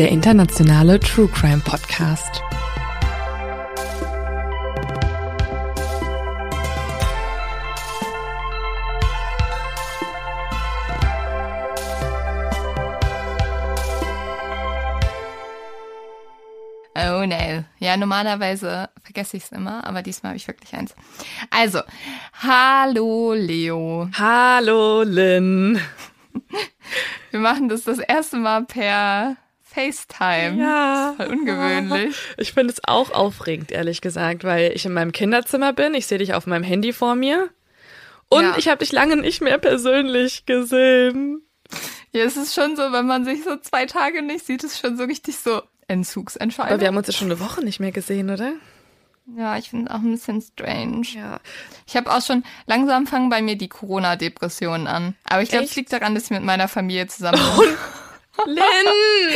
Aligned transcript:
Der 0.00 0.08
internationale 0.08 0.98
True 0.98 1.28
Crime 1.28 1.60
Podcast. 1.60 2.42
Oh 16.96 17.26
no. 17.26 17.64
Ja, 17.78 17.98
normalerweise 17.98 18.88
vergesse 19.02 19.36
ich 19.36 19.42
es 19.44 19.52
immer, 19.52 19.86
aber 19.86 20.00
diesmal 20.00 20.30
habe 20.30 20.38
ich 20.38 20.48
wirklich 20.48 20.72
eins. 20.72 20.94
Also, 21.50 21.80
hallo 22.42 23.34
Leo. 23.34 24.08
Hallo 24.18 25.02
Lynn. 25.02 25.78
Wir 27.30 27.40
machen 27.40 27.68
das 27.68 27.82
das 27.82 27.98
erste 27.98 28.38
Mal 28.38 28.64
per 28.64 29.36
FaceTime. 29.72 30.60
Ja. 30.60 31.14
Voll 31.16 31.26
ungewöhnlich. 31.26 32.16
Ich 32.36 32.52
finde 32.52 32.72
es 32.72 32.80
auch 32.84 33.10
aufregend, 33.12 33.70
ehrlich 33.72 34.00
gesagt, 34.00 34.44
weil 34.44 34.72
ich 34.74 34.84
in 34.86 34.92
meinem 34.92 35.12
Kinderzimmer 35.12 35.72
bin. 35.72 35.94
Ich 35.94 36.06
sehe 36.06 36.18
dich 36.18 36.34
auf 36.34 36.46
meinem 36.46 36.64
Handy 36.64 36.92
vor 36.92 37.14
mir. 37.14 37.48
Und 38.28 38.44
Ja. 38.44 38.54
ich 38.58 38.68
habe 38.68 38.78
dich 38.78 38.92
lange 38.92 39.16
nicht 39.16 39.40
mehr 39.40 39.58
persönlich 39.58 40.46
gesehen. 40.46 41.42
Ja, 42.12 42.24
es 42.24 42.36
ist 42.36 42.54
schon 42.54 42.76
so, 42.76 42.92
wenn 42.92 43.06
man 43.06 43.24
sich 43.24 43.44
so 43.44 43.56
zwei 43.56 43.86
Tage 43.86 44.22
nicht 44.22 44.44
sieht, 44.44 44.64
ist 44.64 44.78
schon 44.80 44.96
so 44.96 45.04
richtig 45.04 45.38
so 45.38 45.62
Entzugsentscheidung. 45.86 46.72
Aber 46.72 46.80
wir 46.80 46.88
haben 46.88 46.96
uns 46.96 47.06
ja 47.06 47.12
schon 47.12 47.30
eine 47.30 47.40
Woche 47.40 47.64
nicht 47.64 47.80
mehr 47.80 47.92
gesehen, 47.92 48.30
oder? 48.30 48.52
ja, 49.36 49.56
ich 49.56 49.70
finde 49.70 49.92
auch 49.92 49.98
ein 50.00 50.10
bisschen 50.10 50.40
strange. 50.42 51.06
Ja. 51.14 51.38
Ich 51.86 51.96
habe 51.96 52.12
auch 52.12 52.20
schon, 52.20 52.42
langsam 52.66 53.06
fangen 53.06 53.28
bei 53.30 53.40
mir 53.42 53.56
die 53.56 53.68
Corona-Depressionen 53.68 54.88
an. 54.88 55.14
Aber 55.24 55.42
ich 55.42 55.50
glaube, 55.50 55.66
es 55.66 55.76
liegt 55.76 55.92
daran, 55.92 56.14
dass 56.16 56.24
ich 56.24 56.30
mit 56.30 56.42
meiner 56.42 56.66
Familie 56.66 57.06
zusammen 57.06 57.38
bin. 57.58 57.68
Lynn! 58.46 59.34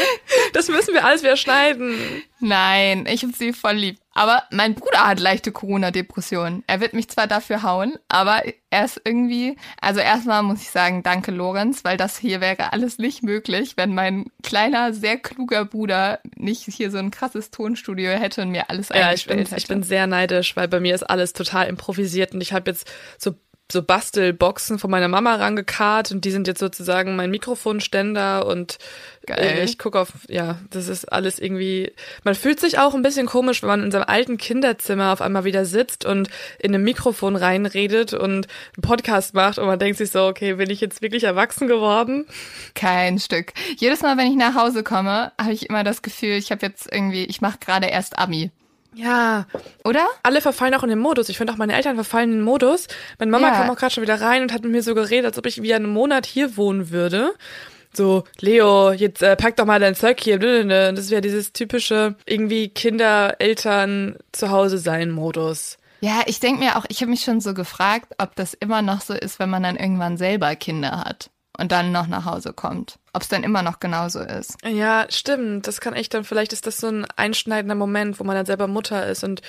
Das 0.53 0.69
müssen 0.69 0.95
wir 0.95 1.05
alles 1.05 1.23
wieder 1.23 1.37
schneiden. 1.37 2.23
Nein, 2.41 3.07
ich 3.09 3.23
hab 3.25 3.35
sie 3.35 3.53
voll 3.53 3.73
lieb. 3.75 3.99
Aber 4.17 4.45
mein 4.51 4.75
Bruder 4.75 5.07
hat 5.09 5.19
leichte 5.19 5.51
Corona-Depressionen. 5.51 6.63
Er 6.69 6.81
wird 6.81 6.93
mich 6.93 7.09
zwar 7.09 7.27
dafür 7.27 7.63
hauen, 7.65 7.95
aber 8.09 8.43
er 8.71 8.85
ist 8.85 9.01
irgendwie, 9.05 9.57
also 9.81 9.99
erstmal 9.99 10.43
muss 10.45 10.63
ich 10.63 10.71
sagen, 10.71 11.03
danke 11.03 11.33
Lorenz, 11.33 11.83
weil 11.85 11.97
das 11.97 12.17
hier 12.19 12.41
wäre 12.41 12.73
alles 12.73 12.99
nicht 12.99 13.25
möglich, 13.25 13.73
wenn 13.77 13.95
mein 13.95 14.27
kleiner, 14.45 14.93
sehr 14.95 15.17
kluger 15.17 15.65
Bruder 15.65 16.21
nicht 16.37 16.63
hier 16.65 16.93
so 16.93 16.99
ein 16.99 17.11
krasses 17.11 17.51
Tonstudio 17.51 18.11
hätte 18.13 18.43
und 18.43 18.51
mir 18.51 18.71
alles 18.71 18.91
Ja, 18.91 18.97
ich 18.97 19.03
eingestellt 19.05 19.37
bin, 19.39 19.47
hätte. 19.47 19.57
ich 19.57 19.67
bin 19.67 19.83
sehr 19.83 20.07
neidisch, 20.07 20.55
weil 20.55 20.69
bei 20.69 20.79
mir 20.81 20.95
ist 20.95 21.03
alles 21.05 21.33
total 21.33 21.67
improvisiert 21.67 22.35
und 22.35 22.41
ich 22.41 22.53
habe 22.53 22.71
jetzt 22.71 22.89
so 23.19 23.35
so 23.73 23.83
Bastelboxen 23.83 24.79
von 24.79 24.91
meiner 24.91 25.09
Mama 25.09 25.35
rangekarrt 25.37 26.13
und 26.13 26.25
die 26.25 26.31
sind 26.31 26.47
jetzt 26.47 26.61
sozusagen 26.61 27.17
mein 27.17 27.31
Mikrofonständer 27.31 28.47
und 28.47 28.79
Geil. 29.27 29.39
äh, 29.39 29.65
ich 29.65 29.79
gucke 29.79 29.99
auf, 29.99 30.11
ja, 30.29 30.59
das 30.71 30.89
ist 30.89 31.11
alles 31.11 31.39
irgendwie, 31.39 31.93
man 32.25 32.35
fühlt 32.35 32.61
sich 32.61 32.79
auch 32.79 32.95
ein 32.95 33.03
bisschen 33.03 33.27
komisch, 33.27 33.63
wenn 33.63 33.69
man 33.69 33.83
in 33.83 33.91
seinem 33.91 34.05
alten 34.07 34.37
Kinderzimmer 34.37 35.13
auf 35.13 35.23
einmal 35.23 35.45
wieder 35.45 35.65
sitzt 35.65 36.05
und 36.05 36.29
in 36.59 36.75
einem 36.75 36.85
Mikrofon 36.85 37.37
reinredet 37.37 38.13
und 38.13 38.47
einen 38.47 38.83
Podcast 38.83 39.33
macht 39.35 39.59
und 39.59 39.67
man 39.67 39.79
denkt 39.79 39.97
sich 39.97 40.11
so, 40.11 40.27
okay, 40.27 40.55
bin 40.55 40.69
ich 40.69 40.83
jetzt 40.83 41.01
wirklich 41.01 41.25
erwachsen 41.25 41.67
geworden? 41.67 42.27
Kein 42.75 43.19
Stück. 43.19 43.55
Jedes 43.79 44.03
Mal, 44.03 44.19
wenn 44.19 44.31
ich 44.31 44.37
nach 44.37 44.55
Hause 44.55 44.83
komme, 44.83 45.33
habe 45.41 45.53
ich 45.53 45.71
immer 45.71 45.85
das 45.85 46.03
Gefühl, 46.03 46.33
ich 46.33 46.51
habe 46.51 46.67
jetzt 46.67 46.93
irgendwie, 46.93 47.25
ich 47.25 47.41
mache 47.41 47.59
gerade 47.59 47.87
erst 47.87 48.19
Abi. 48.19 48.51
Ja, 48.95 49.47
Oder? 49.85 50.07
alle 50.23 50.41
verfallen 50.41 50.75
auch 50.75 50.83
in 50.83 50.91
den 50.91 50.99
Modus. 50.99 51.29
Ich 51.29 51.39
finde 51.39 51.53
auch 51.53 51.57
meine 51.57 51.75
Eltern 51.75 51.95
verfallen 51.97 52.31
in 52.31 52.37
den 52.39 52.45
Modus. 52.45 52.87
Meine 53.19 53.31
Mama 53.31 53.49
Ja. 53.49 53.55
kam 53.55 53.71
auch 53.71 53.77
gerade 53.77 53.93
schon 53.95 54.03
wieder 54.03 54.21
rein 54.21 54.43
und 54.43 54.53
hat 54.53 54.63
mit 54.63 54.73
mir 54.73 54.83
so 54.83 54.95
geredet, 54.95 55.27
als 55.27 55.39
ob 55.39 55.47
ich 55.47 55.63
wie 55.63 55.75
einen 55.75 55.87
Monat 55.93 56.27
hier 56.27 56.57
wohnen 56.57 56.91
würde. 56.91 57.33
So, 57.97 58.25
Leo, 58.41 58.93
jetzt 58.93 59.23
äh, 59.23 59.37
pack 59.37 59.57
doch 59.57 59.67
mal 59.67 59.79
dein 59.81 59.95
Zeug 59.95 60.21
hier. 60.21 60.39
blablabla. 60.39 60.93
Das 60.93 61.11
wäre 61.11 61.21
dieses 61.21 61.53
typische 61.53 62.17
irgendwie 62.27 62.69
Kinder, 62.69 63.37
Eltern 63.41 64.17
zu 64.33 64.51
Hause 64.51 64.79
sein 64.79 65.11
Modus. 65.11 65.79
Ja, 66.01 66.23
ich 66.27 66.41
denke 66.41 66.61
mir 66.63 66.77
auch, 66.77 66.85
ich 66.89 67.01
habe 67.01 67.11
mich 67.11 67.23
schon 67.23 67.41
so 67.41 67.55
gefragt, 67.55 68.13
ob 68.19 68.35
das 68.37 68.53
immer 68.55 68.83
noch 68.83 69.01
so 69.01 69.15
ist, 69.15 69.39
wenn 69.39 69.49
man 69.49 69.63
dann 69.63 69.77
irgendwann 69.77 70.17
selber 70.17 70.55
Kinder 70.57 70.99
hat 71.05 71.31
und 71.59 71.73
dann 71.73 71.93
noch 71.93 72.07
nach 72.07 72.25
Hause 72.25 72.53
kommt. 72.53 72.99
Ob 73.13 73.23
es 73.23 73.29
dann 73.29 73.45
immer 73.45 73.63
noch 73.63 73.79
genauso 73.81 74.21
ist. 74.21 74.57
Ja, 74.67 75.07
stimmt. 75.09 75.67
Das 75.67 75.81
kann 75.81 75.95
echt 75.95 76.13
dann, 76.15 76.25
vielleicht 76.25 76.53
ist 76.53 76.67
das 76.67 76.79
so 76.79 76.89
ein 76.89 77.07
einschneidender 77.17 77.75
Moment, 77.77 78.19
wo 78.19 78.25
man 78.25 78.35
dann 78.37 78.47
selber 78.47 78.67
Mutter 78.67 79.07
ist 79.07 79.23
und 79.25 79.41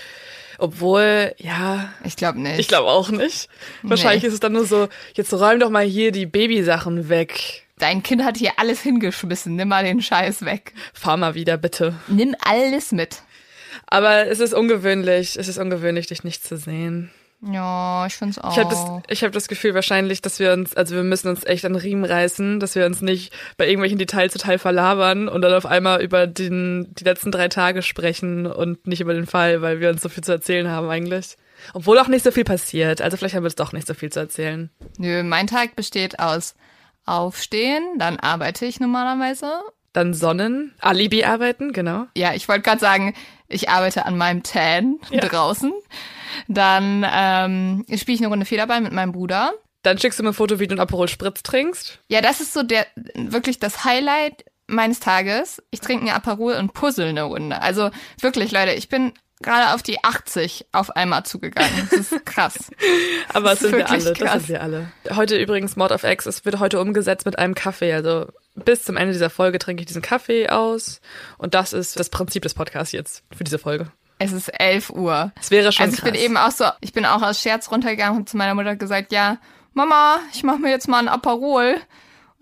obwohl, 0.58 1.34
ja, 1.38 1.90
Ich 2.04 2.16
glaube 2.16 2.40
nicht. 2.40 2.60
ich 2.60 2.68
glaube 2.68 2.88
auch 2.90 3.10
nicht. 3.10 3.50
Wahrscheinlich 3.82 4.24
Nee. 4.24 4.28
ist 4.30 4.34
es 4.36 4.40
dann 4.40 4.54
nur 4.54 4.66
so, 4.66 4.88
jetzt 5.16 5.34
räum 5.34 5.60
doch 5.60 5.70
mal 5.70 5.84
hier 5.84 6.12
die 6.12 6.26
Babysachen 6.26 7.10
weg. 7.10 7.64
Dein 7.78 8.04
Kind 8.04 8.24
hat 8.24 8.38
hier 8.38 8.52
alles 8.58 8.80
hingeschmissen. 8.82 9.56
Nimm 9.58 9.68
mal 9.68 9.84
den 9.84 10.02
Scheiß 10.02 10.46
weg. 10.46 10.74
Fahr 10.94 11.18
mal 11.18 11.36
wieder, 11.36 11.58
bitte. 11.58 11.96
Nimm 12.08 12.34
alles 12.40 12.94
mit. 12.94 13.22
Aber 13.88 14.28
es 14.28 14.40
ist 14.40 14.54
ungewöhnlich, 14.54 15.36
es 15.38 15.50
ist 15.50 15.58
ungewöhnlich, 15.58 16.08
dich 16.08 16.24
nicht 16.24 16.46
zu 16.48 16.56
sehen. 16.58 17.12
Ja, 17.42 18.06
ich 18.08 18.16
find's 18.16 18.40
auch. 18.40 18.52
Ich 18.52 18.60
habe 18.60 18.70
das, 18.70 18.86
ich 19.10 19.24
hab 19.24 19.32
das 19.32 19.48
Gefühl 19.48 19.74
wahrscheinlich, 19.76 20.22
dass 20.22 20.40
wir 20.40 20.54
uns, 20.54 20.76
also 20.76 20.96
wir 20.96 21.04
müssen 21.04 21.28
uns 21.28 21.44
echt 21.46 21.66
an 21.66 21.74
den 21.74 21.82
Riemen 21.82 22.06
reißen, 22.06 22.60
dass 22.60 22.76
wir 22.76 22.86
uns 22.86 23.02
nicht 23.02 23.34
bei 23.58 23.68
irgendwelchen 23.68 24.00
Details 24.00 24.34
total 24.34 24.58
verlabern 24.58 25.28
und 25.28 25.42
dann 25.42 25.54
auf 25.54 25.66
einmal 25.66 26.02
über 26.02 26.28
den, 26.28 26.94
die 26.96 27.04
letzten 27.04 27.32
drei 27.32 27.48
Tage 27.48 27.82
sprechen 27.82 28.48
und 28.48 28.88
nicht 28.88 29.02
über 29.02 29.14
den 29.14 29.28
Fall, 29.28 29.62
weil 29.62 29.80
wir 29.80 29.90
uns 29.90 30.02
so 30.02 30.10
viel 30.10 30.24
zu 30.24 30.32
erzählen 30.32 30.70
haben 30.70 30.90
eigentlich. 30.90 31.38
Obwohl 31.74 32.00
auch 32.00 32.08
nicht 32.08 32.24
so 32.24 32.32
viel 32.32 32.44
passiert. 32.44 33.02
Also 33.02 33.18
vielleicht 33.18 33.36
haben 33.36 33.44
wir 33.44 33.50
jetzt 33.50 33.60
doch 33.60 33.74
nicht 33.74 33.88
so 33.88 33.94
viel 33.94 34.12
zu 34.12 34.20
erzählen. 34.20 34.70
Nö, 34.98 35.24
mein 35.24 35.48
Tag 35.48 35.76
besteht 35.76 36.20
aus 36.20 36.56
Aufstehen, 37.06 38.00
dann 38.00 38.20
arbeite 38.20 38.66
ich 38.66 38.80
normalerweise. 38.80 39.60
Dann 39.94 40.14
Sonnen, 40.14 40.74
Alibi 40.82 41.24
arbeiten, 41.24 41.72
genau. 41.72 42.08
Ja, 42.18 42.34
ich 42.34 42.50
wollte 42.50 42.64
gerade 42.64 42.82
sagen, 42.82 43.14
ich 43.48 43.70
arbeite 43.70 44.06
an 44.06 44.18
meinem 44.18 44.44
Tan 44.44 44.98
draußen. 45.12 45.72
Dann 46.48 47.06
ähm, 47.10 47.86
spiele 47.98 48.16
ich 48.16 48.22
eine 48.22 48.30
Runde 48.30 48.46
Federball 48.46 48.82
mit 48.82 48.92
meinem 48.92 49.12
Bruder. 49.12 49.54
Dann 49.84 50.00
schickst 50.00 50.18
du 50.20 50.24
mir 50.24 50.30
ein 50.30 50.34
Foto, 50.34 50.60
wie 50.60 50.68
du 50.68 50.74
einen 50.74 50.82
Aperol 50.82 51.08
Spritz 51.08 51.44
trinkst. 51.44 52.00
Ja, 52.08 52.22
das 52.22 52.42
ist 52.42 52.54
so 52.54 52.64
der 52.64 52.88
wirklich 53.16 53.60
das 53.60 53.86
Highlight 53.86 54.46
meines 54.68 55.00
Tages. 55.00 55.62
Ich 55.72 55.80
trinke 55.80 56.06
einen 56.06 56.16
Aperol 56.16 56.54
und 56.54 56.74
puzzle 56.74 57.08
eine 57.08 57.24
Runde. 57.24 57.62
Also 57.62 57.92
wirklich, 58.20 58.52
Leute, 58.52 58.72
ich 58.74 58.90
bin 58.90 59.14
gerade 59.42 59.74
auf 59.76 59.84
die 59.84 60.04
80 60.04 60.66
auf 60.72 60.96
einmal 60.96 61.24
zugegangen. 61.24 61.88
Das 61.92 62.12
ist 62.12 62.26
krass. 62.26 62.72
Aber 63.34 63.52
das 63.52 63.60
Das 63.60 63.70
sind 63.70 63.78
wir 63.78 63.90
alle, 63.90 64.04
das 64.04 64.18
krass. 64.18 64.34
sind 64.34 64.50
wir 64.50 64.62
alle. 64.64 64.92
Heute 65.14 65.38
übrigens 65.38 65.76
Mord 65.76 65.92
of 65.92 66.04
X, 66.04 66.26
es 66.26 66.46
wird 66.46 66.60
heute 66.60 66.80
umgesetzt 66.80 67.26
mit 67.26 67.38
einem 67.38 67.54
Kaffee. 67.54 67.94
Also 67.94 68.28
bis 68.56 68.84
zum 68.84 68.98
Ende 68.98 69.14
dieser 69.14 69.30
Folge 69.30 69.60
trinke 69.60 69.82
ich 69.82 69.88
diesen 69.88 70.02
Kaffee 70.02 70.50
aus. 70.50 71.02
Und 71.38 71.54
das 71.54 71.74
ist 71.74 72.00
das 72.00 72.10
Prinzip 72.10 72.44
des 72.44 72.54
Podcasts 72.54 72.92
jetzt 72.92 73.24
für 73.36 73.44
diese 73.44 73.60
Folge. 73.60 73.92
Es 74.18 74.32
ist 74.32 74.48
11 74.50 74.92
Uhr. 74.92 75.32
Es 75.42 75.52
wäre 75.52 75.72
schon 75.72 75.86
Also 75.86 75.98
ich 75.98 76.04
bin 76.04 76.14
krass. 76.14 76.24
eben 76.24 76.38
auch 76.38 76.52
so, 76.52 76.66
ich 76.82 76.94
bin 76.94 77.06
auch 77.06 77.22
aus 77.22 77.42
Scherz 77.42 77.70
runtergegangen 77.72 78.20
und 78.20 78.30
zu 78.30 78.38
meiner 78.38 78.56
Mutter 78.56 78.76
gesagt, 78.76 79.12
ja, 79.12 79.38
Mama, 79.74 80.20
ich 80.34 80.44
mache 80.44 80.60
mir 80.60 80.70
jetzt 80.70 80.88
mal 80.88 81.00
ein 81.00 81.08
Aperol. 81.10 81.76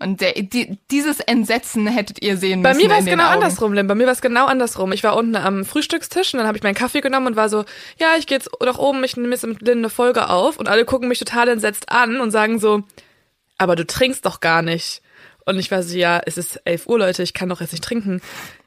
Und 0.00 0.20
der, 0.20 0.32
die, 0.34 0.78
dieses 0.90 1.20
Entsetzen 1.20 1.86
hättet 1.86 2.22
ihr 2.22 2.36
sehen 2.36 2.62
Bei 2.62 2.70
müssen. 2.74 2.82
mir 2.82 2.90
war 2.90 2.98
es 2.98 3.04
genau 3.06 3.24
Augen. 3.24 3.34
andersrum, 3.34 3.72
Lim. 3.72 3.86
Bei 3.86 3.94
mir 3.94 4.06
war 4.06 4.12
es 4.12 4.20
genau 4.20 4.46
andersrum. 4.46 4.92
Ich 4.92 5.02
war 5.04 5.16
unten 5.16 5.34
am 5.36 5.64
Frühstückstisch 5.64 6.34
und 6.34 6.38
dann 6.38 6.46
habe 6.46 6.56
ich 6.58 6.62
meinen 6.64 6.74
Kaffee 6.74 7.00
genommen 7.00 7.28
und 7.28 7.36
war 7.36 7.48
so, 7.48 7.64
ja, 7.98 8.08
ich 8.18 8.26
gehe 8.26 8.36
jetzt 8.38 8.50
nach 8.60 8.78
oben, 8.78 9.02
ich 9.04 9.16
nehme 9.16 9.30
jetzt 9.30 9.46
mit 9.46 9.62
Lynn 9.62 9.78
eine 9.78 9.90
Folge 9.90 10.28
auf 10.28 10.58
und 10.58 10.68
alle 10.68 10.84
gucken 10.84 11.08
mich 11.08 11.18
total 11.20 11.48
entsetzt 11.48 11.90
an 11.90 12.20
und 12.20 12.30
sagen 12.32 12.58
so, 12.58 12.82
aber 13.56 13.76
du 13.76 13.86
trinkst 13.86 14.26
doch 14.26 14.40
gar 14.40 14.62
nicht. 14.62 15.00
Und 15.46 15.58
ich 15.58 15.70
war 15.70 15.82
so, 15.82 15.96
ja, 15.96 16.20
es 16.26 16.38
ist 16.38 16.60
11 16.64 16.86
Uhr, 16.86 16.98
Leute, 16.98 17.22
ich 17.22 17.32
kann 17.34 17.48
doch 17.48 17.60
jetzt 17.60 17.72
nicht 17.72 17.84
trinken. 17.84 18.20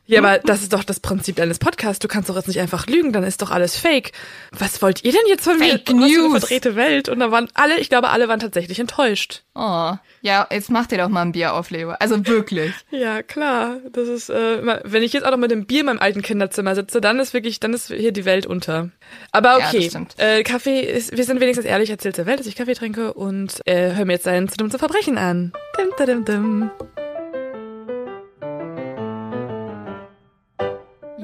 Ja, 0.07 0.19
aber 0.19 0.39
das 0.39 0.62
ist 0.62 0.74
doch 0.74 0.83
das 0.83 1.00
Prinzip 1.00 1.36
deines 1.36 1.59
Podcasts. 1.59 2.00
Du 2.00 2.07
kannst 2.07 2.30
doch 2.30 2.36
jetzt 2.36 2.48
nicht 2.48 2.59
einfach 2.59 2.88
lügen, 2.88 3.12
dann 3.13 3.24
ist 3.24 3.42
doch 3.42 3.51
alles 3.51 3.77
fake. 3.77 4.12
Was 4.51 4.81
wollt 4.81 5.04
ihr 5.04 5.12
denn 5.12 5.21
jetzt 5.27 5.44
von 5.44 5.59
mir? 5.59 5.74
Fake 5.74 5.89
News. 5.94 6.18
Eine 6.18 6.39
verdrehte 6.39 6.75
Welt. 6.75 7.09
Und 7.09 7.19
da 7.19 7.30
waren 7.31 7.48
alle, 7.54 7.77
ich 7.80 7.89
glaube, 7.89 8.09
alle 8.09 8.27
waren 8.27 8.39
tatsächlich 8.39 8.80
enttäuscht. 8.80 9.44
Oh, 9.54 9.94
ja, 10.21 10.48
jetzt 10.51 10.69
mach 10.69 10.86
dir 10.88 10.98
doch 10.98 11.09
mal 11.09 11.24
ein 11.24 11.31
Bier 11.33 11.54
auf, 11.54 11.69
Leo. 11.71 11.92
Also 12.00 12.25
wirklich. 12.25 12.71
Ja, 12.92 13.21
klar. 13.21 13.77
Das 13.92 14.07
ist, 14.07 14.30
äh, 14.30 14.80
wenn 14.83 15.04
ich 15.04 15.13
jetzt 15.13 15.25
auch 15.25 15.31
noch 15.31 15.38
mit 15.38 15.51
dem 15.51 15.65
Bier 15.65 15.81
in 15.81 15.86
meinem 15.88 16.00
alten 16.00 16.21
Kinderzimmer 16.21 16.74
sitze, 16.75 17.01
dann 17.01 17.19
ist 17.19 17.33
wirklich, 17.33 17.59
dann 17.59 17.74
ist 17.74 17.88
hier 17.88 18.12
die 18.12 18.25
Welt 18.25 18.45
unter. 18.45 18.89
Aber 19.31 19.59
Ja, 19.59 19.68
okay. 19.68 19.77
das 19.80 19.86
stimmt. 19.88 20.15
äh, 20.18 20.44
Kaffee 20.44 20.80
ist, 20.81 21.15
wir 21.18 21.24
sind 21.25 21.39
wenigstens 21.42 21.65
ehrlich, 21.65 21.89
erzählt 21.89 22.18
der 22.18 22.25
Welt, 22.25 22.39
dass 22.39 22.48
ich 22.48 22.56
Kaffee 22.56 22.75
trinke 22.75 23.13
und 23.13 23.62
äh, 23.65 23.94
hör 23.94 24.06
mir 24.06 24.13
jetzt 24.13 24.24
seinen 24.25 24.48
zu 24.48 24.57
zu 24.68 24.77
Verbrechen 24.80 25.18
an. 25.18 25.51
Dim, 25.77 26.07
dim, 26.07 26.25
dim, 26.25 26.71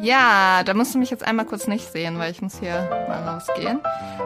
Ja, 0.03 0.63
da 0.65 0.73
musst 0.73 0.93
du 0.93 0.99
mich 0.99 1.11
jetzt 1.11 1.25
einmal 1.25 1.45
kurz 1.45 1.65
nicht 1.65 1.89
sehen, 1.89 2.19
weil 2.19 2.29
ich 2.29 2.41
muss 2.41 2.59
hier 2.59 2.89
mal 3.07 3.23
rausgehen. 3.25 3.79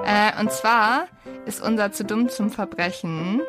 Äh, 0.06 0.42
und 0.42 0.52
zwar 0.52 1.06
ist 1.46 1.62
unser 1.62 1.92
zu 1.92 2.04
dumm 2.04 2.30
zum 2.30 2.50
Verbrechen 2.50 3.42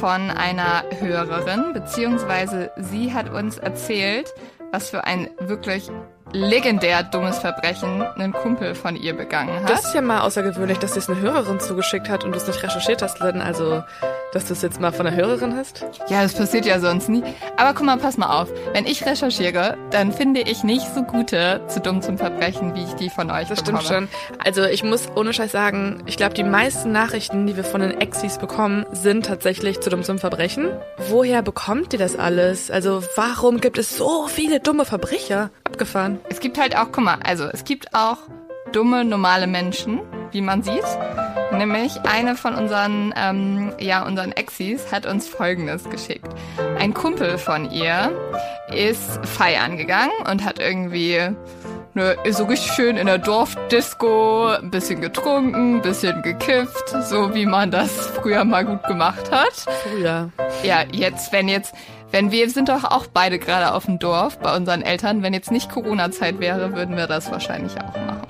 von 0.00 0.30
einer 0.30 0.84
Hörerin, 1.00 1.72
beziehungsweise 1.72 2.70
sie 2.76 3.12
hat 3.12 3.28
uns 3.28 3.58
erzählt, 3.58 4.32
was 4.70 4.90
für 4.90 5.02
ein 5.02 5.28
wirklich 5.40 5.90
legendär 6.32 7.02
dummes 7.02 7.38
Verbrechen 7.38 8.02
ein 8.02 8.32
Kumpel 8.32 8.76
von 8.76 8.94
ihr 8.94 9.16
begangen 9.16 9.62
hat. 9.62 9.68
Das 9.68 9.84
ist 9.84 9.94
ja 9.94 10.00
mal 10.00 10.20
außergewöhnlich, 10.20 10.78
dass 10.78 10.92
dir 10.92 11.00
es 11.00 11.08
eine 11.08 11.20
Hörerin 11.20 11.58
zugeschickt 11.58 12.08
hat 12.08 12.22
und 12.22 12.32
du 12.32 12.36
es 12.36 12.46
nicht 12.46 12.62
recherchiert 12.62 13.02
hast, 13.02 13.18
Lynn. 13.18 13.40
Also, 13.40 13.82
dass 14.34 14.46
du 14.46 14.52
es 14.52 14.62
jetzt 14.62 14.80
mal 14.80 14.92
von 14.92 15.06
einer 15.06 15.16
Hörerin 15.16 15.56
hast. 15.56 15.84
Ja, 16.08 16.22
das 16.22 16.34
passiert 16.34 16.66
ja 16.66 16.80
sonst 16.80 17.08
nie. 17.08 17.22
Aber 17.56 17.72
guck 17.74 17.86
mal, 17.86 17.96
pass 17.96 18.16
mal 18.18 18.40
auf. 18.40 18.48
Wenn 18.72 18.86
ich 18.86 19.06
recherchiere, 19.06 19.76
dann 19.90 20.12
finde 20.12 20.40
ich 20.40 20.64
nicht 20.64 20.86
so 20.94 21.02
gute 21.02 21.62
zu 21.68 21.80
dumm 21.80 22.02
zum 22.02 22.18
Verbrechen, 22.18 22.74
wie 22.74 22.82
ich 22.84 22.94
die 22.94 23.10
von 23.10 23.30
euch 23.30 23.48
Das 23.48 23.62
bekomme. 23.62 23.82
stimmt 23.82 24.08
schon. 24.08 24.08
Also 24.44 24.64
ich 24.64 24.82
muss 24.82 25.08
ohne 25.16 25.32
Scheiß 25.32 25.52
sagen, 25.52 26.02
ich 26.06 26.16
glaube, 26.16 26.34
die 26.34 26.44
meisten 26.44 26.92
Nachrichten, 26.92 27.46
die 27.46 27.56
wir 27.56 27.64
von 27.64 27.80
den 27.80 28.00
Exis 28.00 28.38
bekommen, 28.38 28.84
sind 28.92 29.26
tatsächlich 29.26 29.80
zu 29.80 29.90
dumm 29.90 30.02
zum 30.02 30.18
Verbrechen. 30.18 30.68
Woher 31.08 31.42
bekommt 31.42 31.92
ihr 31.92 31.98
das 31.98 32.16
alles? 32.16 32.70
Also 32.70 33.02
warum 33.16 33.60
gibt 33.60 33.78
es 33.78 33.96
so 33.96 34.26
viele 34.26 34.60
dumme 34.60 34.84
Verbrecher? 34.84 35.50
Abgefahren. 35.64 36.18
Es 36.28 36.40
gibt 36.40 36.58
halt 36.58 36.76
auch, 36.76 36.86
guck 36.92 37.04
mal, 37.04 37.18
also 37.24 37.44
es 37.44 37.64
gibt 37.64 37.94
auch 37.94 38.18
dumme, 38.72 39.04
normale 39.04 39.46
Menschen, 39.46 40.00
wie 40.32 40.40
man 40.40 40.62
sieht. 40.62 40.82
Nämlich 41.58 42.00
eine 42.02 42.36
von 42.36 42.54
unseren, 42.54 43.14
ähm, 43.16 43.72
ja, 43.78 44.04
unseren 44.04 44.32
Exis 44.32 44.92
hat 44.92 45.06
uns 45.06 45.28
Folgendes 45.28 45.88
geschickt. 45.88 46.28
Ein 46.78 46.94
Kumpel 46.94 47.38
von 47.38 47.70
ihr 47.70 48.12
ist 48.68 49.24
feiern 49.24 49.76
gegangen 49.76 50.12
und 50.28 50.44
hat 50.44 50.58
irgendwie 50.58 51.20
ne, 51.94 52.16
ist 52.24 52.38
so 52.38 52.44
richtig 52.44 52.72
schön 52.72 52.96
in 52.96 53.06
der 53.06 53.18
Dorfdisco, 53.18 54.48
ein 54.48 54.70
bisschen 54.70 55.00
getrunken, 55.00 55.76
ein 55.76 55.82
bisschen 55.82 56.22
gekifft, 56.22 56.94
so 57.02 57.34
wie 57.34 57.46
man 57.46 57.70
das 57.70 57.90
früher 58.08 58.44
mal 58.44 58.64
gut 58.64 58.82
gemacht 58.84 59.30
hat. 59.30 59.54
Früher. 59.82 60.30
Ja, 60.62 60.84
jetzt, 60.92 61.32
wenn 61.32 61.48
jetzt, 61.48 61.74
wenn 62.10 62.30
wir 62.30 62.50
sind 62.50 62.68
doch 62.68 62.84
auch 62.84 63.06
beide 63.06 63.38
gerade 63.38 63.72
auf 63.72 63.86
dem 63.86 63.98
Dorf 63.98 64.38
bei 64.38 64.54
unseren 64.54 64.82
Eltern, 64.82 65.22
wenn 65.22 65.34
jetzt 65.34 65.50
nicht 65.50 65.70
Corona-Zeit 65.70 66.40
wäre, 66.40 66.74
würden 66.74 66.96
wir 66.96 67.06
das 67.06 67.30
wahrscheinlich 67.30 67.74
auch 67.80 67.96
machen. 67.96 68.24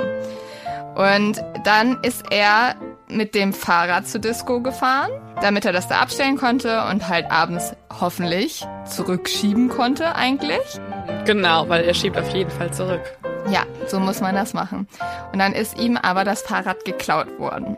Und 0.95 1.45
dann 1.65 1.99
ist 2.03 2.25
er 2.31 2.77
mit 3.09 3.35
dem 3.35 3.53
Fahrrad 3.53 4.07
zur 4.07 4.21
Disco 4.21 4.61
gefahren, 4.61 5.11
damit 5.41 5.65
er 5.65 5.73
das 5.73 5.89
da 5.89 6.01
abstellen 6.01 6.37
konnte 6.37 6.85
und 6.91 7.09
halt 7.09 7.31
abends 7.31 7.75
hoffentlich 8.01 8.67
zurückschieben 8.87 9.69
konnte 9.69 10.15
eigentlich. 10.15 10.81
Genau, 11.25 11.69
weil 11.69 11.85
er 11.85 11.95
schiebt 11.95 12.17
auf 12.19 12.33
jeden 12.35 12.51
Fall 12.51 12.73
zurück. 12.73 13.03
Ja, 13.51 13.65
so 13.87 14.01
muss 14.01 14.21
man 14.21 14.35
das 14.35 14.55
machen. 14.55 14.89
Und 15.33 15.39
dann 15.39 15.53
ist 15.53 15.79
ihm 15.79 15.97
aber 15.97 16.25
das 16.25 16.43
Fahrrad 16.43 16.85
geklaut 16.85 17.39
worden. 17.39 17.77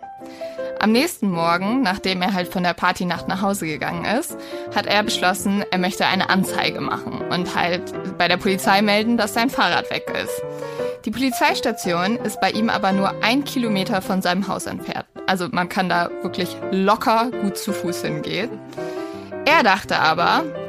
Am 0.79 0.93
nächsten 0.93 1.31
Morgen, 1.31 1.83
nachdem 1.83 2.21
er 2.23 2.35
halt 2.35 2.49
von 2.49 2.63
der 2.63 2.75
Partynacht 2.75 3.29
nach 3.29 3.41
Hause 3.41 3.67
gegangen 3.67 4.05
ist, 4.05 4.37
hat 4.75 4.87
er 4.87 5.03
beschlossen, 5.03 5.65
er 5.71 5.79
möchte 5.79 6.07
eine 6.07 6.29
Anzeige 6.29 6.81
machen 6.81 7.23
und 7.31 7.57
halt 7.57 7.83
bei 8.19 8.29
der 8.29 8.37
Polizei 8.37 8.83
melden, 8.83 9.17
dass 9.17 9.35
sein 9.35 9.51
Fahrrad 9.51 9.91
weg 9.91 10.07
ist. 10.23 10.43
Die 11.05 11.11
Polizeistation 11.11 12.17
ist 12.17 12.41
bei 12.41 12.51
ihm 12.51 12.69
aber 12.69 12.93
nur 12.93 13.23
ein 13.23 13.45
Kilometer 13.45 14.03
von 14.03 14.23
seinem 14.23 14.49
Haus 14.49 14.67
entfernt. 14.67 15.07
Also 15.27 15.49
man 15.51 15.69
kann 15.69 15.89
da 15.89 16.11
wirklich 16.23 16.57
locker 16.71 17.31
gut 17.43 17.57
zu 17.57 17.73
Fuß 17.73 18.03
hingehen. 18.03 18.51
Er 19.45 19.62
dachte 19.62 19.99
aber, 19.99 20.43
"Hä, 20.45 20.66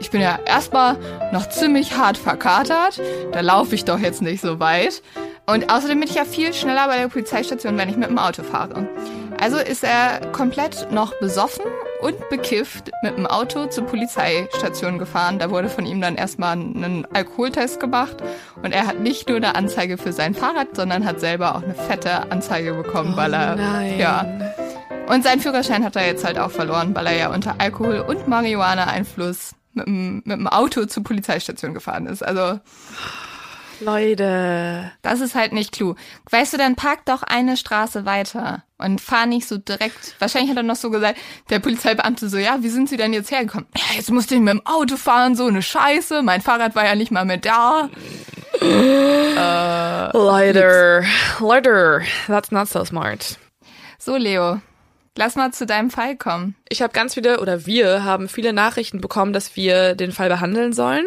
ich 0.00 0.10
bin 0.10 0.20
ja 0.20 0.38
erstmal 0.46 0.96
noch 1.32 1.48
ziemlich 1.48 1.96
hart 1.96 2.18
verkatert, 2.18 3.00
da 3.32 3.40
laufe 3.40 3.74
ich 3.74 3.84
doch 3.84 3.98
jetzt 3.98 4.22
nicht 4.22 4.40
so 4.40 4.60
weit. 4.60 5.02
Und 5.46 5.70
außerdem 5.70 6.00
bin 6.00 6.08
ich 6.08 6.14
ja 6.14 6.24
viel 6.24 6.54
schneller 6.54 6.86
bei 6.88 6.98
der 6.98 7.08
Polizeistation, 7.08 7.76
wenn 7.76 7.90
ich 7.90 7.96
mit 7.96 8.08
dem 8.08 8.18
Auto 8.18 8.42
fahre. 8.42 8.88
Also 9.40 9.58
ist 9.58 9.84
er 9.84 10.20
komplett 10.32 10.90
noch 10.90 11.12
besoffen 11.20 11.66
und 12.00 12.28
bekifft 12.30 12.90
mit 13.02 13.18
dem 13.18 13.26
Auto 13.26 13.66
zur 13.66 13.84
Polizeistation 13.84 14.98
gefahren. 14.98 15.38
Da 15.38 15.50
wurde 15.50 15.68
von 15.68 15.84
ihm 15.84 16.00
dann 16.00 16.16
erstmal 16.16 16.56
ein 16.56 17.06
Alkoholtest 17.12 17.80
gemacht 17.80 18.16
und 18.62 18.72
er 18.72 18.86
hat 18.86 19.00
nicht 19.00 19.28
nur 19.28 19.36
eine 19.36 19.54
Anzeige 19.54 19.98
für 19.98 20.12
sein 20.12 20.34
Fahrrad, 20.34 20.74
sondern 20.74 21.04
hat 21.04 21.20
selber 21.20 21.56
auch 21.56 21.62
eine 21.62 21.74
fette 21.74 22.30
Anzeige 22.30 22.74
bekommen, 22.74 23.16
weil 23.16 23.34
er 23.34 23.56
nein. 23.56 23.98
ja 23.98 24.26
und 25.08 25.22
seinen 25.22 25.40
Führerschein 25.40 25.84
hat 25.84 25.96
er 25.96 26.06
jetzt 26.06 26.24
halt 26.24 26.38
auch 26.38 26.50
verloren, 26.50 26.94
weil 26.94 27.06
er 27.06 27.16
ja 27.16 27.32
unter 27.32 27.56
Alkohol- 27.58 28.00
und 28.00 28.26
Marihuana-Einfluss 28.28 29.54
mit 29.72 29.86
dem, 29.86 30.22
mit 30.24 30.38
dem 30.38 30.46
Auto 30.46 30.86
zur 30.86 31.02
Polizeistation 31.04 31.74
gefahren 31.74 32.06
ist. 32.06 32.22
Also, 32.24 32.60
Leute. 33.80 34.90
das 35.02 35.20
ist 35.20 35.34
halt 35.34 35.52
nicht 35.52 35.72
klug. 35.72 35.96
Weißt 36.30 36.52
du, 36.52 36.56
dann 36.56 36.76
park 36.76 37.04
doch 37.06 37.22
eine 37.22 37.56
Straße 37.56 38.04
weiter 38.04 38.62
und 38.78 39.00
fahr 39.00 39.26
nicht 39.26 39.48
so 39.48 39.58
direkt. 39.58 40.14
Wahrscheinlich 40.20 40.50
hat 40.50 40.56
er 40.56 40.62
noch 40.62 40.76
so 40.76 40.90
gesagt, 40.90 41.18
der 41.50 41.58
Polizeibeamte 41.58 42.28
so, 42.28 42.38
ja, 42.38 42.62
wie 42.62 42.68
sind 42.68 42.88
Sie 42.88 42.96
denn 42.96 43.12
jetzt 43.12 43.30
hergekommen? 43.30 43.66
Ja, 43.76 43.96
jetzt 43.96 44.10
musste 44.10 44.36
ich 44.36 44.40
mit 44.40 44.54
dem 44.54 44.64
Auto 44.64 44.96
fahren, 44.96 45.34
so 45.34 45.46
eine 45.46 45.62
Scheiße. 45.62 46.22
Mein 46.22 46.40
Fahrrad 46.40 46.74
war 46.76 46.84
ja 46.84 46.94
nicht 46.94 47.10
mal 47.10 47.24
mehr 47.24 47.38
da. 47.38 47.90
Leute. 50.12 51.04
Leute. 51.40 52.02
That's 52.26 52.50
not 52.50 52.68
so 52.68 52.84
smart. 52.84 53.38
So, 53.98 54.16
Leo, 54.16 54.60
lass 55.16 55.36
mal 55.36 55.52
zu 55.52 55.66
deinem 55.66 55.90
Fall 55.90 56.16
kommen. 56.16 56.56
Ich 56.68 56.82
habe 56.82 56.92
ganz 56.92 57.14
viele, 57.14 57.40
oder 57.40 57.66
wir 57.66 58.04
haben 58.04 58.28
viele 58.28 58.52
Nachrichten 58.52 59.00
bekommen, 59.00 59.32
dass 59.32 59.56
wir 59.56 59.94
den 59.94 60.12
Fall 60.12 60.28
behandeln 60.28 60.72
sollen. 60.72 61.06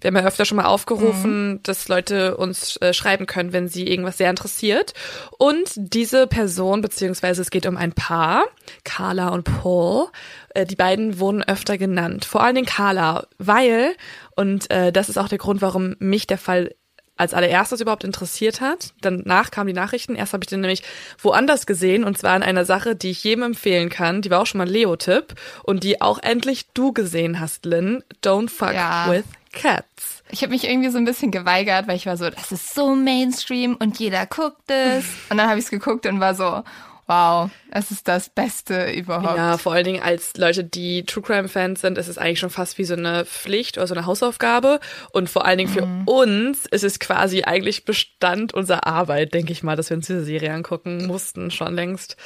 Wir 0.00 0.08
haben 0.08 0.16
ja 0.16 0.24
öfter 0.24 0.44
schon 0.44 0.56
mal 0.56 0.66
aufgerufen, 0.66 1.60
dass 1.62 1.88
Leute 1.88 2.36
uns 2.36 2.76
äh, 2.82 2.92
schreiben 2.92 3.24
können, 3.24 3.54
wenn 3.54 3.68
sie 3.68 3.88
irgendwas 3.88 4.18
sehr 4.18 4.28
interessiert. 4.28 4.92
Und 5.38 5.70
diese 5.76 6.26
Person, 6.26 6.82
beziehungsweise 6.82 7.40
es 7.40 7.50
geht 7.50 7.64
um 7.64 7.78
ein 7.78 7.92
Paar, 7.92 8.44
Carla 8.84 9.28
und 9.28 9.44
Paul, 9.44 10.08
äh, 10.50 10.66
die 10.66 10.76
beiden 10.76 11.18
wurden 11.20 11.42
öfter 11.42 11.78
genannt. 11.78 12.26
Vor 12.26 12.42
allen 12.42 12.54
Dingen 12.54 12.66
Carla, 12.66 13.28
weil, 13.38 13.94
und 14.36 14.70
äh, 14.70 14.92
das 14.92 15.08
ist 15.08 15.16
auch 15.16 15.28
der 15.28 15.38
Grund, 15.38 15.62
warum 15.62 15.96
mich 16.00 16.26
der 16.26 16.38
Fall 16.38 16.74
als 17.16 17.32
allererstes 17.34 17.80
überhaupt 17.80 18.04
interessiert 18.04 18.60
hat. 18.60 18.92
Danach 19.00 19.50
kamen 19.50 19.68
die 19.68 19.72
Nachrichten. 19.72 20.16
Erst 20.16 20.32
habe 20.32 20.44
ich 20.44 20.48
den 20.48 20.60
nämlich 20.60 20.82
woanders 21.22 21.66
gesehen 21.66 22.02
und 22.04 22.18
zwar 22.18 22.34
in 22.36 22.42
einer 22.42 22.64
Sache, 22.64 22.96
die 22.96 23.10
ich 23.10 23.22
jedem 23.24 23.44
empfehlen 23.44 23.88
kann. 23.88 24.20
Die 24.22 24.30
war 24.30 24.40
auch 24.40 24.46
schon 24.46 24.58
mal 24.58 24.68
Leo-Tipp 24.68 25.34
und 25.62 25.84
die 25.84 26.00
auch 26.00 26.18
endlich 26.22 26.66
du 26.74 26.92
gesehen 26.92 27.38
hast, 27.40 27.64
Lynn. 27.66 28.02
Don't 28.24 28.50
fuck 28.50 28.72
Ja. 28.74 29.06
with 29.10 29.24
cats. 29.52 30.22
Ich 30.30 30.42
habe 30.42 30.52
mich 30.52 30.64
irgendwie 30.68 30.88
so 30.90 30.98
ein 30.98 31.04
bisschen 31.04 31.30
geweigert, 31.30 31.86
weil 31.86 31.96
ich 31.96 32.06
war 32.06 32.16
so, 32.16 32.28
das 32.28 32.50
ist 32.50 32.74
so 32.74 32.94
Mainstream 32.96 33.76
und 33.76 34.00
jeder 34.00 34.26
guckt 34.26 34.68
es. 34.68 35.04
Und 35.30 35.36
dann 35.38 35.48
habe 35.48 35.58
ich 35.60 35.66
es 35.66 35.70
geguckt 35.70 36.06
und 36.06 36.18
war 36.18 36.34
so, 36.34 36.64
wow, 37.06 37.50
es 37.70 37.90
ist 37.90 38.08
das 38.08 38.28
Beste 38.28 38.90
überhaupt. 38.92 39.36
Ja, 39.36 39.58
vor 39.58 39.72
allen 39.72 39.84
Dingen 39.84 40.02
als 40.02 40.36
Leute, 40.36 40.64
die 40.64 41.04
True 41.04 41.22
Crime 41.22 41.48
Fans 41.48 41.80
sind, 41.80 41.98
ist 41.98 42.08
es 42.08 42.18
eigentlich 42.18 42.40
schon 42.40 42.50
fast 42.50 42.78
wie 42.78 42.84
so 42.84 42.94
eine 42.94 43.24
Pflicht 43.24 43.76
oder 43.76 43.86
so 43.86 43.94
eine 43.94 44.06
Hausaufgabe. 44.06 44.80
Und 45.12 45.28
vor 45.28 45.44
allen 45.44 45.58
Dingen 45.58 45.70
für 45.70 45.88
uns 46.06 46.66
ist 46.66 46.84
es 46.84 46.98
quasi 46.98 47.42
eigentlich 47.42 47.84
Bestand 47.84 48.54
unserer 48.54 48.86
Arbeit, 48.86 49.34
denke 49.34 49.52
ich 49.52 49.62
mal, 49.62 49.76
dass 49.76 49.90
wir 49.90 49.96
uns 49.96 50.06
diese 50.06 50.24
Serie 50.24 50.52
angucken 50.52 51.06
mussten, 51.06 51.50
schon 51.50 51.74
längst. 51.74 52.16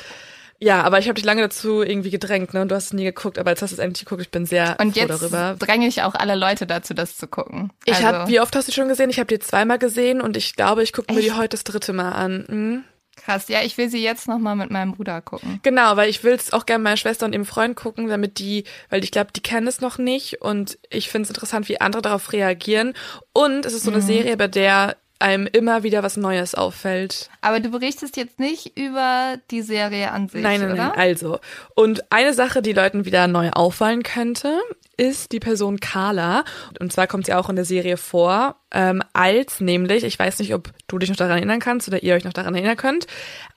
Ja, 0.61 0.83
aber 0.83 0.99
ich 0.99 1.07
habe 1.07 1.15
dich 1.15 1.25
lange 1.25 1.43
dazu 1.43 1.83
irgendwie 1.83 2.11
gedrängt, 2.11 2.53
ne? 2.53 2.63
Und 2.63 2.71
du 2.71 2.75
hast 2.75 2.87
es 2.87 2.93
nie 2.93 3.05
geguckt, 3.05 3.39
aber 3.39 3.51
jetzt 3.51 3.63
hast 3.63 3.71
du 3.71 3.75
es 3.75 3.79
endlich 3.79 4.05
geguckt. 4.05 4.23
Ich 4.23 4.31
bin 4.31 4.45
sehr 4.45 4.77
Und 4.81 4.93
froh 4.93 5.01
jetzt 5.01 5.23
darüber. 5.23 5.55
dränge 5.57 5.87
ich 5.87 6.03
auch 6.03 6.15
alle 6.15 6.35
Leute 6.35 6.67
dazu, 6.67 6.95
das 6.95 7.17
zu 7.17 7.29
gucken. 7.29 7.73
Ich 7.85 7.95
also, 7.95 8.07
habe, 8.07 8.31
wie 8.31 8.41
oft 8.41 8.57
hast 8.57 8.67
du 8.67 8.73
schon 8.73 8.89
gesehen? 8.89 9.09
Ich 9.09 9.21
habe 9.21 9.29
die 9.29 9.39
zweimal 9.39 9.79
gesehen 9.79 10.21
und 10.21 10.37
ich 10.37 10.57
glaube, 10.57 10.83
ich 10.83 10.93
gucke 10.93 11.15
mir 11.15 11.21
die 11.21 11.33
heute 11.33 11.51
das 11.51 11.63
dritte 11.63 11.93
Mal 11.93 12.11
an. 12.11 12.45
Mhm. 12.49 12.85
Krass. 13.25 13.49
Ja, 13.49 13.63
ich 13.63 13.77
will 13.79 13.89
sie 13.89 14.03
jetzt 14.03 14.29
noch 14.29 14.39
mal 14.39 14.55
mit 14.55 14.71
meinem 14.71 14.93
Bruder 14.93 15.21
gucken. 15.21 15.61
Genau, 15.63 15.97
weil 15.97 16.09
ich 16.09 16.25
will 16.25 16.33
es 16.33 16.53
auch 16.53 16.67
gerne 16.67 16.83
meiner 16.83 16.97
Schwester 16.97 17.27
und 17.27 17.33
ihrem 17.33 17.45
Freund 17.45 17.77
gucken, 17.77 18.09
damit 18.09 18.39
die, 18.39 18.65
weil 18.91 19.05
ich 19.05 19.11
glaube, 19.11 19.33
die 19.35 19.43
kennen 19.43 19.67
es 19.67 19.81
noch 19.81 19.99
nicht 19.99 20.41
und 20.43 20.79
ich 20.91 21.09
finde 21.09 21.25
es 21.25 21.31
interessant, 21.31 21.69
wie 21.69 21.81
andere 21.81 22.03
darauf 22.03 22.33
reagieren. 22.33 22.95
Und 23.33 23.67
es 23.67 23.75
ist 23.75 23.85
so 23.85 23.91
eine 23.91 24.03
Serie, 24.03 24.37
bei 24.37 24.49
der 24.49 24.97
einem 25.19 25.47
immer 25.47 25.83
wieder 25.83 26.03
was 26.03 26.17
Neues 26.17 26.55
auffällt. 26.55 27.31
Aber 27.41 27.61
du 27.61 27.71
berichtest 27.71 28.17
jetzt 28.17 28.39
nicht 28.39 28.77
über 28.79 29.37
die 29.51 29.63
Serie 29.63 30.13
an 30.13 30.29
sich, 30.29 30.43
Nein, 30.43 30.61
nein, 30.61 30.73
oder? 30.73 30.89
nein. 30.89 30.99
Also. 30.99 31.39
Und 31.75 32.11
eine 32.13 32.35
Sache, 32.35 32.63
die 32.63 32.73
Leuten 32.73 33.05
wieder 33.05 33.27
neu 33.27 33.51
auffallen 33.51 34.03
könnte, 34.03 34.59
ist 34.97 35.33
die 35.33 35.41
Person 35.41 35.81
Carla. 35.81 36.45
Und 36.81 36.93
zwar 36.93 37.07
kommt 37.07 37.27
sie 37.27 37.35
auch 37.35 37.49
in 37.49 37.57
der 37.57 37.65
Serie 37.65 37.97
vor, 37.97 38.57
ähm, 38.73 39.03
als 39.13 39.61
nämlich, 39.61 40.05
ich 40.05 40.19
weiß 40.19 40.41
nicht, 40.41 40.55
ob 40.55 40.71
du 40.89 40.99
dich 40.99 41.09
noch 41.09 41.17
daran 41.17 41.39
erinnern 41.39 41.61
kannst 41.61 41.89
oder 41.89 42.03
ihr 42.03 42.15
euch 42.15 42.25
noch 42.25 42.33
daran 42.33 42.55
erinnern 42.55 42.77
könnt. 42.77 43.07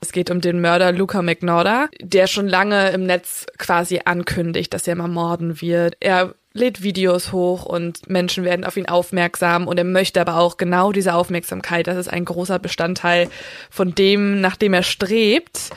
Es 0.00 0.12
geht 0.12 0.30
um 0.30 0.40
den 0.40 0.60
Mörder 0.60 0.92
Luca 0.92 1.20
McNorda, 1.20 1.88
der 2.00 2.28
schon 2.28 2.48
lange 2.48 2.90
im 2.90 3.04
Netz 3.04 3.46
quasi 3.58 4.00
ankündigt, 4.04 4.72
dass 4.72 4.86
er 4.86 4.94
mal 4.94 5.08
morden 5.08 5.60
wird. 5.60 5.96
Er 6.00 6.34
lädt 6.52 6.82
Videos 6.82 7.32
hoch 7.32 7.64
und 7.64 8.08
Menschen 8.08 8.44
werden 8.44 8.64
auf 8.64 8.76
ihn 8.76 8.88
aufmerksam 8.88 9.66
und 9.66 9.78
er 9.78 9.84
möchte 9.84 10.20
aber 10.20 10.36
auch 10.36 10.56
genau 10.56 10.92
diese 10.92 11.14
Aufmerksamkeit. 11.14 11.86
Das 11.86 11.96
ist 11.96 12.08
ein 12.08 12.24
großer 12.24 12.58
Bestandteil 12.58 13.28
von 13.70 13.94
dem, 13.94 14.40
nach 14.40 14.56
dem 14.56 14.74
er 14.74 14.82
strebt. 14.82 15.70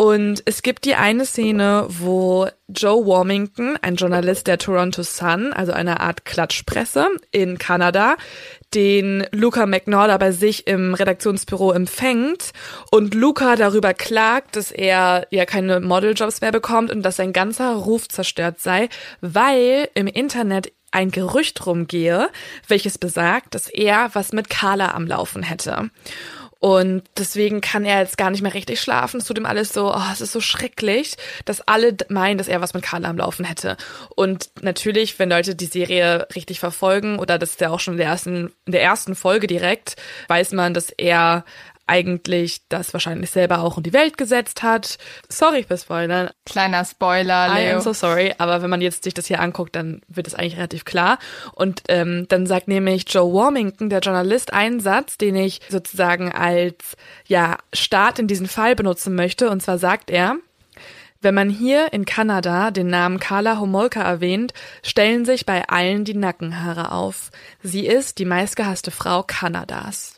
Und 0.00 0.42
es 0.44 0.62
gibt 0.62 0.84
die 0.84 0.94
eine 0.94 1.26
Szene, 1.26 1.84
wo 1.88 2.46
Joe 2.68 3.04
Warmington, 3.04 3.76
ein 3.82 3.96
Journalist 3.96 4.46
der 4.46 4.56
Toronto 4.56 5.02
Sun, 5.02 5.52
also 5.52 5.72
einer 5.72 5.98
Art 6.00 6.24
Klatschpresse 6.24 7.08
in 7.32 7.58
Kanada, 7.58 8.14
den 8.74 9.26
Luca 9.32 9.66
McNorda 9.66 10.16
bei 10.18 10.30
sich 10.30 10.68
im 10.68 10.94
Redaktionsbüro 10.94 11.72
empfängt 11.72 12.52
und 12.92 13.14
Luca 13.14 13.56
darüber 13.56 13.92
klagt, 13.92 14.54
dass 14.54 14.70
er 14.70 15.26
ja 15.32 15.44
keine 15.46 15.80
Modeljobs 15.80 16.42
mehr 16.42 16.52
bekommt 16.52 16.92
und 16.92 17.02
dass 17.02 17.16
sein 17.16 17.32
ganzer 17.32 17.72
Ruf 17.72 18.08
zerstört 18.08 18.60
sei, 18.60 18.90
weil 19.20 19.88
im 19.94 20.06
Internet 20.06 20.72
ein 20.92 21.10
Gerücht 21.10 21.66
rumgehe, 21.66 22.30
welches 22.68 22.98
besagt, 22.98 23.54
dass 23.54 23.68
er 23.68 24.10
was 24.14 24.32
mit 24.32 24.48
Carla 24.48 24.92
am 24.92 25.06
Laufen 25.08 25.42
hätte. 25.42 25.90
Und 26.60 27.04
deswegen 27.16 27.60
kann 27.60 27.84
er 27.84 28.00
jetzt 28.00 28.18
gar 28.18 28.30
nicht 28.30 28.42
mehr 28.42 28.54
richtig 28.54 28.80
schlafen. 28.80 29.20
Es 29.20 29.26
tut 29.26 29.38
ihm 29.38 29.46
alles 29.46 29.72
so, 29.72 29.94
oh, 29.94 30.02
es 30.12 30.20
ist 30.20 30.32
so 30.32 30.40
schrecklich, 30.40 31.16
dass 31.44 31.60
alle 31.60 31.96
meinen, 32.08 32.36
dass 32.36 32.48
er 32.48 32.60
was 32.60 32.74
mit 32.74 32.82
Carla 32.82 33.08
am 33.08 33.18
Laufen 33.18 33.44
hätte. 33.44 33.76
Und 34.16 34.50
natürlich, 34.60 35.18
wenn 35.20 35.30
Leute 35.30 35.54
die 35.54 35.66
Serie 35.66 36.26
richtig 36.34 36.58
verfolgen, 36.58 37.20
oder 37.20 37.38
das 37.38 37.50
ist 37.50 37.60
ja 37.60 37.70
auch 37.70 37.78
schon 37.78 37.94
in 37.94 37.98
der 37.98 38.08
ersten, 38.08 38.52
in 38.66 38.72
der 38.72 38.82
ersten 38.82 39.14
Folge 39.14 39.46
direkt, 39.46 39.94
weiß 40.26 40.52
man, 40.52 40.74
dass 40.74 40.90
er 40.90 41.44
eigentlich 41.88 42.62
das 42.68 42.92
wahrscheinlich 42.92 43.30
selber 43.30 43.60
auch 43.60 43.76
in 43.76 43.82
die 43.82 43.92
Welt 43.92 44.16
gesetzt 44.18 44.62
hat. 44.62 44.98
Sorry 45.28 45.64
fürs 45.64 45.82
Spoilern. 45.82 46.30
Kleiner 46.44 46.84
Spoiler, 46.84 47.48
I 47.48 47.64
Leo. 47.64 47.76
am 47.76 47.80
so 47.82 47.92
sorry, 47.92 48.34
aber 48.38 48.62
wenn 48.62 48.70
man 48.70 48.80
jetzt 48.80 49.04
sich 49.04 49.14
das 49.14 49.26
hier 49.26 49.40
anguckt, 49.40 49.74
dann 49.74 50.02
wird 50.08 50.26
es 50.26 50.34
eigentlich 50.34 50.56
relativ 50.56 50.84
klar. 50.84 51.18
Und 51.52 51.82
ähm, 51.88 52.26
dann 52.28 52.46
sagt 52.46 52.68
nämlich 52.68 53.04
Joe 53.08 53.32
Warmington, 53.32 53.90
der 53.90 54.00
Journalist, 54.00 54.52
einen 54.52 54.80
Satz, 54.80 55.18
den 55.18 55.36
ich 55.36 55.60
sozusagen 55.68 56.32
als 56.32 56.96
ja 57.26 57.58
Start 57.72 58.18
in 58.18 58.26
diesen 58.26 58.48
Fall 58.48 58.76
benutzen 58.76 59.14
möchte. 59.14 59.50
Und 59.50 59.62
zwar 59.62 59.78
sagt 59.78 60.10
er, 60.10 60.36
wenn 61.20 61.34
man 61.34 61.50
hier 61.50 61.92
in 61.92 62.04
Kanada 62.04 62.70
den 62.70 62.86
Namen 62.86 63.18
Carla 63.18 63.58
Homolka 63.58 64.02
erwähnt, 64.02 64.52
stellen 64.84 65.24
sich 65.24 65.46
bei 65.46 65.68
allen 65.68 66.04
die 66.04 66.14
Nackenhaare 66.14 66.92
auf. 66.92 67.30
Sie 67.60 67.86
ist 67.86 68.18
die 68.18 68.24
meistgehasste 68.24 68.92
Frau 68.92 69.24
Kanadas. 69.24 70.17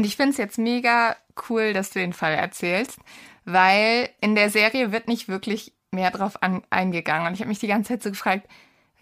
Und 0.00 0.06
ich 0.06 0.16
finde 0.16 0.30
es 0.30 0.38
jetzt 0.38 0.56
mega 0.56 1.14
cool, 1.50 1.74
dass 1.74 1.90
du 1.90 1.98
den 1.98 2.14
Fall 2.14 2.32
erzählst, 2.32 2.96
weil 3.44 4.08
in 4.22 4.34
der 4.34 4.48
Serie 4.48 4.92
wird 4.92 5.08
nicht 5.08 5.28
wirklich 5.28 5.74
mehr 5.90 6.10
drauf 6.10 6.42
an, 6.42 6.62
eingegangen. 6.70 7.26
Und 7.26 7.34
ich 7.34 7.40
habe 7.40 7.50
mich 7.50 7.58
die 7.58 7.66
ganze 7.66 7.90
Zeit 7.90 8.02
so 8.02 8.08
gefragt, 8.08 8.48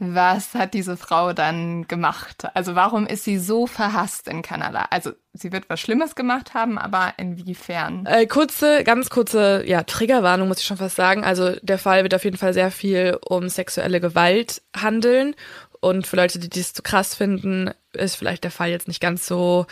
was 0.00 0.54
hat 0.54 0.74
diese 0.74 0.96
Frau 0.96 1.32
dann 1.32 1.86
gemacht? 1.86 2.48
Also 2.54 2.74
warum 2.74 3.06
ist 3.06 3.22
sie 3.22 3.38
so 3.38 3.68
verhasst 3.68 4.26
in 4.26 4.42
Kanada? 4.42 4.86
Also 4.90 5.12
sie 5.34 5.52
wird 5.52 5.70
was 5.70 5.78
Schlimmes 5.78 6.16
gemacht 6.16 6.52
haben, 6.52 6.78
aber 6.78 7.14
inwiefern? 7.16 8.04
Äh, 8.04 8.26
kurze, 8.26 8.82
ganz 8.82 9.08
kurze, 9.08 9.62
ja, 9.64 9.84
Triggerwarnung 9.84 10.48
muss 10.48 10.58
ich 10.58 10.66
schon 10.66 10.78
fast 10.78 10.96
sagen. 10.96 11.22
Also 11.22 11.54
der 11.62 11.78
Fall 11.78 12.02
wird 12.02 12.14
auf 12.14 12.24
jeden 12.24 12.38
Fall 12.38 12.54
sehr 12.54 12.72
viel 12.72 13.20
um 13.24 13.48
sexuelle 13.48 14.00
Gewalt 14.00 14.62
handeln. 14.76 15.36
Und 15.80 16.08
für 16.08 16.16
Leute, 16.16 16.40
die 16.40 16.48
dies 16.48 16.72
zu 16.72 16.82
krass 16.82 17.14
finden, 17.14 17.70
ist 17.98 18.16
vielleicht 18.16 18.44
der 18.44 18.50
Fall 18.50 18.70
jetzt 18.70 18.88
nicht 18.88 19.00
ganz 19.00 19.26
so 19.26 19.66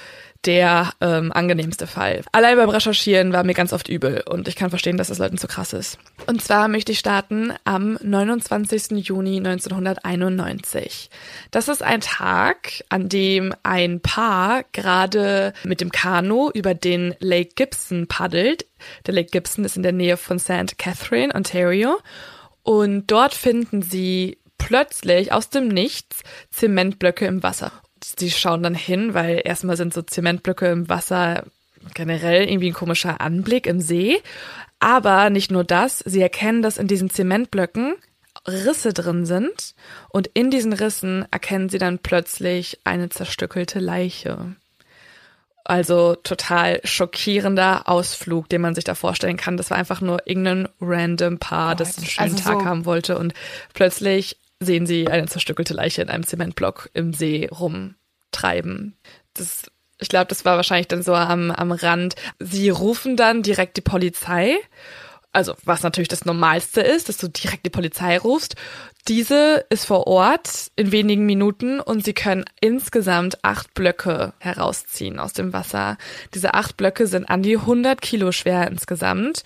der 0.44 0.92
ähm, 1.00 1.32
angenehmste 1.32 1.86
Fall. 1.86 2.22
Allein 2.32 2.56
beim 2.56 2.68
Recherchieren 2.68 3.32
war 3.32 3.42
mir 3.44 3.54
ganz 3.54 3.72
oft 3.72 3.88
übel 3.88 4.22
und 4.28 4.48
ich 4.48 4.56
kann 4.56 4.70
verstehen, 4.70 4.96
dass 4.96 5.08
das 5.08 5.18
Leuten 5.18 5.38
zu 5.38 5.48
krass 5.48 5.72
ist. 5.72 5.98
Und 6.26 6.42
zwar 6.42 6.68
möchte 6.68 6.92
ich 6.92 6.98
starten 6.98 7.52
am 7.64 7.98
29. 8.02 9.06
Juni 9.06 9.38
1991. 9.38 11.10
Das 11.50 11.68
ist 11.68 11.82
ein 11.82 12.00
Tag, 12.00 12.84
an 12.88 13.08
dem 13.08 13.54
ein 13.62 14.00
Paar 14.00 14.64
gerade 14.72 15.52
mit 15.64 15.80
dem 15.80 15.90
Kanu 15.90 16.50
über 16.54 16.74
den 16.74 17.14
Lake 17.18 17.52
Gibson 17.56 18.06
paddelt. 18.06 18.66
Der 19.06 19.14
Lake 19.14 19.30
Gibson 19.30 19.64
ist 19.64 19.76
in 19.76 19.82
der 19.82 19.92
Nähe 19.92 20.16
von 20.16 20.38
St. 20.38 20.78
Catherine, 20.78 21.34
Ontario. 21.34 21.98
Und 22.62 23.10
dort 23.10 23.34
finden 23.34 23.82
sie 23.82 24.38
plötzlich 24.58 25.32
aus 25.32 25.50
dem 25.50 25.68
Nichts 25.68 26.22
Zementblöcke 26.50 27.26
im 27.26 27.42
Wasser. 27.42 27.72
Sie 28.04 28.30
schauen 28.30 28.62
dann 28.62 28.74
hin, 28.74 29.14
weil 29.14 29.40
erstmal 29.44 29.76
sind 29.76 29.94
so 29.94 30.02
Zementblöcke 30.02 30.66
im 30.66 30.88
Wasser 30.88 31.44
generell 31.94 32.48
irgendwie 32.48 32.70
ein 32.70 32.74
komischer 32.74 33.20
Anblick 33.20 33.66
im 33.66 33.80
See. 33.80 34.20
Aber 34.80 35.30
nicht 35.30 35.50
nur 35.50 35.64
das, 35.64 36.00
sie 36.00 36.20
erkennen, 36.20 36.62
dass 36.62 36.76
in 36.76 36.88
diesen 36.88 37.10
Zementblöcken 37.10 37.94
Risse 38.46 38.92
drin 38.92 39.24
sind 39.26 39.74
und 40.10 40.28
in 40.34 40.50
diesen 40.50 40.72
Rissen 40.72 41.26
erkennen 41.30 41.68
sie 41.68 41.78
dann 41.78 41.98
plötzlich 41.98 42.78
eine 42.84 43.08
zerstückelte 43.08 43.80
Leiche. 43.80 44.54
Also 45.64 46.14
total 46.14 46.80
schockierender 46.84 47.88
Ausflug, 47.88 48.48
den 48.48 48.60
man 48.60 48.76
sich 48.76 48.84
da 48.84 48.94
vorstellen 48.94 49.36
kann. 49.36 49.56
Das 49.56 49.70
war 49.70 49.78
einfach 49.78 50.00
nur 50.00 50.24
irgendein 50.26 50.68
random 50.80 51.38
Paar, 51.38 51.74
das 51.74 51.98
einen 51.98 52.06
schönen 52.06 52.32
also 52.34 52.44
Tag 52.44 52.60
so- 52.60 52.64
haben 52.64 52.84
wollte 52.84 53.18
und 53.18 53.34
plötzlich 53.74 54.36
sehen 54.60 54.86
sie 54.86 55.08
eine 55.08 55.26
zerstückelte 55.26 55.74
Leiche 55.74 56.02
in 56.02 56.08
einem 56.08 56.26
Zementblock 56.26 56.90
im 56.94 57.12
See 57.12 57.48
rumtreiben. 57.48 58.96
Das, 59.34 59.70
ich 59.98 60.08
glaube, 60.08 60.26
das 60.26 60.44
war 60.44 60.56
wahrscheinlich 60.56 60.88
dann 60.88 61.02
so 61.02 61.14
am, 61.14 61.50
am 61.50 61.72
Rand. 61.72 62.14
Sie 62.38 62.68
rufen 62.70 63.16
dann 63.16 63.42
direkt 63.42 63.76
die 63.76 63.82
Polizei. 63.82 64.56
Also, 65.32 65.54
was 65.64 65.82
natürlich 65.82 66.08
das 66.08 66.24
Normalste 66.24 66.80
ist, 66.80 67.08
dass 67.08 67.18
du 67.18 67.28
direkt 67.28 67.66
die 67.66 67.70
Polizei 67.70 68.16
rufst. 68.16 68.56
Diese 69.08 69.64
ist 69.70 69.84
vor 69.84 70.08
Ort 70.08 70.72
in 70.74 70.90
wenigen 70.90 71.26
Minuten 71.26 71.78
und 71.78 72.04
sie 72.04 72.12
können 72.12 72.44
insgesamt 72.60 73.44
acht 73.44 73.72
Blöcke 73.72 74.32
herausziehen 74.40 75.20
aus 75.20 75.32
dem 75.32 75.52
Wasser. 75.52 75.96
Diese 76.34 76.54
acht 76.54 76.76
Blöcke 76.76 77.06
sind 77.06 77.30
an 77.30 77.42
die 77.42 77.56
100 77.56 78.00
Kilo 78.02 78.32
schwer 78.32 78.66
insgesamt 78.66 79.44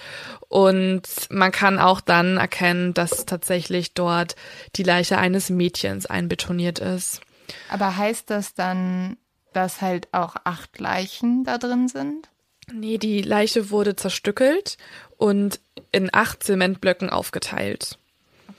und 0.48 1.02
man 1.28 1.52
kann 1.52 1.78
auch 1.78 2.00
dann 2.00 2.38
erkennen, 2.38 2.94
dass 2.94 3.26
tatsächlich 3.26 3.92
dort 3.92 4.34
die 4.76 4.82
Leiche 4.82 5.18
eines 5.18 5.50
Mädchens 5.50 6.06
einbetoniert 6.06 6.78
ist. 6.78 7.20
Aber 7.68 7.98
heißt 7.98 8.30
das 8.30 8.54
dann, 8.54 9.18
dass 9.52 9.82
halt 9.82 10.08
auch 10.12 10.36
acht 10.44 10.78
Leichen 10.78 11.44
da 11.44 11.58
drin 11.58 11.88
sind? 11.88 12.30
Nee, 12.72 12.96
die 12.96 13.20
Leiche 13.20 13.70
wurde 13.70 13.94
zerstückelt 13.94 14.78
und 15.18 15.60
in 15.92 16.08
acht 16.12 16.42
Zementblöcken 16.42 17.10
aufgeteilt. 17.10 17.99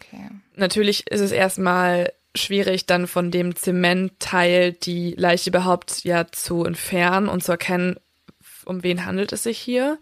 Okay. 0.02 0.30
Natürlich 0.56 1.08
ist 1.10 1.22
es 1.22 1.32
erstmal 1.32 2.12
schwierig, 2.36 2.86
dann 2.86 3.08
von 3.08 3.32
dem 3.32 3.56
Zementteil 3.56 4.74
die 4.74 5.14
Leiche 5.18 5.50
überhaupt 5.50 6.04
ja 6.04 6.28
zu 6.32 6.66
entfernen 6.66 7.28
und 7.28 7.44
zu 7.44 7.52
erkennen, 7.52 7.98
um 8.66 8.84
wen 8.84 9.06
handelt 9.06 9.34
es 9.34 9.44
sich 9.44 9.58
hier. 9.58 10.00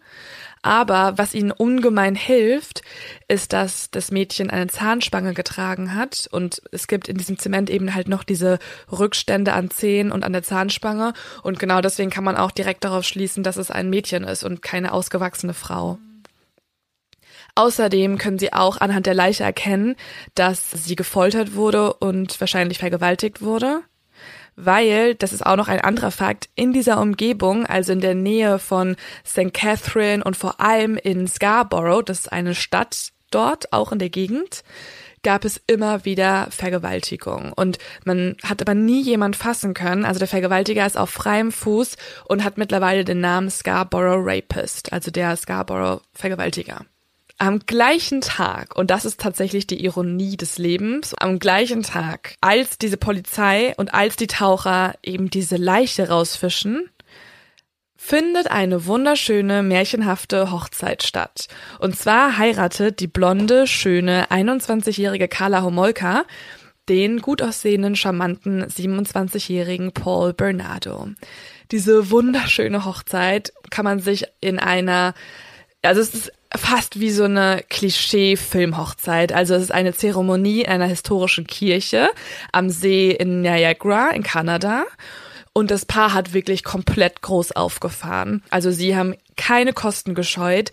Aber 0.62 1.16
was 1.16 1.32
ihnen 1.32 1.52
ungemein 1.52 2.14
hilft, 2.14 2.82
ist, 3.28 3.54
dass 3.54 3.90
das 3.90 4.10
Mädchen 4.10 4.50
eine 4.50 4.66
Zahnspange 4.66 5.32
getragen 5.32 5.94
hat 5.94 6.28
und 6.30 6.60
es 6.70 6.86
gibt 6.86 7.08
in 7.08 7.16
diesem 7.16 7.38
Zement 7.38 7.70
eben 7.70 7.94
halt 7.94 8.08
noch 8.08 8.24
diese 8.24 8.58
Rückstände 8.92 9.54
an 9.54 9.70
Zähnen 9.70 10.12
und 10.12 10.22
an 10.22 10.34
der 10.34 10.42
Zahnspange 10.42 11.14
und 11.42 11.58
genau 11.58 11.80
deswegen 11.80 12.10
kann 12.10 12.24
man 12.24 12.36
auch 12.36 12.50
direkt 12.50 12.84
darauf 12.84 13.04
schließen, 13.04 13.42
dass 13.42 13.56
es 13.56 13.70
ein 13.70 13.88
Mädchen 13.88 14.22
ist 14.22 14.44
und 14.44 14.60
keine 14.60 14.92
ausgewachsene 14.92 15.54
Frau. 15.54 15.98
Außerdem 17.54 18.18
können 18.18 18.38
sie 18.38 18.52
auch 18.52 18.80
anhand 18.80 19.06
der 19.06 19.14
Leiche 19.14 19.44
erkennen, 19.44 19.96
dass 20.34 20.70
sie 20.70 20.96
gefoltert 20.96 21.54
wurde 21.54 21.94
und 21.94 22.40
wahrscheinlich 22.40 22.78
vergewaltigt 22.78 23.42
wurde. 23.42 23.82
Weil, 24.56 25.14
das 25.14 25.32
ist 25.32 25.46
auch 25.46 25.56
noch 25.56 25.68
ein 25.68 25.80
anderer 25.80 26.10
Fakt, 26.10 26.48
in 26.54 26.72
dieser 26.72 27.00
Umgebung, 27.00 27.66
also 27.66 27.92
in 27.92 28.00
der 28.00 28.14
Nähe 28.14 28.58
von 28.58 28.96
St. 29.24 29.54
Catherine 29.54 30.22
und 30.22 30.36
vor 30.36 30.60
allem 30.60 30.96
in 30.96 31.26
Scarborough, 31.28 32.04
das 32.04 32.20
ist 32.20 32.32
eine 32.32 32.54
Stadt 32.54 33.12
dort, 33.30 33.72
auch 33.72 33.92
in 33.92 33.98
der 33.98 34.10
Gegend, 34.10 34.62
gab 35.22 35.44
es 35.44 35.60
immer 35.66 36.04
wieder 36.04 36.48
Vergewaltigung. 36.50 37.52
Und 37.52 37.78
man 38.04 38.36
hat 38.42 38.60
aber 38.60 38.74
nie 38.74 39.02
jemand 39.02 39.36
fassen 39.36 39.74
können. 39.74 40.04
Also 40.04 40.18
der 40.18 40.28
Vergewaltiger 40.28 40.86
ist 40.86 40.96
auf 40.96 41.10
freiem 41.10 41.52
Fuß 41.52 41.96
und 42.26 42.44
hat 42.44 42.58
mittlerweile 42.58 43.04
den 43.04 43.20
Namen 43.20 43.50
Scarborough 43.50 44.22
Rapist, 44.24 44.92
also 44.92 45.10
der 45.10 45.36
Scarborough 45.36 46.02
Vergewaltiger. 46.14 46.86
Am 47.40 47.60
gleichen 47.60 48.20
Tag, 48.20 48.76
und 48.76 48.90
das 48.90 49.06
ist 49.06 49.18
tatsächlich 49.18 49.66
die 49.66 49.82
Ironie 49.82 50.36
des 50.36 50.58
Lebens, 50.58 51.14
am 51.14 51.38
gleichen 51.38 51.82
Tag, 51.82 52.34
als 52.42 52.76
diese 52.76 52.98
Polizei 52.98 53.74
und 53.78 53.94
als 53.94 54.16
die 54.16 54.26
Taucher 54.26 54.94
eben 55.02 55.30
diese 55.30 55.56
Leiche 55.56 56.10
rausfischen, 56.10 56.90
findet 57.96 58.50
eine 58.50 58.84
wunderschöne, 58.84 59.62
märchenhafte 59.62 60.50
Hochzeit 60.50 61.02
statt. 61.02 61.48
Und 61.78 61.96
zwar 61.96 62.36
heiratet 62.36 63.00
die 63.00 63.06
blonde, 63.06 63.66
schöne, 63.66 64.30
21-jährige 64.30 65.28
Carla 65.28 65.62
Homolka 65.62 66.24
den 66.88 67.20
gut 67.20 67.40
aussehenden, 67.40 67.94
charmanten 67.94 68.64
27-jährigen 68.64 69.92
Paul 69.92 70.32
Bernardo. 70.34 71.08
Diese 71.70 72.10
wunderschöne 72.10 72.84
Hochzeit 72.84 73.52
kann 73.70 73.84
man 73.84 74.00
sich 74.00 74.26
in 74.40 74.58
einer, 74.58 75.14
also 75.82 76.00
es 76.00 76.14
ist 76.14 76.32
fast 76.56 76.98
wie 77.00 77.10
so 77.10 77.24
eine 77.24 77.62
Klischee-Filmhochzeit. 77.68 79.32
Also 79.32 79.54
es 79.54 79.62
ist 79.62 79.72
eine 79.72 79.94
Zeremonie 79.94 80.66
einer 80.66 80.86
historischen 80.86 81.46
Kirche 81.46 82.10
am 82.52 82.70
See 82.70 83.10
in 83.10 83.42
Niagara 83.42 84.10
in 84.10 84.22
Kanada. 84.22 84.84
Und 85.52 85.70
das 85.70 85.84
Paar 85.84 86.14
hat 86.14 86.32
wirklich 86.32 86.62
komplett 86.62 87.22
groß 87.22 87.52
aufgefahren. 87.52 88.42
Also 88.50 88.70
sie 88.70 88.96
haben 88.96 89.14
keine 89.36 89.72
Kosten 89.72 90.14
gescheut. 90.14 90.70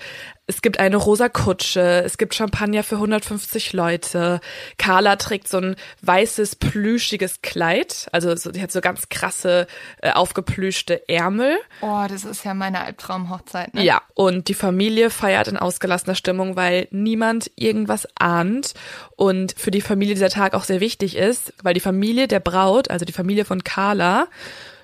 Es 0.49 0.61
gibt 0.61 0.79
eine 0.79 0.95
rosa 0.95 1.27
Kutsche, 1.27 2.03
es 2.05 2.17
gibt 2.17 2.33
Champagner 2.33 2.81
für 2.81 2.95
150 2.95 3.73
Leute. 3.73 4.39
Carla 4.77 5.17
trägt 5.17 5.49
so 5.49 5.57
ein 5.57 5.75
weißes, 6.01 6.55
plüschiges 6.55 7.41
Kleid. 7.41 8.07
Also 8.13 8.33
so, 8.37 8.51
die 8.51 8.61
hat 8.61 8.71
so 8.71 8.79
ganz 8.79 9.09
krasse, 9.09 9.67
äh, 10.01 10.11
aufgeplüschte 10.11 11.09
Ärmel. 11.09 11.57
Oh, 11.81 12.05
das 12.07 12.23
ist 12.23 12.45
ja 12.45 12.53
meine 12.53 12.79
Albtraumhochzeit, 12.79 13.73
ne? 13.73 13.83
Ja, 13.83 14.01
und 14.13 14.47
die 14.47 14.53
Familie 14.53 15.09
feiert 15.09 15.49
in 15.49 15.57
ausgelassener 15.57 16.15
Stimmung, 16.15 16.55
weil 16.55 16.87
niemand 16.91 17.51
irgendwas 17.55 18.07
ahnt. 18.15 18.73
Und 19.17 19.53
für 19.57 19.71
die 19.71 19.81
Familie 19.81 20.15
dieser 20.15 20.29
Tag 20.29 20.53
auch 20.53 20.63
sehr 20.63 20.79
wichtig 20.79 21.17
ist, 21.17 21.53
weil 21.61 21.73
die 21.73 21.81
Familie 21.81 22.29
der 22.29 22.39
Braut, 22.39 22.89
also 22.89 23.03
die 23.03 23.11
Familie 23.11 23.43
von 23.43 23.65
Carla, 23.65 24.27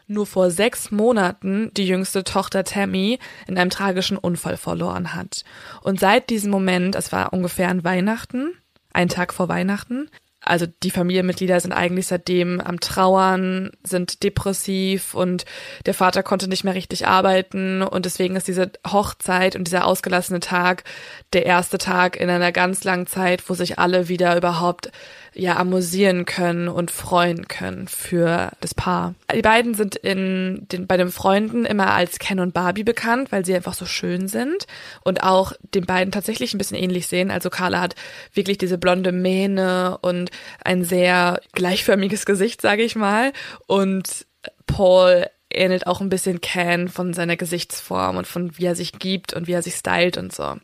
nur 0.08 0.26
vor 0.26 0.52
sechs 0.52 0.92
Monaten 0.92 1.72
die 1.76 1.88
jüngste 1.88 2.24
Tochter 2.24 2.64
Tammy 2.64 3.20
in 3.48 3.58
einem 3.58 3.70
tragischen 3.70 4.18
Unfall 4.18 4.58
verloren 4.58 5.14
hat. 5.14 5.44
Und 5.82 6.00
seit 6.00 6.30
diesem 6.30 6.52
Moment, 6.52 6.96
es 6.96 7.12
war 7.12 7.34
ungefähr 7.34 7.70
an 7.70 7.84
Weihnachten, 7.84 8.54
ein 8.92 9.10
Tag 9.10 9.34
vor 9.34 9.50
Weihnachten, 9.50 10.10
also 10.46 10.66
die 10.66 10.92
Familienmitglieder 10.92 11.60
sind 11.60 11.72
eigentlich 11.72 12.08
seitdem 12.08 12.60
am 12.60 12.82
Trauern, 12.82 13.72
sind 13.84 14.24
depressiv 14.24 15.14
und 15.14 15.46
der 15.86 15.94
Vater 15.94 16.22
konnte 16.22 16.50
nicht 16.50 16.66
mehr 16.66 16.76
richtig 16.76 17.08
arbeiten 17.08 17.82
und 17.82 18.06
deswegen 18.06 18.36
ist 18.36 18.50
diese 18.50 18.72
Hochzeit 18.86 19.56
und 19.56 19.68
dieser 19.68 19.86
ausgelassene 19.86 20.42
Tag 20.42 20.84
der 21.32 21.46
erste 21.46 21.78
Tag 21.78 22.18
in 22.18 22.30
einer 22.30 22.52
ganz 22.52 22.84
langen 22.84 23.08
Zeit, 23.08 23.50
wo 23.50 23.54
sich 23.54 23.80
alle 23.80 24.10
wieder 24.10 24.36
überhaupt 24.36 24.92
ja 25.34 25.58
amüsieren 25.58 26.26
können 26.26 26.68
und 26.68 26.92
freuen 26.92 27.48
können 27.48 27.88
für 27.88 28.52
das 28.60 28.74
Paar. 28.74 29.16
Die 29.36 29.42
beiden 29.42 29.74
sind 29.74 29.96
in 29.96 30.68
den, 30.72 30.88
bei 30.88 30.98
den 30.98 31.10
Freunden 31.10 31.66
immer 31.66 31.94
als 31.94 32.20
Ken 32.20 32.40
und 32.40 32.54
Barbie 32.54 32.84
bekannt, 32.84 33.32
weil 33.32 33.46
sie 33.46 33.56
einfach 33.56 33.74
so 33.74 33.86
schön 33.86 34.28
sind 34.28 34.68
und 35.04 35.24
auch 35.24 35.54
den 35.74 35.86
beiden 35.86 36.12
tatsächlich 36.12 36.54
ein 36.54 36.58
bisschen 36.58 36.78
ähnlich 36.78 37.08
sehen. 37.08 37.32
Also 37.32 37.50
Carla 37.50 37.82
hat 37.82 37.96
wirklich 38.34 38.58
diese 38.58 38.78
blonde 38.78 39.12
Mähne 39.12 39.98
und 40.02 40.32
ein 40.64 40.84
sehr 40.84 41.40
gleichförmiges 41.54 42.26
Gesicht, 42.26 42.62
sage 42.62 42.84
ich 42.84 42.96
mal. 42.96 43.34
Und 43.68 44.26
Paul 44.68 45.28
ähnelt 45.50 45.88
auch 45.88 46.02
ein 46.02 46.10
bisschen 46.10 46.42
Ken 46.42 46.88
von 46.88 47.14
seiner 47.14 47.38
Gesichtsform 47.38 48.18
und 48.18 48.28
von 48.28 48.58
wie 48.58 48.66
er 48.66 48.76
sich 48.76 48.94
gibt 48.94 49.34
und 49.34 49.48
wie 49.48 49.54
er 49.54 49.62
sich 49.62 49.76
stylt 49.76 50.18
und 50.18 50.34
so. 50.34 50.56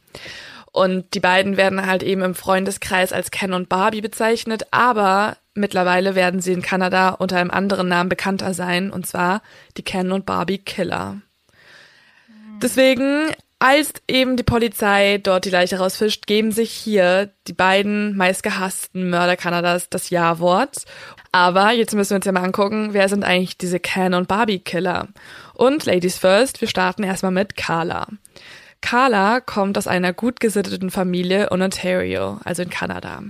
Und 0.71 1.13
die 1.13 1.19
beiden 1.19 1.57
werden 1.57 1.85
halt 1.85 2.03
eben 2.03 2.21
im 2.21 2.35
Freundeskreis 2.35 3.11
als 3.11 3.31
Ken 3.31 3.53
und 3.53 3.69
Barbie 3.69 4.01
bezeichnet, 4.01 4.67
aber 4.71 5.37
mittlerweile 5.55 6.15
werden 6.15 6.41
sie 6.41 6.53
in 6.53 6.61
Kanada 6.61 7.09
unter 7.09 7.37
einem 7.37 7.51
anderen 7.51 7.87
Namen 7.87 8.09
bekannter 8.09 8.53
sein, 8.53 8.91
und 8.91 9.07
zwar 9.07 9.41
die 9.77 9.83
Ken 9.83 10.11
und 10.11 10.25
Barbie 10.25 10.59
Killer. 10.59 11.17
Deswegen, 12.61 13.31
als 13.57 13.93
eben 14.07 14.37
die 14.37 14.43
Polizei 14.43 15.17
dort 15.17 15.45
die 15.45 15.49
Leiche 15.49 15.79
rausfischt, 15.79 16.27
geben 16.27 16.51
sich 16.51 16.71
hier 16.71 17.31
die 17.47 17.53
beiden 17.53 18.15
meistgehassten 18.15 19.09
Mörder 19.09 19.37
Kanadas 19.37 19.89
das 19.89 20.09
Ja-Wort. 20.09 20.85
Aber 21.31 21.71
jetzt 21.71 21.95
müssen 21.95 22.11
wir 22.11 22.15
uns 22.17 22.25
ja 22.25 22.31
mal 22.31 22.43
angucken, 22.43 22.89
wer 22.93 23.07
sind 23.07 23.23
eigentlich 23.23 23.57
diese 23.57 23.79
Ken 23.79 24.13
und 24.13 24.27
Barbie 24.27 24.59
Killer? 24.59 25.07
Und 25.53 25.85
Ladies 25.85 26.17
First, 26.17 26.61
wir 26.61 26.67
starten 26.67 27.03
erstmal 27.03 27.31
mit 27.31 27.55
Carla. 27.55 28.07
Carla 28.81 29.41
kommt 29.41 29.77
aus 29.77 29.87
einer 29.87 30.13
gut 30.13 30.39
gesitteten 30.39 30.89
Familie 30.89 31.47
in 31.51 31.61
Ontario, 31.61 32.39
also 32.43 32.63
in 32.63 32.69
Kanada. 32.69 33.23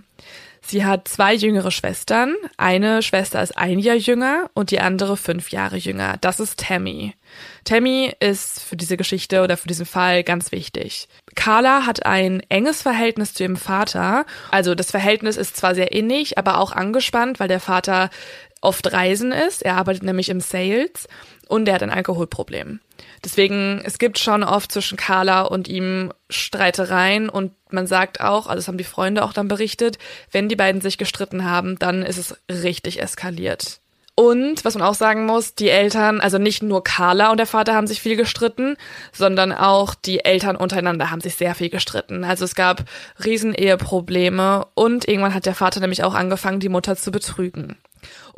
Sie 0.61 0.85
hat 0.85 1.07
zwei 1.07 1.33
jüngere 1.33 1.71
Schwestern. 1.71 2.35
Eine 2.57 3.01
Schwester 3.01 3.41
ist 3.41 3.57
ein 3.57 3.79
Jahr 3.79 3.95
jünger 3.95 4.51
und 4.53 4.69
die 4.69 4.79
andere 4.79 5.17
fünf 5.17 5.49
Jahre 5.49 5.77
jünger. 5.77 6.17
Das 6.21 6.39
ist 6.39 6.59
Tammy. 6.59 7.15
Tammy 7.63 8.13
ist 8.19 8.61
für 8.61 8.75
diese 8.75 8.95
Geschichte 8.95 9.41
oder 9.41 9.57
für 9.57 9.67
diesen 9.67 9.87
Fall 9.87 10.23
ganz 10.23 10.51
wichtig. 10.51 11.07
Carla 11.33 11.87
hat 11.87 12.05
ein 12.05 12.41
enges 12.49 12.83
Verhältnis 12.83 13.33
zu 13.33 13.43
ihrem 13.43 13.57
Vater. 13.57 14.25
Also 14.51 14.75
das 14.75 14.91
Verhältnis 14.91 15.37
ist 15.37 15.57
zwar 15.57 15.73
sehr 15.73 15.91
innig, 15.91 16.37
aber 16.37 16.59
auch 16.59 16.71
angespannt, 16.71 17.39
weil 17.39 17.47
der 17.47 17.59
Vater 17.59 18.11
oft 18.61 18.91
reisen 18.91 19.31
ist. 19.31 19.63
Er 19.63 19.77
arbeitet 19.77 20.03
nämlich 20.03 20.29
im 20.29 20.41
Sales 20.41 21.07
und 21.47 21.67
er 21.67 21.75
hat 21.75 21.83
ein 21.83 21.89
Alkoholproblem. 21.89 22.79
Deswegen, 23.23 23.81
es 23.83 23.97
gibt 23.97 24.19
schon 24.19 24.43
oft 24.43 24.71
zwischen 24.71 24.97
Carla 24.97 25.41
und 25.41 25.67
ihm 25.67 26.13
Streitereien 26.29 27.29
und 27.29 27.53
man 27.69 27.87
sagt 27.87 28.21
auch, 28.21 28.47
also 28.47 28.57
das 28.57 28.67
haben 28.67 28.77
die 28.77 28.83
Freunde 28.83 29.23
auch 29.23 29.33
dann 29.33 29.47
berichtet, 29.47 29.97
wenn 30.31 30.49
die 30.49 30.55
beiden 30.55 30.81
sich 30.81 30.97
gestritten 30.97 31.45
haben, 31.45 31.77
dann 31.79 32.03
ist 32.03 32.17
es 32.17 32.37
richtig 32.49 33.01
eskaliert. 33.01 33.79
Und 34.19 34.65
was 34.65 34.75
man 34.75 34.85
auch 34.85 34.95
sagen 34.95 35.25
muss, 35.25 35.55
die 35.55 35.69
Eltern, 35.69 36.19
also 36.19 36.37
nicht 36.39 36.61
nur 36.61 36.83
Carla 36.83 37.31
und 37.31 37.37
der 37.37 37.45
Vater 37.45 37.73
haben 37.73 37.87
sich 37.87 38.01
viel 38.01 38.17
gestritten, 38.17 38.75
sondern 39.13 39.53
auch 39.53 39.95
die 39.95 40.25
Eltern 40.25 40.57
untereinander 40.57 41.09
haben 41.09 41.21
sich 41.21 41.35
sehr 41.35 41.55
viel 41.55 41.69
gestritten. 41.69 42.25
Also 42.25 42.43
es 42.43 42.53
gab 42.53 42.83
Rieseneheprobleme 43.23 44.67
und 44.73 45.07
irgendwann 45.07 45.33
hat 45.33 45.45
der 45.45 45.55
Vater 45.55 45.79
nämlich 45.79 46.03
auch 46.03 46.15
angefangen, 46.15 46.59
die 46.59 46.67
Mutter 46.67 46.97
zu 46.97 47.11
betrügen. 47.11 47.77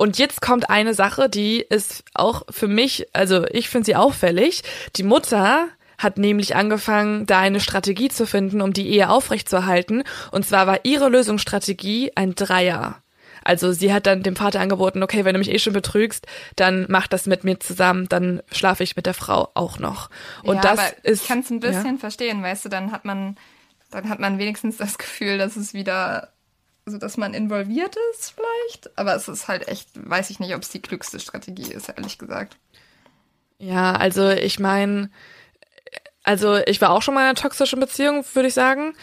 Und 0.01 0.17
jetzt 0.17 0.41
kommt 0.41 0.71
eine 0.71 0.95
Sache, 0.95 1.29
die 1.29 1.59
ist 1.59 2.03
auch 2.15 2.41
für 2.49 2.67
mich, 2.67 3.05
also 3.13 3.45
ich 3.51 3.69
finde 3.69 3.85
sie 3.85 3.95
auffällig. 3.95 4.63
Die 4.95 5.03
Mutter 5.03 5.67
hat 5.99 6.17
nämlich 6.17 6.55
angefangen, 6.55 7.27
da 7.27 7.37
eine 7.37 7.59
Strategie 7.59 8.09
zu 8.09 8.25
finden, 8.25 8.61
um 8.61 8.73
die 8.73 8.89
Ehe 8.89 9.11
aufrechtzuerhalten. 9.11 10.01
Und 10.31 10.43
zwar 10.43 10.65
war 10.65 10.79
ihre 10.85 11.07
Lösungsstrategie 11.07 12.13
ein 12.15 12.33
Dreier. 12.33 13.03
Also 13.43 13.73
sie 13.73 13.93
hat 13.93 14.07
dann 14.07 14.23
dem 14.23 14.35
Vater 14.35 14.59
angeboten, 14.59 15.03
okay, 15.03 15.23
wenn 15.23 15.33
du 15.33 15.39
mich 15.39 15.51
eh 15.51 15.59
schon 15.59 15.73
betrügst, 15.73 16.25
dann 16.55 16.87
mach 16.89 17.05
das 17.05 17.27
mit 17.27 17.43
mir 17.43 17.59
zusammen, 17.59 18.09
dann 18.09 18.41
schlafe 18.51 18.81
ich 18.81 18.95
mit 18.95 19.05
der 19.05 19.13
Frau 19.13 19.49
auch 19.53 19.77
noch. 19.77 20.09
Und 20.41 20.55
ja, 20.55 20.61
das 20.63 20.79
aber 20.79 21.03
ist. 21.03 21.21
Ich 21.21 21.27
kann 21.27 21.41
es 21.41 21.51
ein 21.51 21.59
bisschen 21.59 21.97
ja. 21.97 21.99
verstehen, 21.99 22.41
weißt 22.41 22.65
du, 22.65 22.69
dann 22.69 22.91
hat 22.91 23.05
man, 23.05 23.37
dann 23.91 24.09
hat 24.09 24.17
man 24.17 24.39
wenigstens 24.39 24.77
das 24.77 24.97
Gefühl, 24.97 25.37
dass 25.37 25.57
es 25.57 25.75
wieder 25.75 26.29
also 26.85 26.97
dass 26.97 27.17
man 27.17 27.33
involviert 27.33 27.95
ist 28.11 28.33
vielleicht, 28.35 28.97
aber 28.97 29.15
es 29.15 29.27
ist 29.27 29.47
halt 29.47 29.67
echt, 29.67 29.89
weiß 29.93 30.29
ich 30.29 30.39
nicht, 30.39 30.55
ob 30.55 30.63
es 30.63 30.69
die 30.69 30.81
klügste 30.81 31.19
Strategie 31.19 31.71
ist, 31.71 31.89
ehrlich 31.89 32.17
gesagt. 32.17 32.57
Ja, 33.59 33.93
also 33.93 34.29
ich 34.29 34.59
meine, 34.59 35.11
also 36.23 36.57
ich 36.65 36.81
war 36.81 36.91
auch 36.91 37.01
schon 37.01 37.13
mal 37.13 37.21
in 37.21 37.27
einer 37.27 37.35
toxischen 37.35 37.79
Beziehung, 37.79 38.25
würde 38.33 38.47
ich 38.47 38.53
sagen. 38.53 38.93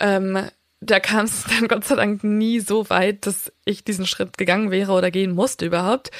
Ähm, 0.00 0.48
da 0.80 1.00
kam 1.00 1.24
es 1.24 1.44
dann 1.44 1.68
Gott 1.68 1.84
sei 1.84 1.96
Dank 1.96 2.24
nie 2.24 2.60
so 2.60 2.88
weit, 2.90 3.26
dass 3.26 3.52
ich 3.64 3.84
diesen 3.84 4.06
Schritt 4.06 4.38
gegangen 4.38 4.70
wäre 4.70 4.92
oder 4.92 5.10
gehen 5.10 5.34
musste 5.34 5.66
überhaupt. 5.66 6.10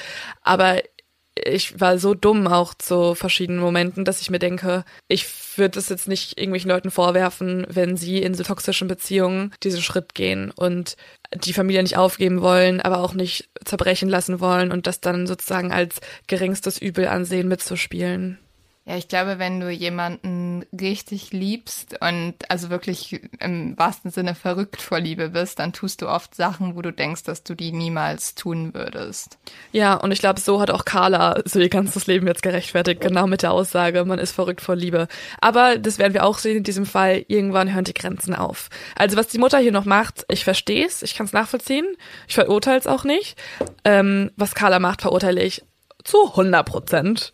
Aber 0.41 0.81
ich 1.45 1.79
war 1.79 1.97
so 1.97 2.13
dumm 2.13 2.47
auch 2.47 2.73
zu 2.73 3.15
verschiedenen 3.15 3.59
Momenten, 3.59 4.05
dass 4.05 4.21
ich 4.21 4.29
mir 4.29 4.39
denke, 4.39 4.83
ich 5.07 5.25
würde 5.57 5.79
es 5.79 5.89
jetzt 5.89 6.07
nicht 6.07 6.37
irgendwelchen 6.37 6.69
Leuten 6.69 6.91
vorwerfen, 6.91 7.65
wenn 7.69 7.97
sie 7.97 8.21
in 8.21 8.33
so 8.33 8.43
toxischen 8.43 8.87
Beziehungen 8.87 9.53
diesen 9.63 9.81
Schritt 9.81 10.15
gehen 10.15 10.51
und 10.51 10.95
die 11.33 11.53
Familie 11.53 11.83
nicht 11.83 11.97
aufgeben 11.97 12.41
wollen, 12.41 12.81
aber 12.81 12.99
auch 12.99 13.13
nicht 13.13 13.49
zerbrechen 13.63 14.09
lassen 14.09 14.39
wollen 14.39 14.71
und 14.71 14.87
das 14.87 15.01
dann 15.01 15.27
sozusagen 15.27 15.71
als 15.71 15.99
geringstes 16.27 16.79
Übel 16.79 17.07
ansehen 17.07 17.47
mitzuspielen. 17.47 18.39
Ja, 18.89 18.97
ich 18.97 19.07
glaube, 19.07 19.37
wenn 19.37 19.59
du 19.59 19.69
jemanden 19.69 20.65
richtig 20.73 21.31
liebst 21.31 21.97
und 22.01 22.33
also 22.49 22.71
wirklich 22.71 23.21
im 23.39 23.77
wahrsten 23.77 24.09
Sinne 24.09 24.33
verrückt 24.33 24.81
vor 24.81 24.99
Liebe 24.99 25.29
bist, 25.29 25.59
dann 25.59 25.73
tust 25.73 26.01
du 26.01 26.09
oft 26.09 26.33
Sachen, 26.33 26.75
wo 26.75 26.81
du 26.81 26.91
denkst, 26.91 27.21
dass 27.21 27.43
du 27.43 27.53
die 27.53 27.71
niemals 27.71 28.33
tun 28.33 28.73
würdest. 28.73 29.37
Ja, 29.73 29.93
und 29.93 30.11
ich 30.11 30.17
glaube, 30.17 30.39
so 30.39 30.59
hat 30.59 30.71
auch 30.71 30.85
Carla 30.85 31.39
so 31.45 31.59
ihr 31.59 31.69
ganzes 31.69 32.07
Leben 32.07 32.25
jetzt 32.25 32.41
gerechtfertigt, 32.41 32.99
genau 32.99 33.27
mit 33.27 33.43
der 33.43 33.51
Aussage, 33.51 34.05
man 34.05 34.17
ist 34.17 34.31
verrückt 34.31 34.61
vor 34.61 34.75
Liebe. 34.75 35.07
Aber 35.39 35.77
das 35.77 35.99
werden 35.99 36.15
wir 36.15 36.25
auch 36.25 36.39
sehen 36.39 36.57
in 36.57 36.63
diesem 36.63 36.87
Fall, 36.87 37.25
irgendwann 37.27 37.71
hören 37.71 37.85
die 37.85 37.93
Grenzen 37.93 38.33
auf. 38.33 38.69
Also 38.95 39.17
was 39.17 39.27
die 39.27 39.37
Mutter 39.37 39.59
hier 39.59 39.71
noch 39.71 39.85
macht, 39.85 40.25
ich 40.29 40.43
verstehe 40.43 40.87
es, 40.87 41.03
ich 41.03 41.13
kann 41.13 41.27
es 41.27 41.33
nachvollziehen, 41.33 41.85
ich 42.27 42.33
verurteile 42.33 42.79
es 42.79 42.87
auch 42.87 43.03
nicht. 43.03 43.37
Ähm, 43.85 44.31
was 44.35 44.55
Carla 44.55 44.79
macht, 44.79 45.03
verurteile 45.03 45.43
ich 45.43 45.63
zu 46.03 46.29
100 46.29 46.65
Prozent. 46.65 47.33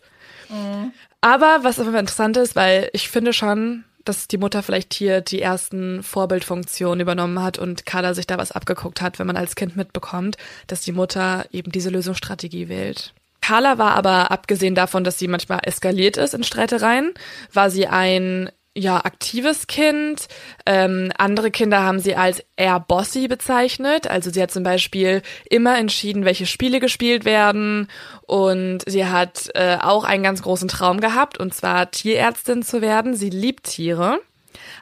Mhm. 0.50 0.92
Aber 1.26 1.64
was 1.64 1.80
aber 1.80 1.98
interessant 1.98 2.36
ist, 2.36 2.54
weil 2.54 2.88
ich 2.92 3.08
finde 3.08 3.32
schon, 3.32 3.82
dass 4.04 4.28
die 4.28 4.38
Mutter 4.38 4.62
vielleicht 4.62 4.94
hier 4.94 5.20
die 5.20 5.42
ersten 5.42 6.04
Vorbildfunktionen 6.04 7.00
übernommen 7.00 7.42
hat 7.42 7.58
und 7.58 7.84
Carla 7.84 8.14
sich 8.14 8.28
da 8.28 8.38
was 8.38 8.52
abgeguckt 8.52 9.02
hat, 9.02 9.18
wenn 9.18 9.26
man 9.26 9.36
als 9.36 9.56
Kind 9.56 9.74
mitbekommt, 9.74 10.36
dass 10.68 10.82
die 10.82 10.92
Mutter 10.92 11.44
eben 11.50 11.72
diese 11.72 11.90
Lösungsstrategie 11.90 12.68
wählt. 12.68 13.12
Carla 13.40 13.76
war 13.76 13.96
aber, 13.96 14.30
abgesehen 14.30 14.76
davon, 14.76 15.02
dass 15.02 15.18
sie 15.18 15.26
manchmal 15.26 15.58
eskaliert 15.64 16.16
ist 16.16 16.32
in 16.32 16.44
Streitereien, 16.44 17.12
war 17.52 17.70
sie 17.70 17.88
ein 17.88 18.48
ja, 18.76 18.98
aktives 19.04 19.66
Kind. 19.66 20.28
Ähm, 20.66 21.10
andere 21.16 21.50
Kinder 21.50 21.82
haben 21.82 21.98
sie 21.98 22.14
als 22.14 22.44
eher 22.56 22.78
bossy 22.78 23.26
bezeichnet. 23.26 24.06
Also 24.06 24.30
sie 24.30 24.42
hat 24.42 24.50
zum 24.50 24.62
Beispiel 24.62 25.22
immer 25.48 25.78
entschieden, 25.78 26.24
welche 26.24 26.46
Spiele 26.46 26.78
gespielt 26.78 27.24
werden. 27.24 27.88
Und 28.26 28.80
sie 28.86 29.06
hat 29.06 29.48
äh, 29.54 29.78
auch 29.80 30.04
einen 30.04 30.22
ganz 30.22 30.42
großen 30.42 30.68
Traum 30.68 31.00
gehabt, 31.00 31.38
und 31.38 31.54
zwar 31.54 31.90
Tierärztin 31.90 32.62
zu 32.62 32.82
werden. 32.82 33.14
Sie 33.16 33.30
liebt 33.30 33.64
Tiere. 33.64 34.20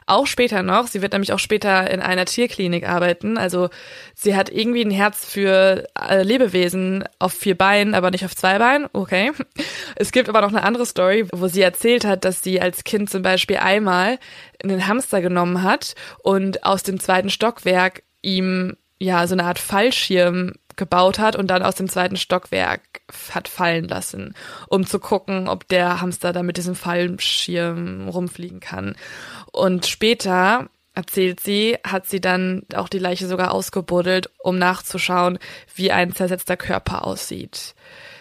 Auch 0.05 0.27
später 0.27 0.63
noch. 0.63 0.87
Sie 0.87 1.01
wird 1.01 1.13
nämlich 1.13 1.33
auch 1.33 1.39
später 1.39 1.89
in 1.89 2.01
einer 2.01 2.25
Tierklinik 2.25 2.87
arbeiten. 2.87 3.37
Also 3.37 3.69
sie 4.13 4.35
hat 4.35 4.49
irgendwie 4.49 4.83
ein 4.83 4.91
Herz 4.91 5.25
für 5.25 5.87
äh, 5.99 6.23
Lebewesen 6.23 7.03
auf 7.19 7.33
vier 7.33 7.57
Beinen, 7.57 7.93
aber 7.93 8.11
nicht 8.11 8.25
auf 8.25 8.35
zwei 8.35 8.59
Beinen. 8.59 8.87
Okay. 8.93 9.31
Es 9.95 10.11
gibt 10.11 10.29
aber 10.29 10.41
noch 10.41 10.49
eine 10.49 10.63
andere 10.63 10.85
Story, 10.85 11.27
wo 11.31 11.47
sie 11.47 11.61
erzählt 11.61 12.05
hat, 12.05 12.25
dass 12.25 12.41
sie 12.41 12.61
als 12.61 12.83
Kind 12.83 13.09
zum 13.09 13.21
Beispiel 13.21 13.57
einmal 13.57 14.19
einen 14.63 14.87
Hamster 14.87 15.21
genommen 15.21 15.63
hat 15.63 15.95
und 16.23 16.63
aus 16.63 16.83
dem 16.83 16.99
zweiten 16.99 17.29
Stockwerk 17.29 18.03
ihm 18.21 18.75
ja 18.99 19.27
so 19.27 19.35
eine 19.35 19.43
Art 19.43 19.59
Fallschirm 19.59 20.53
gebaut 20.75 21.19
hat 21.19 21.35
und 21.35 21.47
dann 21.47 21.63
aus 21.63 21.75
dem 21.75 21.89
zweiten 21.89 22.17
Stockwerk 22.17 22.81
hat 23.31 23.47
fallen 23.47 23.87
lassen, 23.87 24.33
um 24.67 24.85
zu 24.85 24.99
gucken, 24.99 25.47
ob 25.47 25.67
der 25.67 26.01
Hamster 26.01 26.33
da 26.33 26.43
mit 26.43 26.57
diesem 26.57 26.75
Fallschirm 26.75 28.09
rumfliegen 28.09 28.59
kann. 28.59 28.95
Und 29.55 29.85
später 29.85 30.69
erzählt 30.95 31.39
sie, 31.39 31.77
hat 31.85 32.07
sie 32.07 32.19
dann 32.19 32.63
auch 32.73 32.89
die 32.89 32.99
Leiche 32.99 33.25
sogar 33.25 33.53
ausgebuddelt, 33.53 34.29
um 34.43 34.57
nachzuschauen, 34.57 35.39
wie 35.75 35.93
ein 35.93 36.13
zersetzter 36.13 36.57
Körper 36.57 37.07
aussieht. 37.07 37.73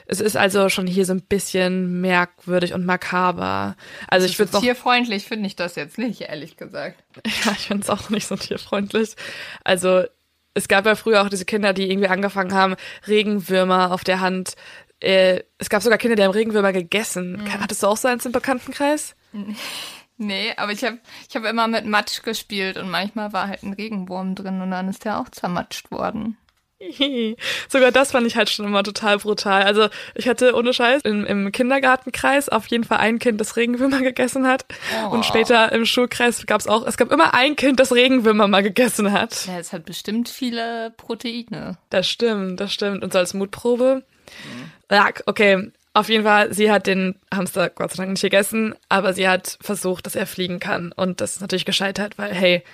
Es 0.06 0.20
ist 0.20 0.36
also 0.36 0.68
schon 0.68 0.86
hier 0.86 1.04
so 1.04 1.12
ein 1.12 1.22
bisschen 1.22 2.00
merkwürdig 2.00 2.72
und 2.72 2.86
makaber. 2.86 3.74
Also 4.06 4.26
ich 4.26 4.38
würde 4.38 4.52
noch 4.52 4.60
tierfreundlich 4.60 5.24
finde 5.24 5.48
ich 5.48 5.56
das 5.56 5.74
jetzt 5.74 5.98
nicht, 5.98 6.20
ehrlich 6.20 6.56
gesagt. 6.56 7.02
Ja, 7.44 7.52
ich 7.52 7.66
finde 7.66 7.82
es 7.82 7.90
auch 7.90 8.10
nicht 8.10 8.28
so 8.28 8.36
tierfreundlich. 8.36 9.16
Also 9.64 10.04
es 10.52 10.68
gab 10.68 10.86
ja 10.86 10.94
früher 10.94 11.22
auch 11.22 11.30
diese 11.30 11.46
Kinder, 11.46 11.72
die 11.72 11.90
irgendwie 11.90 12.08
angefangen 12.08 12.52
haben, 12.52 12.76
Regenwürmer 13.08 13.90
auf 13.92 14.04
der 14.04 14.20
Hand. 14.20 14.54
Äh, 15.00 15.40
es 15.58 15.68
gab 15.68 15.82
sogar 15.82 15.98
Kinder, 15.98 16.14
die 16.14 16.22
haben 16.22 16.30
Regenwürmer 16.30 16.72
gegessen. 16.72 17.38
Mhm. 17.42 17.60
Hattest 17.60 17.82
du 17.82 17.88
auch 17.88 17.96
so 17.96 18.06
eins 18.06 18.24
im 18.24 18.30
Bekanntenkreis? 18.30 19.16
Nee, 20.16 20.52
aber 20.56 20.72
ich 20.72 20.84
habe 20.84 20.98
ich 21.28 21.34
hab 21.34 21.44
immer 21.44 21.66
mit 21.66 21.86
Matsch 21.86 22.22
gespielt 22.22 22.76
und 22.76 22.88
manchmal 22.90 23.32
war 23.32 23.48
halt 23.48 23.62
ein 23.62 23.72
Regenwurm 23.72 24.34
drin 24.34 24.60
und 24.60 24.70
dann 24.70 24.88
ist 24.88 25.04
der 25.04 25.18
auch 25.18 25.28
zermatscht 25.28 25.90
worden. 25.90 26.36
Sogar 27.68 27.92
das 27.92 28.12
fand 28.12 28.26
ich 28.26 28.36
halt 28.36 28.50
schon 28.50 28.66
immer 28.66 28.82
total 28.82 29.18
brutal. 29.18 29.62
Also 29.62 29.88
ich 30.14 30.28
hatte 30.28 30.54
ohne 30.54 30.72
Scheiß 30.72 31.02
im, 31.02 31.24
im 31.24 31.52
Kindergartenkreis 31.52 32.48
auf 32.48 32.66
jeden 32.66 32.84
Fall 32.84 32.98
ein 32.98 33.18
Kind, 33.18 33.40
das 33.40 33.56
Regenwürmer 33.56 34.00
gegessen 34.00 34.46
hat. 34.46 34.64
Oh. 35.04 35.10
Und 35.10 35.24
später 35.24 35.72
im 35.72 35.86
Schulkreis 35.86 36.46
gab 36.46 36.60
es 36.60 36.66
auch, 36.66 36.86
es 36.86 36.96
gab 36.96 37.10
immer 37.12 37.34
ein 37.34 37.56
Kind, 37.56 37.80
das 37.80 37.92
Regenwürmer 37.92 38.48
mal 38.48 38.62
gegessen 38.62 39.12
hat. 39.12 39.46
Ja, 39.46 39.58
es 39.58 39.72
hat 39.72 39.84
bestimmt 39.84 40.28
viele 40.28 40.92
Proteine. 40.96 41.78
Das 41.90 42.08
stimmt, 42.08 42.60
das 42.60 42.72
stimmt. 42.72 43.02
Und 43.02 43.12
so 43.12 43.18
als 43.18 43.34
Mutprobe. 43.34 44.04
Mhm. 44.44 44.70
Ja, 44.90 45.08
okay. 45.26 45.72
Auf 45.94 46.08
jeden 46.08 46.24
Fall, 46.24 46.52
sie 46.52 46.72
hat 46.72 46.88
den 46.88 47.14
Hamster 47.32 47.70
Gott 47.70 47.92
sei 47.92 47.98
Dank 47.98 48.10
nicht 48.10 48.20
gegessen, 48.20 48.74
aber 48.88 49.12
sie 49.12 49.28
hat 49.28 49.58
versucht, 49.60 50.06
dass 50.06 50.16
er 50.16 50.26
fliegen 50.26 50.58
kann. 50.58 50.90
Und 50.90 51.20
das 51.20 51.36
ist 51.36 51.40
natürlich 51.40 51.64
gescheitert, 51.64 52.18
weil, 52.18 52.34
hey, 52.34 52.64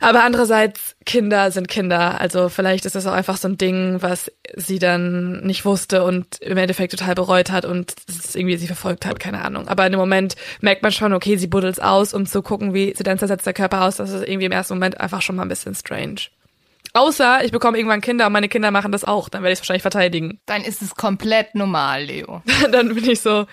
aber 0.00 0.22
andererseits, 0.22 0.96
Kinder 1.04 1.50
sind 1.50 1.66
Kinder. 1.66 2.20
Also 2.20 2.48
vielleicht 2.48 2.84
ist 2.84 2.94
das 2.94 3.06
auch 3.06 3.12
einfach 3.12 3.38
so 3.38 3.48
ein 3.48 3.58
Ding, 3.58 4.02
was 4.02 4.30
sie 4.54 4.78
dann 4.78 5.40
nicht 5.44 5.64
wusste 5.64 6.04
und 6.04 6.40
im 6.40 6.56
Endeffekt 6.56 6.92
total 6.92 7.14
bereut 7.14 7.50
hat 7.50 7.64
und 7.64 7.94
irgendwie 8.34 8.56
sie 8.56 8.66
verfolgt 8.66 9.06
hat, 9.06 9.18
keine 9.18 9.42
Ahnung. 9.42 9.66
Aber 9.66 9.86
in 9.86 9.92
dem 9.92 10.00
Moment 10.00 10.36
merkt 10.60 10.82
man 10.82 10.92
schon, 10.92 11.12
okay, 11.12 11.36
sie 11.36 11.46
buddelt's 11.46 11.80
aus, 11.80 12.14
um 12.14 12.26
zu 12.26 12.42
gucken, 12.42 12.74
wie 12.74 12.94
sieht 12.94 13.08
ein 13.08 13.18
zersetzter 13.18 13.52
Körper 13.52 13.82
aus. 13.84 13.96
Das 13.96 14.10
ist 14.10 14.28
irgendwie 14.28 14.46
im 14.46 14.52
ersten 14.52 14.74
Moment 14.74 15.00
einfach 15.00 15.22
schon 15.22 15.36
mal 15.36 15.42
ein 15.42 15.48
bisschen 15.48 15.74
strange. 15.74 16.20
Außer 16.96 17.44
ich 17.44 17.50
bekomme 17.50 17.76
irgendwann 17.76 18.00
Kinder 18.00 18.26
und 18.26 18.32
meine 18.32 18.48
Kinder 18.48 18.70
machen 18.70 18.92
das 18.92 19.04
auch, 19.04 19.28
dann 19.28 19.42
werde 19.42 19.52
ich 19.52 19.58
es 19.58 19.62
wahrscheinlich 19.62 19.82
verteidigen. 19.82 20.40
Dann 20.46 20.62
ist 20.62 20.80
es 20.80 20.94
komplett 20.94 21.56
normal, 21.56 22.04
Leo. 22.04 22.42
dann 22.70 22.94
bin 22.94 23.10
ich 23.10 23.20
so, 23.20 23.46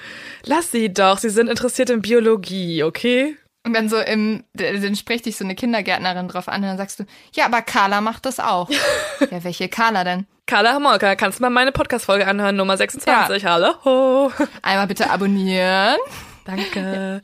lass 0.44 0.72
sie 0.72 0.94
doch, 0.94 1.18
sie 1.18 1.30
sind 1.30 1.50
interessiert 1.50 1.90
in 1.90 2.02
Biologie, 2.02 2.84
okay? 2.84 3.36
Und 3.64 3.74
dann 3.74 3.90
so 3.90 3.98
im, 3.98 4.44
dann 4.54 4.96
spricht 4.96 5.26
dich 5.26 5.38
so 5.38 5.44
eine 5.44 5.56
Kindergärtnerin 5.56 6.28
drauf 6.28 6.48
an 6.48 6.62
und 6.62 6.68
dann 6.68 6.78
sagst 6.78 7.00
du, 7.00 7.06
ja, 7.34 7.46
aber 7.46 7.62
Carla 7.62 8.02
macht 8.02 8.26
das 8.26 8.40
auch. 8.40 8.70
ja, 9.32 9.44
welche 9.44 9.70
Carla 9.70 10.04
denn? 10.04 10.28
Carla 10.46 10.74
Hamolka, 10.74 11.16
kannst 11.16 11.40
du 11.40 11.44
mal 11.44 11.50
meine 11.50 11.72
Podcast-Folge 11.72 12.28
anhören, 12.28 12.56
Nummer 12.56 12.78
26, 12.78 13.44
ja. 13.44 13.50
hallo. 13.50 14.32
Einmal 14.62 14.88
bitte 14.88 15.10
abonnieren. 15.10 15.98
Danke. 16.46 17.22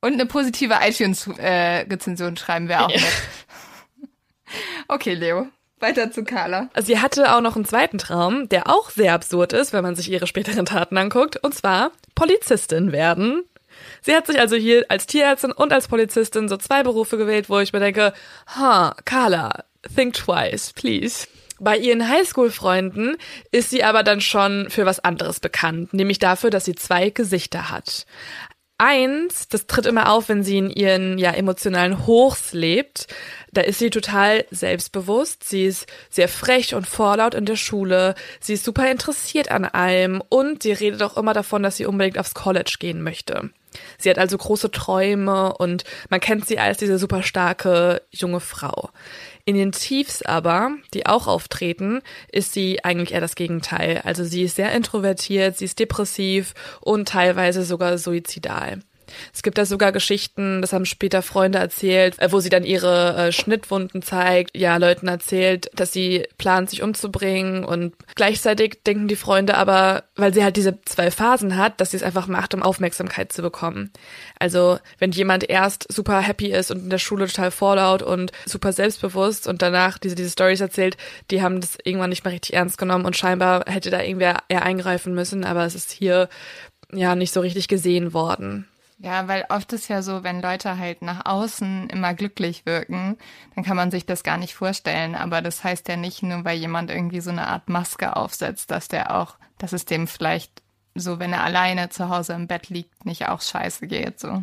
Und 0.00 0.12
eine 0.14 0.26
positive 0.26 0.74
iTunes-Rezension 0.80 2.36
schreiben 2.36 2.68
wir 2.68 2.84
auch 2.84 2.90
ja. 2.90 2.96
mit. 2.96 3.12
Okay, 4.88 5.14
Leo. 5.14 5.48
Weiter 5.80 6.10
zu 6.10 6.24
Carla. 6.24 6.70
Sie 6.80 6.98
hatte 6.98 7.34
auch 7.34 7.40
noch 7.40 7.56
einen 7.56 7.64
zweiten 7.64 7.98
Traum, 7.98 8.48
der 8.48 8.70
auch 8.70 8.90
sehr 8.90 9.12
absurd 9.12 9.52
ist, 9.52 9.72
wenn 9.72 9.82
man 9.82 9.96
sich 9.96 10.10
ihre 10.10 10.26
späteren 10.26 10.66
Taten 10.66 10.96
anguckt, 10.96 11.36
und 11.42 11.54
zwar 11.54 11.90
Polizistin 12.14 12.92
werden. 12.92 13.42
Sie 14.00 14.14
hat 14.14 14.26
sich 14.26 14.38
also 14.38 14.56
hier 14.56 14.84
als 14.88 15.06
Tierärztin 15.06 15.52
und 15.52 15.72
als 15.72 15.88
Polizistin 15.88 16.48
so 16.48 16.56
zwei 16.56 16.82
Berufe 16.82 17.18
gewählt, 17.18 17.50
wo 17.50 17.58
ich 17.58 17.72
mir 17.72 17.80
denke, 17.80 18.12
ha, 18.46 18.94
Carla, 19.04 19.64
think 19.94 20.14
twice, 20.14 20.72
please. 20.72 21.26
Bei 21.60 21.76
ihren 21.76 22.08
Highschool-Freunden 22.08 23.16
ist 23.52 23.70
sie 23.70 23.84
aber 23.84 24.02
dann 24.02 24.20
schon 24.20 24.68
für 24.70 24.86
was 24.86 25.00
anderes 25.00 25.40
bekannt, 25.40 25.94
nämlich 25.94 26.18
dafür, 26.18 26.50
dass 26.50 26.64
sie 26.64 26.74
zwei 26.74 27.10
Gesichter 27.10 27.70
hat. 27.70 28.06
Eins, 28.76 29.46
das 29.48 29.68
tritt 29.68 29.86
immer 29.86 30.10
auf, 30.10 30.28
wenn 30.28 30.42
sie 30.42 30.58
in 30.58 30.68
ihren 30.68 31.16
ja 31.16 31.30
emotionalen 31.30 32.06
Hochs 32.06 32.52
lebt. 32.52 33.06
Da 33.52 33.60
ist 33.60 33.78
sie 33.78 33.90
total 33.90 34.44
selbstbewusst. 34.50 35.44
Sie 35.44 35.64
ist 35.64 35.86
sehr 36.10 36.28
frech 36.28 36.74
und 36.74 36.86
vorlaut 36.86 37.34
in 37.34 37.44
der 37.44 37.54
Schule. 37.54 38.16
Sie 38.40 38.54
ist 38.54 38.64
super 38.64 38.90
interessiert 38.90 39.48
an 39.50 39.64
allem 39.64 40.20
und 40.28 40.64
sie 40.64 40.72
redet 40.72 41.02
auch 41.02 41.16
immer 41.16 41.34
davon, 41.34 41.62
dass 41.62 41.76
sie 41.76 41.86
unbedingt 41.86 42.18
aufs 42.18 42.34
College 42.34 42.76
gehen 42.80 43.00
möchte. 43.00 43.50
Sie 43.98 44.10
hat 44.10 44.18
also 44.18 44.36
große 44.36 44.70
Träume 44.70 45.54
und 45.56 45.84
man 46.08 46.20
kennt 46.20 46.46
sie 46.46 46.58
als 46.58 46.78
diese 46.78 46.98
super 46.98 47.22
starke 47.22 48.02
junge 48.10 48.40
Frau. 48.40 48.90
In 49.46 49.56
den 49.56 49.72
Tiefs 49.72 50.22
aber, 50.22 50.70
die 50.94 51.04
auch 51.04 51.26
auftreten, 51.26 52.00
ist 52.32 52.54
sie 52.54 52.82
eigentlich 52.82 53.12
eher 53.12 53.20
das 53.20 53.34
Gegenteil. 53.34 54.00
Also 54.02 54.24
sie 54.24 54.42
ist 54.42 54.56
sehr 54.56 54.72
introvertiert, 54.72 55.58
sie 55.58 55.66
ist 55.66 55.78
depressiv 55.78 56.54
und 56.80 57.08
teilweise 57.08 57.62
sogar 57.62 57.98
suizidal. 57.98 58.80
Es 59.32 59.42
gibt 59.42 59.58
da 59.58 59.64
sogar 59.64 59.92
Geschichten, 59.92 60.60
das 60.60 60.72
haben 60.72 60.86
später 60.86 61.22
Freunde 61.22 61.58
erzählt, 61.58 62.18
äh, 62.18 62.32
wo 62.32 62.40
sie 62.40 62.48
dann 62.48 62.64
ihre 62.64 63.16
äh, 63.16 63.32
Schnittwunden 63.32 64.02
zeigt, 64.02 64.56
ja, 64.56 64.76
Leuten 64.76 65.08
erzählt, 65.08 65.70
dass 65.74 65.92
sie 65.92 66.26
plant, 66.38 66.70
sich 66.70 66.82
umzubringen 66.82 67.64
und 67.64 67.94
gleichzeitig 68.14 68.82
denken 68.86 69.08
die 69.08 69.16
Freunde 69.16 69.56
aber, 69.56 70.04
weil 70.16 70.34
sie 70.34 70.42
halt 70.42 70.56
diese 70.56 70.80
zwei 70.82 71.10
Phasen 71.10 71.56
hat, 71.56 71.80
dass 71.80 71.90
sie 71.90 71.96
es 71.96 72.02
einfach 72.02 72.26
macht, 72.26 72.54
um 72.54 72.62
Aufmerksamkeit 72.62 73.32
zu 73.32 73.42
bekommen. 73.42 73.90
Also, 74.38 74.78
wenn 74.98 75.12
jemand 75.12 75.48
erst 75.48 75.90
super 75.92 76.20
happy 76.20 76.52
ist 76.52 76.70
und 76.70 76.84
in 76.84 76.90
der 76.90 76.98
Schule 76.98 77.26
total 77.26 77.50
vorlaut 77.50 78.02
und 78.02 78.32
super 78.46 78.72
selbstbewusst 78.72 79.46
und 79.46 79.62
danach 79.62 79.98
diese, 79.98 80.14
diese 80.14 80.30
Stories 80.30 80.60
erzählt, 80.60 80.96
die 81.30 81.42
haben 81.42 81.60
das 81.60 81.78
irgendwann 81.84 82.10
nicht 82.10 82.24
mehr 82.24 82.32
richtig 82.34 82.54
ernst 82.54 82.78
genommen 82.78 83.04
und 83.04 83.16
scheinbar 83.16 83.64
hätte 83.66 83.90
da 83.90 84.02
irgendwer 84.02 84.38
eher 84.48 84.62
eingreifen 84.62 85.14
müssen, 85.14 85.44
aber 85.44 85.64
es 85.64 85.74
ist 85.74 85.90
hier 85.90 86.28
ja 86.92 87.14
nicht 87.14 87.32
so 87.32 87.40
richtig 87.40 87.68
gesehen 87.68 88.12
worden. 88.12 88.66
Ja, 89.04 89.28
weil 89.28 89.44
oft 89.50 89.70
ist 89.74 89.88
ja 89.88 90.00
so, 90.00 90.24
wenn 90.24 90.40
Leute 90.40 90.78
halt 90.78 91.02
nach 91.02 91.26
außen 91.26 91.90
immer 91.90 92.14
glücklich 92.14 92.64
wirken, 92.64 93.18
dann 93.54 93.62
kann 93.62 93.76
man 93.76 93.90
sich 93.90 94.06
das 94.06 94.22
gar 94.22 94.38
nicht 94.38 94.54
vorstellen. 94.54 95.14
Aber 95.14 95.42
das 95.42 95.62
heißt 95.62 95.86
ja 95.88 95.96
nicht 95.96 96.22
nur, 96.22 96.42
weil 96.46 96.56
jemand 96.56 96.90
irgendwie 96.90 97.20
so 97.20 97.28
eine 97.28 97.46
Art 97.48 97.68
Maske 97.68 98.16
aufsetzt, 98.16 98.70
dass 98.70 98.88
der 98.88 99.14
auch, 99.14 99.34
dass 99.58 99.74
es 99.74 99.84
dem 99.84 100.06
vielleicht 100.06 100.62
so, 100.94 101.18
wenn 101.18 101.34
er 101.34 101.44
alleine 101.44 101.90
zu 101.90 102.08
Hause 102.08 102.32
im 102.32 102.46
Bett 102.46 102.70
liegt, 102.70 103.04
nicht 103.04 103.28
auch 103.28 103.42
scheiße 103.42 103.86
geht, 103.88 104.20
so. 104.20 104.42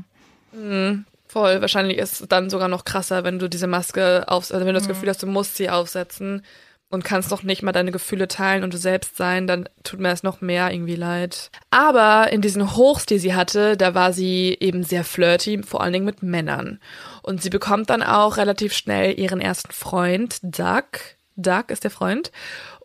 Mhm, 0.51 1.05
voll. 1.27 1.59
Wahrscheinlich 1.61 1.97
ist 1.97 2.21
es 2.21 2.27
dann 2.27 2.51
sogar 2.51 2.67
noch 2.67 2.85
krasser, 2.85 3.23
wenn 3.23 3.39
du 3.39 3.49
diese 3.49 3.67
Maske 3.67 4.25
aufsetzt, 4.27 4.53
also 4.53 4.67
wenn 4.67 4.75
du 4.75 4.79
das 4.79 4.87
mhm. 4.87 4.93
Gefühl 4.93 5.09
hast, 5.09 5.23
du 5.23 5.27
musst 5.27 5.57
sie 5.57 5.71
aufsetzen 5.71 6.43
und 6.91 7.03
kannst 7.03 7.31
noch 7.31 7.41
nicht 7.41 7.63
mal 7.63 7.71
deine 7.71 7.91
Gefühle 7.91 8.27
teilen 8.27 8.63
und 8.63 8.73
du 8.73 8.77
selbst 8.77 9.17
sein, 9.17 9.47
dann 9.47 9.67
tut 9.83 9.99
mir 9.99 10.09
es 10.09 10.23
noch 10.23 10.41
mehr 10.41 10.71
irgendwie 10.71 10.95
leid. 10.95 11.49
Aber 11.69 12.31
in 12.31 12.41
diesen 12.41 12.75
Hochs, 12.75 13.05
die 13.05 13.17
sie 13.17 13.33
hatte, 13.33 13.77
da 13.77 13.95
war 13.95 14.13
sie 14.13 14.57
eben 14.59 14.83
sehr 14.83 15.03
flirty, 15.03 15.63
vor 15.63 15.81
allen 15.81 15.93
Dingen 15.93 16.05
mit 16.05 16.21
Männern. 16.21 16.79
Und 17.23 17.41
sie 17.41 17.49
bekommt 17.49 17.89
dann 17.89 18.03
auch 18.03 18.37
relativ 18.37 18.73
schnell 18.73 19.17
ihren 19.17 19.41
ersten 19.41 19.71
Freund, 19.71 20.39
Doug. 20.43 20.99
Doug 21.37 21.65
ist 21.69 21.85
der 21.85 21.91
Freund. 21.91 22.31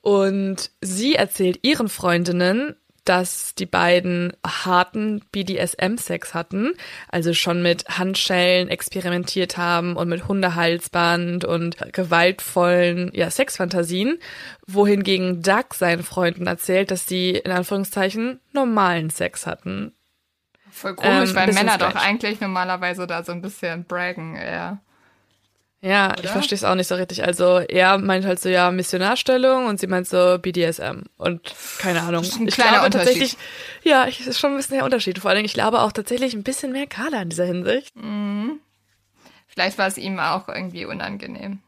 Und 0.00 0.70
sie 0.80 1.16
erzählt 1.16 1.58
ihren 1.62 1.88
Freundinnen, 1.88 2.76
dass 3.08 3.54
die 3.54 3.66
beiden 3.66 4.32
harten 4.44 5.22
BDSM-Sex 5.32 6.34
hatten, 6.34 6.74
also 7.08 7.32
schon 7.32 7.62
mit 7.62 7.86
Handschellen 7.88 8.68
experimentiert 8.68 9.56
haben 9.56 9.96
und 9.96 10.08
mit 10.08 10.28
Hundehalsband 10.28 11.44
und 11.44 11.76
gewaltvollen 11.92 13.10
ja, 13.14 13.30
Sexfantasien, 13.30 14.18
wohingegen 14.66 15.42
Doug 15.42 15.74
seinen 15.74 16.02
Freunden 16.02 16.46
erzählt, 16.46 16.90
dass 16.90 17.06
sie 17.06 17.30
in 17.30 17.52
Anführungszeichen 17.52 18.40
normalen 18.52 19.10
Sex 19.10 19.46
hatten. 19.46 19.92
Voll 20.70 20.94
komisch, 20.94 21.30
ähm, 21.30 21.36
weil 21.36 21.52
Männer 21.54 21.78
doch 21.78 21.94
eigentlich 21.94 22.40
normalerweise 22.40 23.06
da 23.06 23.22
so 23.22 23.32
ein 23.32 23.40
bisschen 23.40 23.84
braggen, 23.84 24.36
ja. 24.36 24.78
Ja, 25.86 26.10
Oder? 26.10 26.24
ich 26.24 26.30
verstehe 26.30 26.56
es 26.56 26.64
auch 26.64 26.74
nicht 26.74 26.88
so 26.88 26.96
richtig. 26.96 27.22
Also 27.22 27.58
er 27.58 27.98
meint 27.98 28.24
halt 28.24 28.40
so, 28.40 28.48
ja, 28.48 28.72
Missionarstellung 28.72 29.66
und 29.66 29.78
sie 29.78 29.86
meint 29.86 30.08
so 30.08 30.36
BDSM. 30.36 31.02
Und 31.16 31.54
keine 31.78 32.00
Ahnung. 32.00 32.22
Das 32.22 32.32
ist 32.32 32.40
ein 32.40 32.48
ich 32.48 32.54
kleiner 32.54 32.78
glaube 32.80 32.90
tatsächlich, 32.90 33.36
ja, 33.84 34.08
ich, 34.08 34.26
ist 34.26 34.40
schon 34.40 34.50
ein 34.50 34.56
bisschen 34.56 34.74
der 34.74 34.84
Unterschied. 34.84 35.20
Vor 35.20 35.30
allen 35.30 35.36
Dingen, 35.36 35.46
ich 35.46 35.54
glaube 35.54 35.80
auch 35.80 35.92
tatsächlich 35.92 36.34
ein 36.34 36.42
bisschen 36.42 36.72
mehr 36.72 36.88
Carla 36.88 37.22
in 37.22 37.28
dieser 37.28 37.44
Hinsicht. 37.44 37.94
Mhm. 37.94 38.58
Vielleicht 39.46 39.78
war 39.78 39.86
es 39.86 39.96
ihm 39.96 40.18
auch 40.18 40.48
irgendwie 40.48 40.86
unangenehm. 40.86 41.60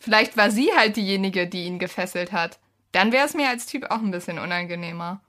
Vielleicht 0.00 0.36
war 0.36 0.50
sie 0.50 0.70
halt 0.76 0.96
diejenige, 0.96 1.46
die 1.46 1.64
ihn 1.64 1.78
gefesselt 1.78 2.32
hat. 2.32 2.58
Dann 2.90 3.12
wäre 3.12 3.26
es 3.26 3.34
mir 3.34 3.48
als 3.48 3.66
Typ 3.66 3.92
auch 3.92 3.98
ein 3.98 4.10
bisschen 4.10 4.40
unangenehmer. 4.40 5.20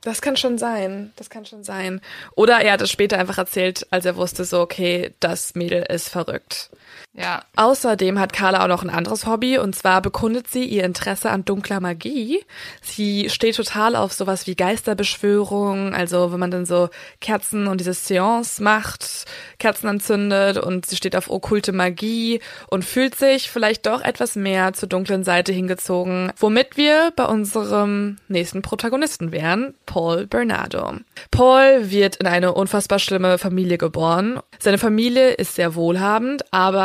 Das 0.00 0.20
kann 0.20 0.36
schon 0.36 0.58
sein. 0.58 1.12
Das 1.14 1.30
kann 1.30 1.46
schon 1.46 1.62
sein. 1.62 2.00
Oder 2.34 2.58
er 2.62 2.72
hat 2.72 2.82
es 2.82 2.90
später 2.90 3.16
einfach 3.16 3.38
erzählt, 3.38 3.86
als 3.90 4.06
er 4.06 4.16
wusste, 4.16 4.44
so, 4.44 4.60
okay, 4.60 5.14
das 5.20 5.54
Mädel 5.54 5.84
ist 5.84 6.08
verrückt. 6.08 6.70
Ja. 7.14 7.42
Außerdem 7.56 8.18
hat 8.18 8.32
Carla 8.32 8.64
auch 8.64 8.68
noch 8.68 8.82
ein 8.82 8.90
anderes 8.90 9.26
Hobby 9.26 9.58
und 9.58 9.74
zwar 9.74 10.00
bekundet 10.00 10.48
sie 10.48 10.64
ihr 10.64 10.84
Interesse 10.84 11.30
an 11.30 11.44
dunkler 11.44 11.80
Magie. 11.80 12.40
Sie 12.80 13.28
steht 13.28 13.56
total 13.56 13.96
auf 13.96 14.14
sowas 14.14 14.46
wie 14.46 14.54
Geisterbeschwörung, 14.54 15.94
also 15.94 16.32
wenn 16.32 16.40
man 16.40 16.50
dann 16.50 16.64
so 16.64 16.88
Kerzen 17.20 17.66
und 17.66 17.80
diese 17.80 17.92
Seance 17.92 18.62
macht, 18.62 19.26
Kerzen 19.58 19.88
anzündet 19.88 20.56
und 20.56 20.86
sie 20.86 20.96
steht 20.96 21.14
auf 21.14 21.30
okkulte 21.30 21.72
Magie 21.72 22.40
und 22.68 22.84
fühlt 22.84 23.14
sich 23.14 23.50
vielleicht 23.50 23.86
doch 23.86 24.00
etwas 24.00 24.34
mehr 24.34 24.72
zur 24.72 24.88
dunklen 24.88 25.22
Seite 25.22 25.52
hingezogen, 25.52 26.32
womit 26.38 26.78
wir 26.78 27.12
bei 27.14 27.26
unserem 27.26 28.16
nächsten 28.28 28.62
Protagonisten 28.62 29.32
wären, 29.32 29.74
Paul 29.84 30.26
Bernardo. 30.26 30.94
Paul 31.30 31.90
wird 31.90 32.16
in 32.16 32.26
eine 32.26 32.54
unfassbar 32.54 32.98
schlimme 32.98 33.36
Familie 33.36 33.76
geboren. 33.76 34.40
Seine 34.58 34.78
Familie 34.78 35.32
ist 35.32 35.56
sehr 35.56 35.74
wohlhabend, 35.74 36.44
aber 36.52 36.81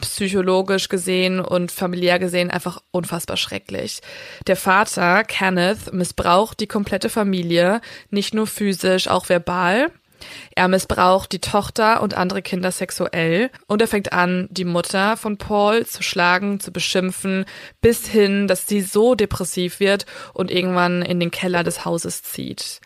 psychologisch 0.00 0.88
gesehen 0.88 1.40
und 1.40 1.72
familiär 1.72 2.18
gesehen 2.18 2.50
einfach 2.50 2.82
unfassbar 2.90 3.36
schrecklich. 3.36 4.00
Der 4.46 4.56
Vater, 4.56 5.24
Kenneth, 5.24 5.92
missbraucht 5.92 6.60
die 6.60 6.66
komplette 6.66 7.08
Familie, 7.08 7.80
nicht 8.10 8.34
nur 8.34 8.46
physisch, 8.46 9.08
auch 9.08 9.28
verbal. 9.28 9.90
Er 10.54 10.68
missbraucht 10.68 11.32
die 11.32 11.40
Tochter 11.40 12.02
und 12.02 12.14
andere 12.14 12.42
Kinder 12.42 12.72
sexuell 12.72 13.50
und 13.66 13.82
er 13.82 13.88
fängt 13.88 14.12
an, 14.12 14.48
die 14.50 14.64
Mutter 14.64 15.16
von 15.16 15.36
Paul 15.36 15.86
zu 15.86 16.02
schlagen, 16.02 16.60
zu 16.60 16.72
beschimpfen, 16.72 17.44
bis 17.80 18.06
hin, 18.06 18.48
dass 18.48 18.66
sie 18.66 18.80
so 18.80 19.14
depressiv 19.14 19.80
wird 19.80 20.06
und 20.32 20.50
irgendwann 20.50 21.02
in 21.02 21.20
den 21.20 21.30
Keller 21.30 21.64
des 21.64 21.84
Hauses 21.84 22.22
zieht. 22.22 22.80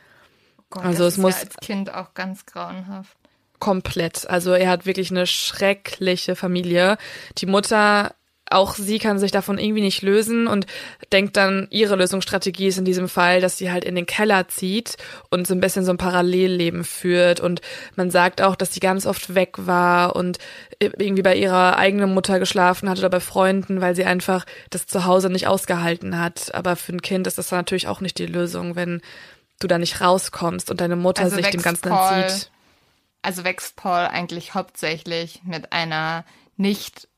Oh 0.58 0.62
Gott, 0.70 0.84
also 0.84 1.04
es 1.04 1.16
muss 1.16 1.34
ja 1.34 1.40
als 1.42 1.56
Kind 1.56 1.94
auch 1.94 2.14
ganz 2.14 2.46
grauenhaft 2.46 3.19
komplett. 3.60 4.28
Also 4.28 4.52
er 4.52 4.70
hat 4.70 4.86
wirklich 4.86 5.10
eine 5.10 5.26
schreckliche 5.26 6.34
Familie. 6.34 6.98
Die 7.38 7.46
Mutter, 7.46 8.14
auch 8.50 8.74
sie 8.74 8.98
kann 8.98 9.20
sich 9.20 9.30
davon 9.30 9.58
irgendwie 9.58 9.82
nicht 9.82 10.02
lösen 10.02 10.48
und 10.48 10.66
denkt 11.12 11.36
dann, 11.36 11.68
ihre 11.70 11.94
Lösungsstrategie 11.94 12.66
ist 12.66 12.78
in 12.78 12.84
diesem 12.84 13.08
Fall, 13.08 13.40
dass 13.40 13.58
sie 13.58 13.70
halt 13.70 13.84
in 13.84 13.94
den 13.94 14.06
Keller 14.06 14.48
zieht 14.48 14.96
und 15.30 15.46
so 15.46 15.54
ein 15.54 15.60
bisschen 15.60 15.84
so 15.84 15.92
ein 15.92 15.98
Parallelleben 15.98 16.82
führt. 16.82 17.38
Und 17.38 17.60
man 17.94 18.10
sagt 18.10 18.42
auch, 18.42 18.56
dass 18.56 18.74
sie 18.74 18.80
ganz 18.80 19.06
oft 19.06 19.36
weg 19.36 19.54
war 19.58 20.16
und 20.16 20.38
irgendwie 20.80 21.22
bei 21.22 21.36
ihrer 21.36 21.76
eigenen 21.76 22.12
Mutter 22.12 22.40
geschlafen 22.40 22.90
hat 22.90 22.98
oder 22.98 23.10
bei 23.10 23.20
Freunden, 23.20 23.80
weil 23.80 23.94
sie 23.94 24.04
einfach 24.04 24.44
das 24.70 24.86
zu 24.86 25.04
Hause 25.04 25.30
nicht 25.30 25.46
ausgehalten 25.46 26.18
hat. 26.18 26.52
Aber 26.52 26.74
für 26.74 26.92
ein 26.92 27.02
Kind 27.02 27.28
ist 27.28 27.38
das 27.38 27.52
natürlich 27.52 27.86
auch 27.86 28.00
nicht 28.00 28.18
die 28.18 28.26
Lösung, 28.26 28.74
wenn 28.74 29.00
du 29.60 29.68
da 29.68 29.78
nicht 29.78 30.00
rauskommst 30.00 30.70
und 30.70 30.80
deine 30.80 30.96
Mutter 30.96 31.24
also 31.24 31.36
sich 31.36 31.50
dem 31.50 31.62
Ganzen 31.62 31.90
Paul. 31.90 32.22
entzieht 32.22 32.50
also 33.22 33.44
wächst 33.44 33.76
Paul 33.76 34.06
eigentlich 34.06 34.54
hauptsächlich 34.54 35.42
mit 35.44 35.72
einer 35.72 36.24
nicht 36.56 37.08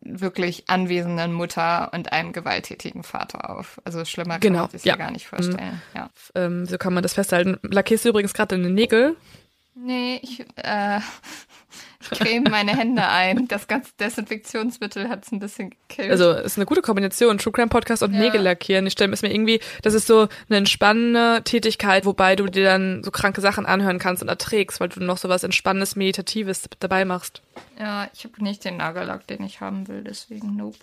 wirklich 0.00 0.64
anwesenden 0.68 1.32
Mutter 1.32 1.92
und 1.92 2.12
einem 2.12 2.32
gewalttätigen 2.32 3.02
Vater 3.02 3.50
auf. 3.50 3.80
Also 3.84 4.04
schlimmer 4.04 4.34
kann 4.34 4.40
genau. 4.40 4.60
man 4.62 4.70
sich 4.70 4.84
ja. 4.84 4.96
gar 4.96 5.10
nicht 5.10 5.26
vorstellen. 5.26 5.82
Mhm. 5.92 5.98
Ja. 5.98 6.10
Ähm, 6.34 6.66
so 6.66 6.78
kann 6.78 6.94
man 6.94 7.02
das 7.02 7.14
festhalten. 7.14 7.58
Lackierst 7.62 8.04
du 8.04 8.08
übrigens 8.10 8.32
gerade 8.32 8.56
deine 8.56 8.70
Nägel? 8.70 9.16
Nee, 9.74 10.20
ich, 10.22 10.40
äh, 10.56 11.00
ich 12.00 12.10
creme 12.10 12.44
meine 12.50 12.76
Hände 12.76 13.06
ein. 13.06 13.48
Das 13.48 13.66
ganze 13.66 13.92
Desinfektionsmittel 13.98 15.08
hat 15.08 15.24
es 15.24 15.32
ein 15.32 15.40
bisschen 15.40 15.70
gekillt. 15.70 16.10
Also 16.10 16.32
ist 16.32 16.56
eine 16.56 16.66
gute 16.66 16.82
Kombination, 16.82 17.38
True 17.38 17.52
Crime 17.52 17.68
Podcast 17.68 18.02
und 18.02 18.14
ja. 18.14 18.20
Nägel 18.20 18.40
lackieren. 18.42 18.86
Ich 18.86 18.92
stelle 18.92 19.10
mir 19.10 19.34
irgendwie, 19.34 19.60
das 19.82 19.94
ist 19.94 20.06
so 20.06 20.28
eine 20.48 20.58
entspannende 20.58 21.42
Tätigkeit, 21.44 22.06
wobei 22.06 22.36
du 22.36 22.46
dir 22.46 22.64
dann 22.64 23.02
so 23.02 23.10
kranke 23.10 23.40
Sachen 23.40 23.66
anhören 23.66 23.98
kannst 23.98 24.22
und 24.22 24.28
erträgst, 24.28 24.80
weil 24.80 24.88
du 24.88 25.02
noch 25.02 25.18
so 25.18 25.28
was 25.28 25.42
Entspannendes, 25.42 25.96
Meditatives 25.96 26.68
dabei 26.78 27.04
machst. 27.04 27.42
Ja, 27.78 28.08
ich 28.14 28.24
habe 28.24 28.42
nicht 28.44 28.64
den 28.64 28.76
Nagellack, 28.76 29.26
den 29.26 29.42
ich 29.42 29.60
haben 29.60 29.88
will, 29.88 30.04
deswegen 30.04 30.56
nope. 30.56 30.78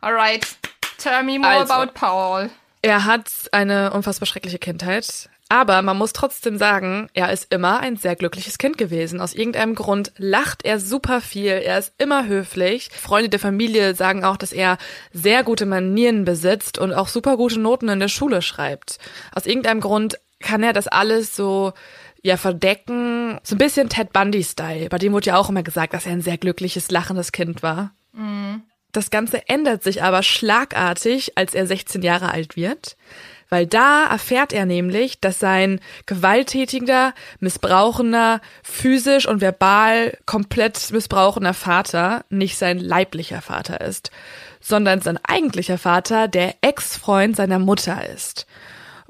Alright, 0.00 0.56
tell 0.98 1.22
me 1.22 1.38
more 1.38 1.52
also, 1.52 1.72
about 1.72 1.92
Paul. 1.94 2.50
Er 2.82 3.04
hat 3.04 3.30
eine 3.52 3.92
unfassbar 3.92 4.26
schreckliche 4.26 4.58
Kindheit. 4.58 5.28
Aber 5.50 5.80
man 5.80 5.96
muss 5.96 6.12
trotzdem 6.12 6.58
sagen, 6.58 7.08
er 7.14 7.32
ist 7.32 7.52
immer 7.52 7.80
ein 7.80 7.96
sehr 7.96 8.16
glückliches 8.16 8.58
Kind 8.58 8.76
gewesen. 8.76 9.20
Aus 9.20 9.34
irgendeinem 9.34 9.74
Grund 9.74 10.12
lacht 10.18 10.64
er 10.64 10.78
super 10.78 11.22
viel, 11.22 11.52
er 11.52 11.78
ist 11.78 11.94
immer 11.96 12.26
höflich. 12.26 12.90
Freunde 12.92 13.30
der 13.30 13.40
Familie 13.40 13.94
sagen 13.94 14.24
auch, 14.24 14.36
dass 14.36 14.52
er 14.52 14.76
sehr 15.12 15.44
gute 15.44 15.64
Manieren 15.64 16.26
besitzt 16.26 16.78
und 16.78 16.92
auch 16.92 17.08
super 17.08 17.38
gute 17.38 17.60
Noten 17.60 17.88
in 17.88 18.00
der 18.00 18.08
Schule 18.08 18.42
schreibt. 18.42 18.98
Aus 19.34 19.46
irgendeinem 19.46 19.80
Grund 19.80 20.18
kann 20.40 20.62
er 20.62 20.74
das 20.74 20.86
alles 20.86 21.34
so 21.34 21.72
ja 22.22 22.36
verdecken, 22.36 23.38
so 23.42 23.54
ein 23.54 23.58
bisschen 23.58 23.88
Ted 23.88 24.12
Bundy-Style. 24.12 24.90
Bei 24.90 24.98
dem 24.98 25.12
wurde 25.12 25.26
ja 25.26 25.36
auch 25.38 25.48
immer 25.48 25.62
gesagt, 25.62 25.94
dass 25.94 26.04
er 26.04 26.12
ein 26.12 26.20
sehr 26.20 26.36
glückliches, 26.36 26.90
lachendes 26.90 27.32
Kind 27.32 27.62
war. 27.62 27.92
Mhm. 28.12 28.62
Das 28.92 29.10
Ganze 29.10 29.48
ändert 29.48 29.82
sich 29.82 30.02
aber 30.02 30.22
schlagartig, 30.22 31.32
als 31.36 31.54
er 31.54 31.66
16 31.66 32.02
Jahre 32.02 32.32
alt 32.32 32.56
wird 32.56 32.96
weil 33.48 33.66
da 33.66 34.06
erfährt 34.06 34.52
er 34.52 34.66
nämlich, 34.66 35.20
dass 35.20 35.38
sein 35.38 35.80
gewalttätiger, 36.06 37.14
missbrauchender, 37.40 38.40
physisch 38.62 39.26
und 39.26 39.40
verbal 39.40 40.16
komplett 40.26 40.90
missbrauchender 40.92 41.54
Vater 41.54 42.24
nicht 42.28 42.58
sein 42.58 42.78
leiblicher 42.78 43.40
Vater 43.40 43.80
ist, 43.80 44.10
sondern 44.60 45.00
sein 45.00 45.18
eigentlicher 45.22 45.78
Vater 45.78 46.28
der 46.28 46.54
Ex-Freund 46.60 47.36
seiner 47.36 47.58
Mutter 47.58 48.08
ist. 48.08 48.46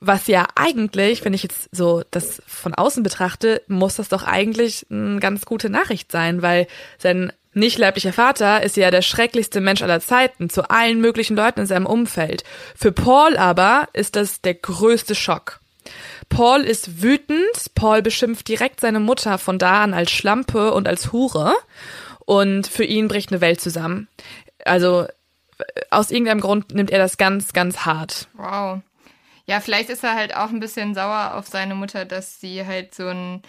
Was 0.01 0.29
ja 0.29 0.47
eigentlich, 0.55 1.25
wenn 1.25 1.35
ich 1.35 1.43
jetzt 1.43 1.69
so 1.73 2.05
das 2.13 2.41
von 2.47 2.73
außen 2.73 3.03
betrachte, 3.03 3.63
muss 3.67 3.97
das 3.97 4.09
doch 4.09 4.23
eigentlich 4.23 4.87
eine 4.91 5.19
ganz 5.19 5.45
gute 5.45 5.71
Nachricht 5.71 6.13
sein, 6.13 6.41
weil 6.41 6.69
sein 6.99 7.33
nicht 7.53 7.79
leiblicher 7.79 8.13
Vater 8.13 8.63
ist 8.63 8.77
ja 8.77 8.91
der 8.91 9.03
schrecklichste 9.03 9.61
Mensch 9.61 9.83
aller 9.83 10.01
Zeiten 10.01 10.51
zu 10.51 10.71
allen 10.71 11.01
möglichen 11.01 11.37
Leuten 11.37 11.61
in 11.61 11.67
seinem 11.67 11.87
Umfeld. 11.87 12.45
Für 12.77 12.93
Paul 12.93 13.37
aber 13.37 13.89
ist 13.93 14.17
das 14.17 14.41
der 14.41 14.55
größte 14.55 15.15
Schock. 15.15 15.61
Paul 16.29 16.61
ist 16.61 17.03
wütend, 17.03 17.75
Paul 17.75 18.03
beschimpft 18.03 18.49
direkt 18.49 18.81
seine 18.81 19.01
Mutter 19.01 19.39
von 19.39 19.59
da 19.59 19.83
an 19.83 19.95
als 19.95 20.11
Schlampe 20.11 20.73
und 20.73 20.87
als 20.87 21.13
Hure 21.13 21.55
und 22.27 22.67
für 22.67 22.85
ihn 22.85 23.09
bricht 23.09 23.33
eine 23.33 23.41
Welt 23.41 23.61
zusammen. 23.61 24.09
Also 24.65 25.07
aus 25.91 26.11
irgendeinem 26.11 26.41
Grund 26.41 26.75
nimmt 26.75 26.91
er 26.91 26.99
das 26.99 27.17
ganz, 27.17 27.53
ganz 27.53 27.87
hart. 27.87 28.29
Wow. 28.35 28.81
Ja, 29.47 29.61
vielleicht 29.61 29.89
ist 29.89 30.05
er 30.05 30.15
halt 30.15 30.37
auch 30.37 30.51
ein 30.51 30.61
bisschen 30.61 30.95
sauer 30.95 31.33
auf 31.35 31.47
seine 31.47 31.75
Mutter, 31.75 32.05
dass 32.05 32.39
sie 32.39 32.67
halt 32.67 32.95
so 32.95 33.09
ein 33.09 33.43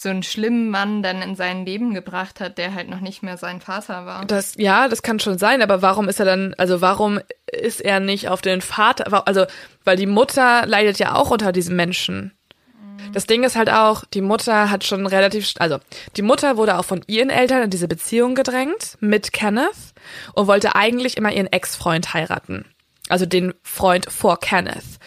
so 0.00 0.08
einen 0.08 0.22
schlimmen 0.22 0.70
Mann 0.70 1.02
dann 1.02 1.20
in 1.20 1.36
sein 1.36 1.66
Leben 1.66 1.92
gebracht 1.92 2.40
hat, 2.40 2.56
der 2.56 2.74
halt 2.74 2.88
noch 2.88 3.00
nicht 3.00 3.22
mehr 3.22 3.36
sein 3.36 3.60
Vater 3.60 4.06
war. 4.06 4.24
Das, 4.24 4.54
ja, 4.56 4.88
das 4.88 5.02
kann 5.02 5.20
schon 5.20 5.36
sein, 5.36 5.60
aber 5.60 5.82
warum 5.82 6.08
ist 6.08 6.18
er 6.18 6.24
dann, 6.24 6.54
also 6.56 6.80
warum 6.80 7.20
ist 7.52 7.82
er 7.82 8.00
nicht 8.00 8.28
auf 8.28 8.40
den 8.40 8.62
Vater, 8.62 9.26
also, 9.26 9.44
weil 9.84 9.98
die 9.98 10.06
Mutter 10.06 10.64
leidet 10.64 10.98
ja 10.98 11.14
auch 11.16 11.30
unter 11.30 11.52
diesem 11.52 11.76
Menschen. 11.76 12.32
Mhm. 12.72 13.12
Das 13.12 13.26
Ding 13.26 13.44
ist 13.44 13.56
halt 13.56 13.68
auch, 13.68 14.06
die 14.06 14.22
Mutter 14.22 14.70
hat 14.70 14.84
schon 14.84 15.06
relativ, 15.06 15.52
also 15.58 15.78
die 16.16 16.22
Mutter 16.22 16.56
wurde 16.56 16.78
auch 16.78 16.86
von 16.86 17.02
ihren 17.06 17.28
Eltern 17.28 17.64
in 17.64 17.70
diese 17.70 17.86
Beziehung 17.86 18.34
gedrängt 18.34 18.96
mit 19.00 19.34
Kenneth 19.34 19.92
und 20.32 20.46
wollte 20.46 20.76
eigentlich 20.76 21.18
immer 21.18 21.30
ihren 21.30 21.52
Ex-Freund 21.52 22.14
heiraten. 22.14 22.64
Also 23.10 23.26
den 23.26 23.52
Freund 23.62 24.10
vor 24.10 24.40
Kenneth. 24.40 24.98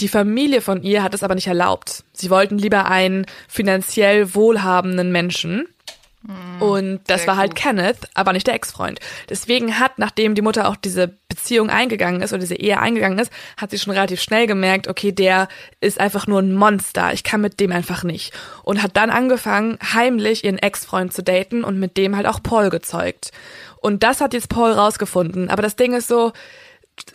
Die 0.00 0.08
Familie 0.08 0.60
von 0.60 0.82
ihr 0.82 1.02
hat 1.02 1.14
es 1.14 1.22
aber 1.22 1.34
nicht 1.34 1.46
erlaubt. 1.46 2.04
Sie 2.12 2.30
wollten 2.30 2.58
lieber 2.58 2.86
einen 2.90 3.26
finanziell 3.48 4.34
wohlhabenden 4.34 5.10
Menschen. 5.10 5.66
Und 6.58 7.00
das 7.06 7.26
war 7.26 7.36
halt 7.36 7.54
gut. 7.54 7.60
Kenneth, 7.60 7.98
aber 8.14 8.32
nicht 8.32 8.46
der 8.46 8.54
Ex-Freund. 8.54 8.98
Deswegen 9.28 9.78
hat, 9.78 9.98
nachdem 9.98 10.34
die 10.34 10.42
Mutter 10.42 10.68
auch 10.68 10.76
diese 10.76 11.14
Beziehung 11.28 11.70
eingegangen 11.70 12.20
ist 12.20 12.32
oder 12.32 12.40
diese 12.40 12.56
Ehe 12.56 12.80
eingegangen 12.80 13.18
ist, 13.18 13.30
hat 13.56 13.70
sie 13.70 13.78
schon 13.78 13.92
relativ 13.92 14.20
schnell 14.20 14.46
gemerkt, 14.46 14.88
okay, 14.88 15.12
der 15.12 15.48
ist 15.80 16.00
einfach 16.00 16.26
nur 16.26 16.40
ein 16.40 16.54
Monster. 16.54 17.12
Ich 17.12 17.22
kann 17.22 17.40
mit 17.40 17.60
dem 17.60 17.70
einfach 17.70 18.02
nicht. 18.02 18.34
Und 18.64 18.82
hat 18.82 18.96
dann 18.96 19.10
angefangen, 19.10 19.78
heimlich 19.92 20.44
ihren 20.44 20.58
Ex-Freund 20.58 21.12
zu 21.12 21.22
daten 21.22 21.62
und 21.62 21.78
mit 21.78 21.96
dem 21.96 22.16
halt 22.16 22.26
auch 22.26 22.42
Paul 22.42 22.70
gezeugt. 22.70 23.30
Und 23.80 24.02
das 24.02 24.20
hat 24.20 24.34
jetzt 24.34 24.48
Paul 24.48 24.72
rausgefunden. 24.72 25.48
Aber 25.48 25.62
das 25.62 25.76
Ding 25.76 25.94
ist 25.94 26.08
so, 26.08 26.32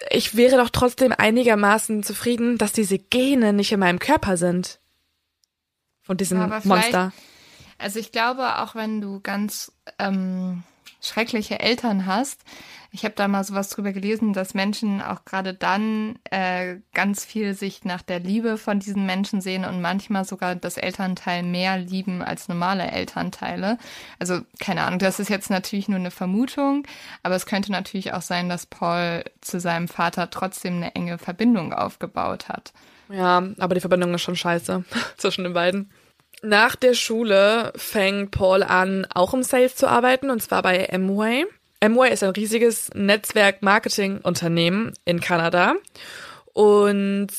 ich 0.09 0.35
wäre 0.35 0.57
doch 0.57 0.69
trotzdem 0.69 1.13
einigermaßen 1.17 2.03
zufrieden, 2.03 2.57
dass 2.57 2.73
diese 2.73 2.99
Gene 2.99 3.53
nicht 3.53 3.71
in 3.71 3.79
meinem 3.79 3.99
Körper 3.99 4.37
sind. 4.37 4.79
Von 6.01 6.17
diesem 6.17 6.39
Ja, 6.39 6.61
Monster. 6.63 7.13
Also 7.77 7.99
ich 7.99 8.11
glaube, 8.11 8.59
auch 8.59 8.75
wenn 8.75 9.01
du 9.01 9.19
ganz 9.21 9.71
ähm, 9.97 10.63
schreckliche 11.01 11.59
Eltern 11.59 12.05
hast, 12.05 12.41
ich 12.93 13.05
habe 13.05 13.15
da 13.15 13.29
mal 13.29 13.43
sowas 13.45 13.69
drüber 13.69 13.93
gelesen, 13.93 14.33
dass 14.33 14.53
Menschen 14.53 15.01
auch 15.01 15.23
gerade 15.23 15.53
dann 15.53 16.19
äh, 16.29 16.75
ganz 16.93 17.23
viel 17.23 17.53
sich 17.53 17.85
nach 17.85 18.01
der 18.01 18.19
Liebe 18.19 18.57
von 18.57 18.79
diesen 18.79 19.05
Menschen 19.05 19.39
sehen 19.39 19.63
und 19.63 19.81
manchmal 19.81 20.25
sogar 20.25 20.55
das 20.55 20.75
Elternteil 20.75 21.43
mehr 21.43 21.77
lieben 21.77 22.21
als 22.21 22.49
normale 22.49 22.91
Elternteile. 22.91 23.77
Also 24.19 24.41
keine 24.59 24.83
Ahnung, 24.83 24.99
das 24.99 25.21
ist 25.21 25.29
jetzt 25.29 25.49
natürlich 25.49 25.87
nur 25.87 25.99
eine 25.99 26.11
Vermutung, 26.11 26.85
aber 27.23 27.35
es 27.35 27.45
könnte 27.45 27.71
natürlich 27.71 28.11
auch 28.11 28.21
sein, 28.21 28.49
dass 28.49 28.65
Paul 28.65 29.23
zu 29.39 29.61
seinem 29.61 29.87
Vater 29.87 30.29
trotzdem 30.29 30.75
eine 30.75 30.93
enge 30.93 31.17
Verbindung 31.17 31.73
aufgebaut 31.73 32.49
hat. 32.49 32.73
Ja, 33.09 33.41
aber 33.57 33.73
die 33.73 33.81
Verbindung 33.81 34.13
ist 34.13 34.21
schon 34.21 34.35
scheiße 34.35 34.83
zwischen 35.17 35.45
den 35.45 35.53
beiden. 35.53 35.91
Nach 36.43 36.75
der 36.75 36.93
Schule 36.93 37.71
fängt 37.75 38.31
Paul 38.31 38.63
an, 38.63 39.07
auch 39.13 39.33
im 39.33 39.43
Sales 39.43 39.75
zu 39.75 39.87
arbeiten, 39.87 40.29
und 40.29 40.41
zwar 40.41 40.61
bei 40.61 40.91
Amway. 40.91 41.45
Amway 41.83 42.13
ist 42.13 42.23
ein 42.23 42.29
riesiges 42.29 42.89
Netzwerk-Marketing-Unternehmen 42.93 44.93
in 45.03 45.19
Kanada. 45.19 45.75
Und 46.53 47.29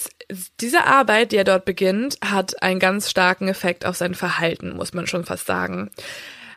diese 0.61 0.85
Arbeit, 0.85 1.33
die 1.33 1.37
er 1.37 1.45
dort 1.45 1.65
beginnt, 1.65 2.19
hat 2.25 2.63
einen 2.63 2.81
ganz 2.81 3.11
starken 3.11 3.49
Effekt 3.49 3.87
auf 3.87 3.97
sein 3.97 4.15
Verhalten, 4.15 4.77
muss 4.77 4.95
man 4.95 5.07
schon 5.07 5.25
fast 5.25 5.47
sagen. 5.47 5.91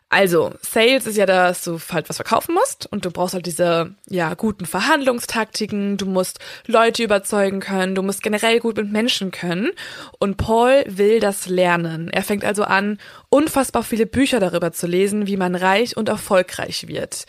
Also, 0.09 0.53
Sales 0.61 1.07
ist 1.07 1.17
ja, 1.17 1.25
dass 1.25 1.63
du 1.63 1.79
halt 1.91 2.09
was 2.09 2.17
verkaufen 2.17 2.53
musst 2.53 2.85
und 2.85 3.05
du 3.05 3.11
brauchst 3.11 3.33
halt 3.33 3.47
diese, 3.47 3.95
ja, 4.07 4.35
guten 4.35 4.65
Verhandlungstaktiken, 4.65 5.97
du 5.97 6.05
musst 6.05 6.39
Leute 6.67 7.03
überzeugen 7.03 7.59
können, 7.59 7.95
du 7.95 8.03
musst 8.03 8.21
generell 8.21 8.59
gut 8.59 8.77
mit 8.77 8.91
Menschen 8.91 9.31
können 9.31 9.71
und 10.19 10.37
Paul 10.37 10.83
will 10.87 11.19
das 11.19 11.47
lernen. 11.47 12.09
Er 12.09 12.23
fängt 12.23 12.45
also 12.45 12.63
an, 12.63 12.99
unfassbar 13.29 13.83
viele 13.83 14.05
Bücher 14.05 14.39
darüber 14.39 14.71
zu 14.71 14.85
lesen, 14.85 15.27
wie 15.27 15.37
man 15.37 15.55
reich 15.55 15.97
und 15.97 16.07
erfolgreich 16.07 16.87
wird. 16.87 17.25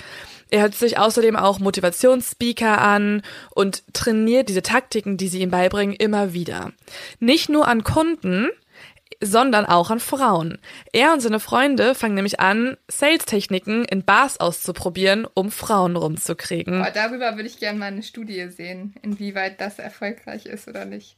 Er 0.50 0.62
hört 0.62 0.74
sich 0.74 0.98
außerdem 0.98 1.36
auch 1.36 1.58
Motivationsspeaker 1.58 2.80
an 2.80 3.22
und 3.54 3.82
trainiert 3.92 4.48
diese 4.48 4.62
Taktiken, 4.62 5.16
die 5.16 5.28
sie 5.28 5.40
ihm 5.40 5.50
beibringen, 5.50 5.94
immer 5.94 6.32
wieder. 6.32 6.72
Nicht 7.18 7.48
nur 7.48 7.66
an 7.66 7.82
Kunden, 7.82 8.50
sondern 9.22 9.64
auch 9.64 9.90
an 9.90 10.00
Frauen. 10.00 10.58
Er 10.92 11.12
und 11.12 11.20
seine 11.20 11.40
Freunde 11.40 11.94
fangen 11.94 12.14
nämlich 12.14 12.40
an, 12.40 12.76
Sales-Techniken 12.88 13.84
in 13.84 14.04
Bars 14.04 14.38
auszuprobieren, 14.38 15.26
um 15.34 15.50
Frauen 15.50 15.96
rumzukriegen. 15.96 16.82
Aber 16.82 16.90
darüber 16.90 17.36
würde 17.36 17.48
ich 17.48 17.58
gerne 17.58 17.78
mal 17.78 17.86
eine 17.86 18.02
Studie 18.02 18.48
sehen, 18.48 18.94
inwieweit 19.02 19.60
das 19.60 19.78
erfolgreich 19.78 20.46
ist 20.46 20.68
oder 20.68 20.84
nicht. 20.84 21.16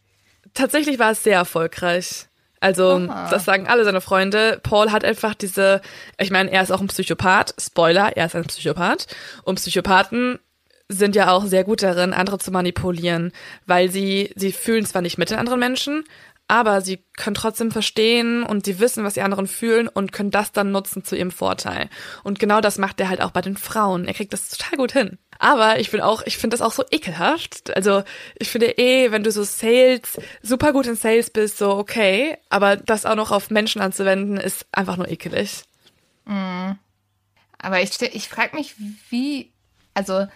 Tatsächlich 0.55 0.99
war 0.99 1.13
es 1.13 1.23
sehr 1.23 1.37
erfolgreich. 1.37 2.27
Also, 2.61 2.97
Aha. 3.09 3.29
das 3.31 3.45
sagen 3.45 3.67
alle 3.69 3.85
seine 3.85 4.01
Freunde. 4.01 4.61
Paul 4.63 4.91
hat 4.91 5.05
einfach 5.05 5.35
diese, 5.35 5.81
ich 6.19 6.31
meine, 6.31 6.51
er 6.51 6.63
ist 6.63 6.71
auch 6.71 6.81
ein 6.81 6.89
Psychopath. 6.89 7.55
Spoiler, 7.61 8.17
er 8.17 8.27
ist 8.27 8.37
ein 8.37 8.45
Psychopath. 8.45 9.07
Und 9.45 9.57
Psychopathen 9.57 10.39
sind 10.89 11.15
ja 11.15 11.31
auch 11.31 11.45
sehr 11.45 11.65
gut 11.65 11.83
darin, 11.83 12.15
andere 12.15 12.39
zu 12.39 12.51
manipulieren, 12.51 13.33
weil 13.67 13.91
sie, 13.91 14.33
sie 14.37 14.53
fühlen 14.53 14.87
zwar 14.87 15.03
nicht 15.03 15.19
mit 15.19 15.31
den 15.31 15.39
anderen 15.39 15.61
Menschen, 15.61 16.05
aber 16.49 16.81
sie 16.81 17.05
können 17.17 17.35
trotzdem 17.35 17.71
verstehen 17.71 18.43
und 18.43 18.65
sie 18.65 18.81
wissen, 18.81 19.05
was 19.05 19.15
die 19.15 19.21
anderen 19.21 19.47
fühlen 19.47 19.87
und 19.87 20.13
können 20.13 20.31
das 20.31 20.51
dann 20.51 20.73
nutzen 20.73 21.05
zu 21.05 21.15
ihrem 21.15 21.31
Vorteil. 21.31 21.91
Und 22.25 22.39
genau 22.39 22.63
das 22.63 22.79
macht 22.79 22.99
er 23.01 23.11
halt 23.11 23.21
auch 23.21 23.31
bei 23.31 23.43
den 23.43 23.57
Frauen. 23.57 24.07
Er 24.07 24.15
kriegt 24.15 24.33
das 24.33 24.49
total 24.49 24.79
gut 24.79 24.93
hin. 24.93 25.19
Aber 25.39 25.79
ich 25.79 25.91
bin 25.91 26.01
auch, 26.01 26.23
ich 26.25 26.39
finde 26.39 26.57
das 26.57 26.63
auch 26.67 26.73
so 26.73 26.85
ekelhaft. 26.91 27.77
Also 27.77 28.03
ich 28.39 28.49
finde 28.49 28.79
eh, 28.79 29.13
wenn 29.13 29.23
du 29.23 29.31
so 29.31 29.45
Sales, 29.45 30.19
super 30.43 30.73
gut 30.73 30.87
in 30.87 30.97
Sales 30.97 31.31
bist, 31.31 31.59
so 31.59 31.77
okay, 31.77 32.39
aber 32.49 32.77
das 32.77 33.07
auch 33.07 33.15
noch 33.15 33.31
auf 33.31 33.51
Menschen 33.51 33.83
anzuwenden, 33.83 34.39
ist 34.39 34.67
einfach 34.73 34.97
nur 34.97 35.09
ekelig. 35.09 35.65
Aber 37.59 37.83
ich, 37.83 38.01
ich 38.01 38.29
frage 38.29 38.57
mich, 38.57 38.75
wie, 39.11 39.53
also 39.93 40.27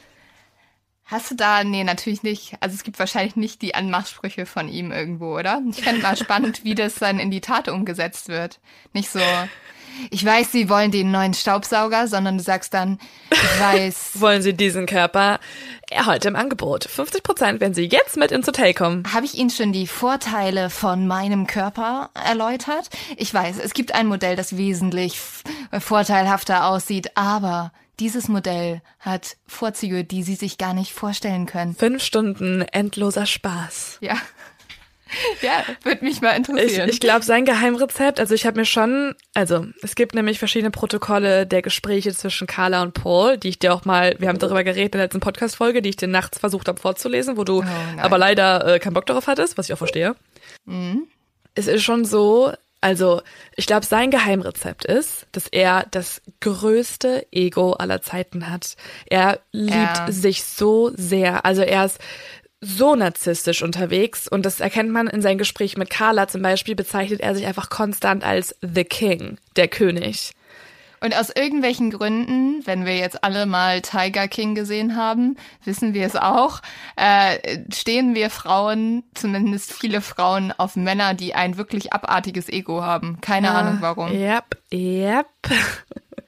hast 1.13 1.31
du 1.31 1.35
da, 1.35 1.63
nee, 1.63 1.85
natürlich 1.85 2.23
nicht. 2.23 2.55
Also 2.61 2.75
es 2.75 2.83
gibt 2.83 2.99
wahrscheinlich 2.99 3.37
nicht 3.37 3.63
die 3.63 3.75
Anmachsprüche 3.75 4.47
von 4.47 4.69
ihm 4.69 4.91
irgendwo, 4.91 5.39
oder? 5.39 5.63
Ich 5.71 5.83
fände 5.83 6.03
mal 6.03 6.17
spannend, 6.17 6.65
wie 6.65 6.75
das 6.75 6.97
dann 6.97 7.19
in 7.19 7.31
die 7.31 7.41
Tat 7.41 7.69
umgesetzt 7.69 8.29
wird. 8.29 8.59
Nicht 8.93 9.11
so, 9.11 9.21
ich 10.11 10.25
weiß, 10.25 10.53
sie 10.53 10.69
wollen 10.69 10.91
den 10.91 11.11
neuen 11.11 11.35
Staubsauger, 11.35 12.09
sondern 12.09 12.39
du 12.39 12.43
sagst 12.43 12.75
dann, 12.75 12.99
ich 13.31 13.61
weiß, 13.61 14.11
Wollen 14.21 14.43
Sie 14.43 14.55
diesen 14.55 14.87
Körper? 14.87 15.39
Er 15.91 16.07
heute 16.07 16.29
im 16.29 16.37
Angebot. 16.37 16.85
50 16.85 17.23
Prozent, 17.23 17.61
wenn 17.61 17.75
Sie 17.75 17.85
jetzt 17.85 18.17
mit 18.17 18.33
ins 18.33 18.47
Hotel 18.47 18.73
kommen. 18.73 19.05
Habe 19.13 19.27
ich 19.27 19.35
Ihnen 19.35 19.51
schon 19.51 19.73
die 19.73 19.87
Vorteile 19.87 20.71
von 20.71 21.07
meinem 21.07 21.47
Körper 21.47 22.11
erläutert? 22.15 22.89
Ich 23.17 23.33
weiß, 23.33 23.59
es 23.63 23.75
gibt 23.75 23.95
ein 23.95 24.07
Modell, 24.07 24.37
das 24.37 24.57
wesentlich 24.57 25.21
vorteilhafter 25.79 26.67
aussieht, 26.67 27.17
aber 27.17 27.73
dieses 28.01 28.29
Modell 28.29 28.81
hat 29.01 29.37
Vorzüge, 29.47 30.05
die 30.05 30.23
Sie 30.23 30.35
sich 30.35 30.59
gar 30.59 30.75
nicht 30.75 30.93
vorstellen 30.93 31.47
können. 31.47 31.75
Fünf 31.75 32.03
Stunden 32.03 32.63
endloser 32.63 33.27
Spaß. 33.27 33.99
Ja. 34.01 34.17
Ja, 35.43 35.63
würde 35.83 36.03
mich 36.07 36.23
mal 36.23 36.31
Ich, 36.31 36.37
interessieren. 36.49 36.89
ich 36.89 36.99
glaube, 36.99 37.23
sein 37.23 37.45
Geheimrezept, 37.45 38.19
also 38.19 38.35
ich 38.35 38.47
habe 38.47 38.59
mir 38.61 38.65
schon, 38.65 39.15
also 39.35 39.67
es 39.83 39.95
gibt 39.95 40.15
nämlich 40.15 40.39
verschiedene 40.39 40.71
Protokolle 40.71 41.47
der 41.47 41.61
Gespräche 41.61 42.15
zwischen 42.15 42.47
Carla 42.47 42.81
und 42.81 42.95
Paul, 42.95 43.37
die 43.37 43.51
ich 43.51 43.59
dir 43.59 43.75
auch 43.75 43.85
mal, 43.85 44.17
wir 44.21 44.29
haben 44.29 44.39
darüber 44.39 44.65
geredet 44.65 44.95
in 44.95 44.99
der 44.99 45.03
letzten 45.03 45.21
Podcast-Folge, 45.21 45.83
die 45.83 45.91
ich 45.91 45.97
dir 45.97 46.09
nachts 46.09 46.39
versucht 46.39 46.67
habe 46.67 46.81
vorzulesen, 46.81 47.37
wo 47.37 47.45
du 47.45 47.59
Oh, 47.61 48.01
aber 48.01 48.17
leider 48.17 48.67
äh, 48.67 48.79
keinen 48.79 48.95
Bock 48.95 49.05
darauf 49.05 49.27
hattest, 49.27 49.59
was 49.59 49.67
ich 49.69 49.75
auch 49.75 49.79
verstehe. 49.79 50.17
Mhm. 50.65 51.07
Es 51.55 51.67
ist 51.67 51.83
schon 51.83 52.07
so, 52.07 52.51
also 52.83 53.23
ich 53.57 53.67
glaube, 53.67 53.87
sein 53.87 54.11
Geheimrezept 54.11 54.85
ist, 54.85 55.27
dass 55.33 55.47
er 55.49 55.87
das 55.91 56.21
größte 56.41 57.27
Ego 57.33 57.73
aller 57.73 58.03
Zeiten 58.03 58.51
hat. 58.51 58.77
Er 59.07 59.41
liebt 59.53 59.73
Ja. 59.75 60.13
sich 60.13 60.45
so 60.45 60.91
sehr. 60.95 61.47
Also 61.47 61.63
er 61.63 61.87
ist 61.87 61.99
so 62.61 62.95
narzisstisch 62.95 63.63
unterwegs 63.63 64.29
und 64.29 64.45
das 64.47 64.61
erkennt 64.61 64.91
man 64.91 65.07
in 65.09 65.23
seinem 65.23 65.39
Gespräch 65.39 65.77
mit 65.77 65.91
Carla 65.91 66.29
zum 66.29 66.43
Beispiel, 66.43 66.75
bezeichnet 66.77 67.21
er 67.21 67.35
sich 67.35 67.47
einfach 67.47 67.71
konstant 67.71 68.23
als 68.25 68.55
The 68.61 68.85
King, 68.85 69.39
der 69.57 69.69
König. 69.69 70.33
Und 71.03 71.17
aus 71.17 71.31
irgendwelchen 71.35 71.91
Gründen, 71.91 72.65
wenn 72.65 72.87
wir 72.87 72.97
jetzt 72.97 73.25
alle 73.25 73.45
mal 73.47 73.81
Tiger 73.83 74.29
King 74.29 74.55
gesehen 74.55 74.97
haben, 74.97 75.37
wissen 75.65 75.95
wir 75.95 76.07
es 76.07 76.15
auch, 76.15 76.61
äh, 76.97 77.59
stehen 77.75 78.15
wir 78.15 78.31
Frauen, 78.31 79.03
zumindest 79.15 79.73
viele 79.73 80.01
Frauen, 80.01 80.53
auf 80.57 80.77
Männer, 80.77 81.15
die 81.15 81.35
ein 81.35 81.57
wirklich 81.57 81.93
abartiges 81.93 82.49
Ego 82.49 82.83
haben. 82.83 83.19
Keine 83.21 83.51
Ahnung 83.51 83.79
warum. 83.81 84.13
Yep, 84.13 84.45
yep. 84.73 85.27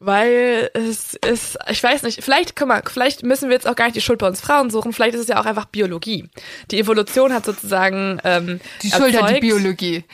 Weil 0.00 0.70
es 0.74 1.14
ist, 1.14 1.58
ich 1.68 1.82
weiß 1.82 2.04
nicht, 2.04 2.22
vielleicht, 2.22 2.54
guck 2.54 2.68
mal, 2.68 2.82
vielleicht 2.88 3.24
müssen 3.24 3.48
wir 3.48 3.54
jetzt 3.56 3.66
auch 3.66 3.74
gar 3.74 3.86
nicht 3.86 3.96
die 3.96 4.00
Schuld 4.00 4.20
bei 4.20 4.28
uns 4.28 4.40
Frauen 4.40 4.70
suchen, 4.70 4.92
vielleicht 4.92 5.14
ist 5.14 5.22
es 5.22 5.28
ja 5.28 5.40
auch 5.40 5.46
einfach 5.46 5.64
Biologie. 5.64 6.28
Die 6.70 6.78
Evolution 6.78 7.32
hat 7.32 7.44
sozusagen 7.44 8.20
ähm, 8.22 8.60
Die 8.82 8.90
Schuld 8.90 9.14
hat 9.20 9.30
die 9.30 9.34
erzeugt- 9.34 9.40
Biologie. 9.40 10.04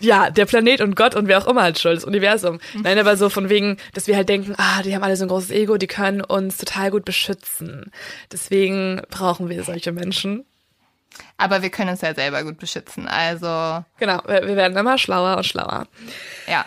Ja, 0.00 0.30
der 0.30 0.46
Planet 0.46 0.80
und 0.80 0.96
Gott 0.96 1.14
und 1.14 1.28
wer 1.28 1.38
auch 1.38 1.46
immer 1.46 1.62
hat 1.64 1.78
Schuld, 1.78 1.96
das 1.96 2.04
Universum. 2.04 2.60
Mhm. 2.74 2.82
Nein, 2.82 2.98
aber 2.98 3.16
so 3.16 3.28
von 3.28 3.48
wegen, 3.48 3.76
dass 3.94 4.06
wir 4.06 4.16
halt 4.16 4.28
denken, 4.28 4.54
ah, 4.56 4.82
die 4.82 4.94
haben 4.94 5.02
alle 5.02 5.16
so 5.16 5.24
ein 5.24 5.28
großes 5.28 5.50
Ego, 5.50 5.76
die 5.76 5.86
können 5.86 6.20
uns 6.20 6.56
total 6.56 6.90
gut 6.90 7.04
beschützen. 7.04 7.90
Deswegen 8.32 9.02
brauchen 9.10 9.48
wir 9.48 9.62
solche 9.64 9.92
Menschen. 9.92 10.44
Aber 11.36 11.62
wir 11.62 11.70
können 11.70 11.90
uns 11.90 12.00
ja 12.02 12.14
selber 12.14 12.44
gut 12.44 12.58
beschützen. 12.58 13.08
Also, 13.08 13.46
Genau, 13.98 14.22
wir 14.26 14.46
wir 14.46 14.56
werden 14.56 14.76
immer 14.76 14.98
schlauer 14.98 15.36
und 15.36 15.44
schlauer. 15.44 15.86
ja. 16.46 16.66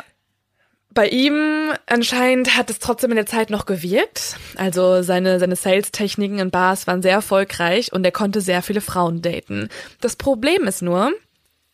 Bei 0.94 1.08
ihm 1.08 1.72
anscheinend 1.86 2.58
hat 2.58 2.70
es 2.70 2.80
trotzdem 2.80 3.12
in 3.12 3.16
der 3.16 3.26
Zeit 3.26 3.50
noch 3.50 3.66
gewirkt. 3.66 4.36
Also 4.58 5.04
seine, 5.04 5.40
seine 5.40 5.56
Sales-Techniken 5.56 6.38
in 6.40 6.52
Bars 6.52 6.86
waren 6.86 7.02
sehr 7.02 7.14
erfolgreich 7.14 7.94
und 7.94 8.04
er 8.04 8.12
konnte 8.12 8.42
sehr 8.42 8.62
viele 8.62 8.82
Frauen 8.82 9.22
daten. 9.22 9.70
Das 10.02 10.18
Problem 10.18 10.64
ist 10.68 10.82
nur, 10.82 11.14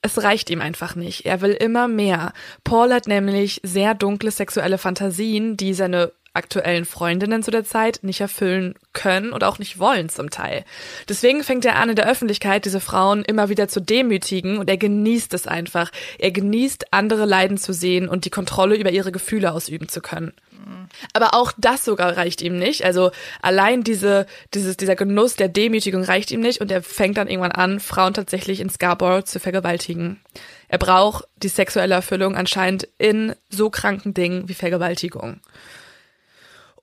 es 0.02 0.24
reicht 0.24 0.50
ihm 0.50 0.62
einfach 0.62 0.96
nicht. 0.96 1.26
Er 1.26 1.42
will 1.42 1.52
immer 1.52 1.88
mehr. 1.88 2.34
Paul 2.64 2.94
hat 2.94 3.08
nämlich 3.08 3.60
sehr 3.64 3.96
dunkle 3.96 4.32
sexuelle 4.32 4.78
Fantasien, 4.78 5.58
die 5.58 5.74
seine 5.74 6.12
aktuellen 6.38 6.86
Freundinnen 6.86 7.44
zu 7.44 7.52
der 7.52 7.66
Zeit 7.66 8.00
nicht 8.04 8.22
erfüllen 8.22 8.76
können 8.94 9.34
und 9.34 9.44
auch 9.44 9.60
nicht 9.60 9.80
wollen 9.80 10.10
zum 10.10 10.30
Teil. 10.30 10.64
Deswegen 11.10 11.44
fängt 11.44 11.66
er 11.66 11.76
an, 11.76 11.90
in 11.90 11.96
der 11.96 12.10
Öffentlichkeit 12.10 12.66
diese 12.66 12.80
Frauen 12.80 13.24
immer 13.24 13.50
wieder 13.50 13.68
zu 13.68 13.82
demütigen 13.82 14.58
und 14.58 14.70
er 14.70 14.78
genießt 14.78 15.34
es 15.34 15.48
einfach. 15.48 15.92
Er 16.20 16.32
genießt, 16.32 16.94
andere 16.94 17.26
leiden 17.26 17.58
zu 17.58 17.74
sehen 17.74 18.08
und 18.08 18.26
die 18.26 18.30
Kontrolle 18.30 18.76
über 18.76 18.92
ihre 18.92 19.12
Gefühle 19.12 19.52
ausüben 19.52 19.90
zu 19.90 20.02
können. 20.02 20.32
Aber 21.14 21.34
auch 21.34 21.52
das 21.58 21.86
sogar 21.86 22.18
reicht 22.18 22.42
ihm 22.42 22.58
nicht. 22.58 22.84
Also 22.84 23.12
allein 23.42 23.84
diese, 23.84 24.26
dieses, 24.54 24.78
dieser 24.78 24.96
Genuss 24.96 25.36
der 25.36 25.48
Demütigung 25.48 26.04
reicht 26.04 26.32
ihm 26.32 26.42
nicht 26.42 26.62
und 26.62 26.72
er 26.72 26.82
fängt 26.82 27.18
dann 27.18 27.28
irgendwann 27.28 27.52
an, 27.52 27.80
Frauen 27.80 28.14
tatsächlich 28.14 28.60
in 28.60 28.70
Scarborough 28.70 29.26
zu 29.26 29.40
vergewaltigen. 29.40 30.20
Er 30.68 30.78
braucht 30.78 31.26
die 31.38 31.48
sexuelle 31.48 31.96
Erfüllung 31.96 32.36
anscheinend 32.36 32.88
in 32.98 33.36
so 33.50 33.70
kranken 33.70 34.14
Dingen 34.14 34.50
wie 34.50 34.54
Vergewaltigung. 34.54 35.40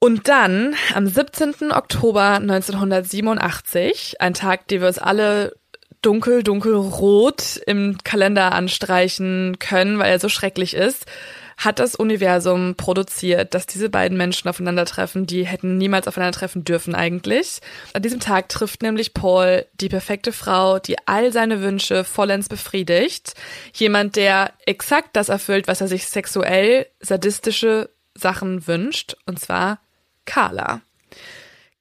Und 0.04 0.28
dann, 0.28 0.74
am 0.92 1.06
17. 1.06 1.72
Oktober 1.72 2.34
1987, 2.34 4.20
ein 4.20 4.34
Tag, 4.34 4.68
den 4.68 4.82
wir 4.82 4.88
uns 4.88 4.98
alle 4.98 5.56
dunkel, 6.02 6.42
dunkelrot 6.42 7.56
im 7.66 7.96
Kalender 8.04 8.52
anstreichen 8.52 9.58
können, 9.58 9.98
weil 9.98 10.12
er 10.12 10.18
so 10.18 10.28
schrecklich 10.28 10.74
ist, 10.74 11.06
hat 11.56 11.78
das 11.78 11.94
Universum 11.94 12.74
produziert, 12.74 13.54
dass 13.54 13.66
diese 13.66 13.88
beiden 13.88 14.18
Menschen 14.18 14.46
aufeinandertreffen, 14.50 15.24
die 15.24 15.46
hätten 15.46 15.78
niemals 15.78 16.06
aufeinandertreffen 16.06 16.64
dürfen 16.64 16.94
eigentlich. 16.94 17.60
An 17.94 18.02
diesem 18.02 18.20
Tag 18.20 18.50
trifft 18.50 18.82
nämlich 18.82 19.14
Paul 19.14 19.64
die 19.80 19.88
perfekte 19.88 20.32
Frau, 20.32 20.80
die 20.80 20.96
all 21.06 21.32
seine 21.32 21.62
Wünsche 21.62 22.04
vollends 22.04 22.50
befriedigt. 22.50 23.32
Jemand, 23.72 24.16
der 24.16 24.52
exakt 24.66 25.16
das 25.16 25.30
erfüllt, 25.30 25.66
was 25.66 25.80
er 25.80 25.88
sich 25.88 26.08
sexuell 26.08 26.88
sadistische 27.00 27.88
Sachen 28.14 28.66
wünscht, 28.66 29.16
und 29.24 29.40
zwar 29.40 29.80
Carla. 30.24 30.80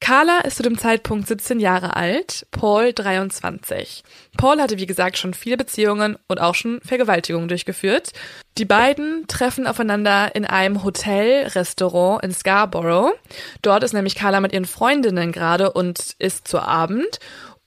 Carla 0.03 0.39
ist 0.39 0.57
zu 0.57 0.63
dem 0.63 0.77
Zeitpunkt 0.77 1.29
17 1.29 1.61
Jahre 1.61 1.95
alt, 1.95 2.45
Paul 2.51 2.91
23. 2.91 4.03
Paul 4.35 4.59
hatte 4.59 4.77
wie 4.77 4.85
gesagt 4.85 5.17
schon 5.17 5.33
viele 5.33 5.55
Beziehungen 5.55 6.17
und 6.27 6.41
auch 6.41 6.55
schon 6.55 6.81
Vergewaltigungen 6.81 7.47
durchgeführt. 7.47 8.11
Die 8.57 8.65
beiden 8.65 9.25
treffen 9.27 9.65
aufeinander 9.65 10.35
in 10.35 10.43
einem 10.43 10.83
Hotel-Restaurant 10.83 12.21
in 12.21 12.33
Scarborough. 12.33 13.13
Dort 13.61 13.83
ist 13.83 13.93
nämlich 13.93 14.15
Carla 14.15 14.41
mit 14.41 14.51
ihren 14.51 14.65
Freundinnen 14.65 15.31
gerade 15.31 15.71
und 15.71 16.17
isst 16.19 16.49
zu 16.49 16.59
Abend. 16.59 17.21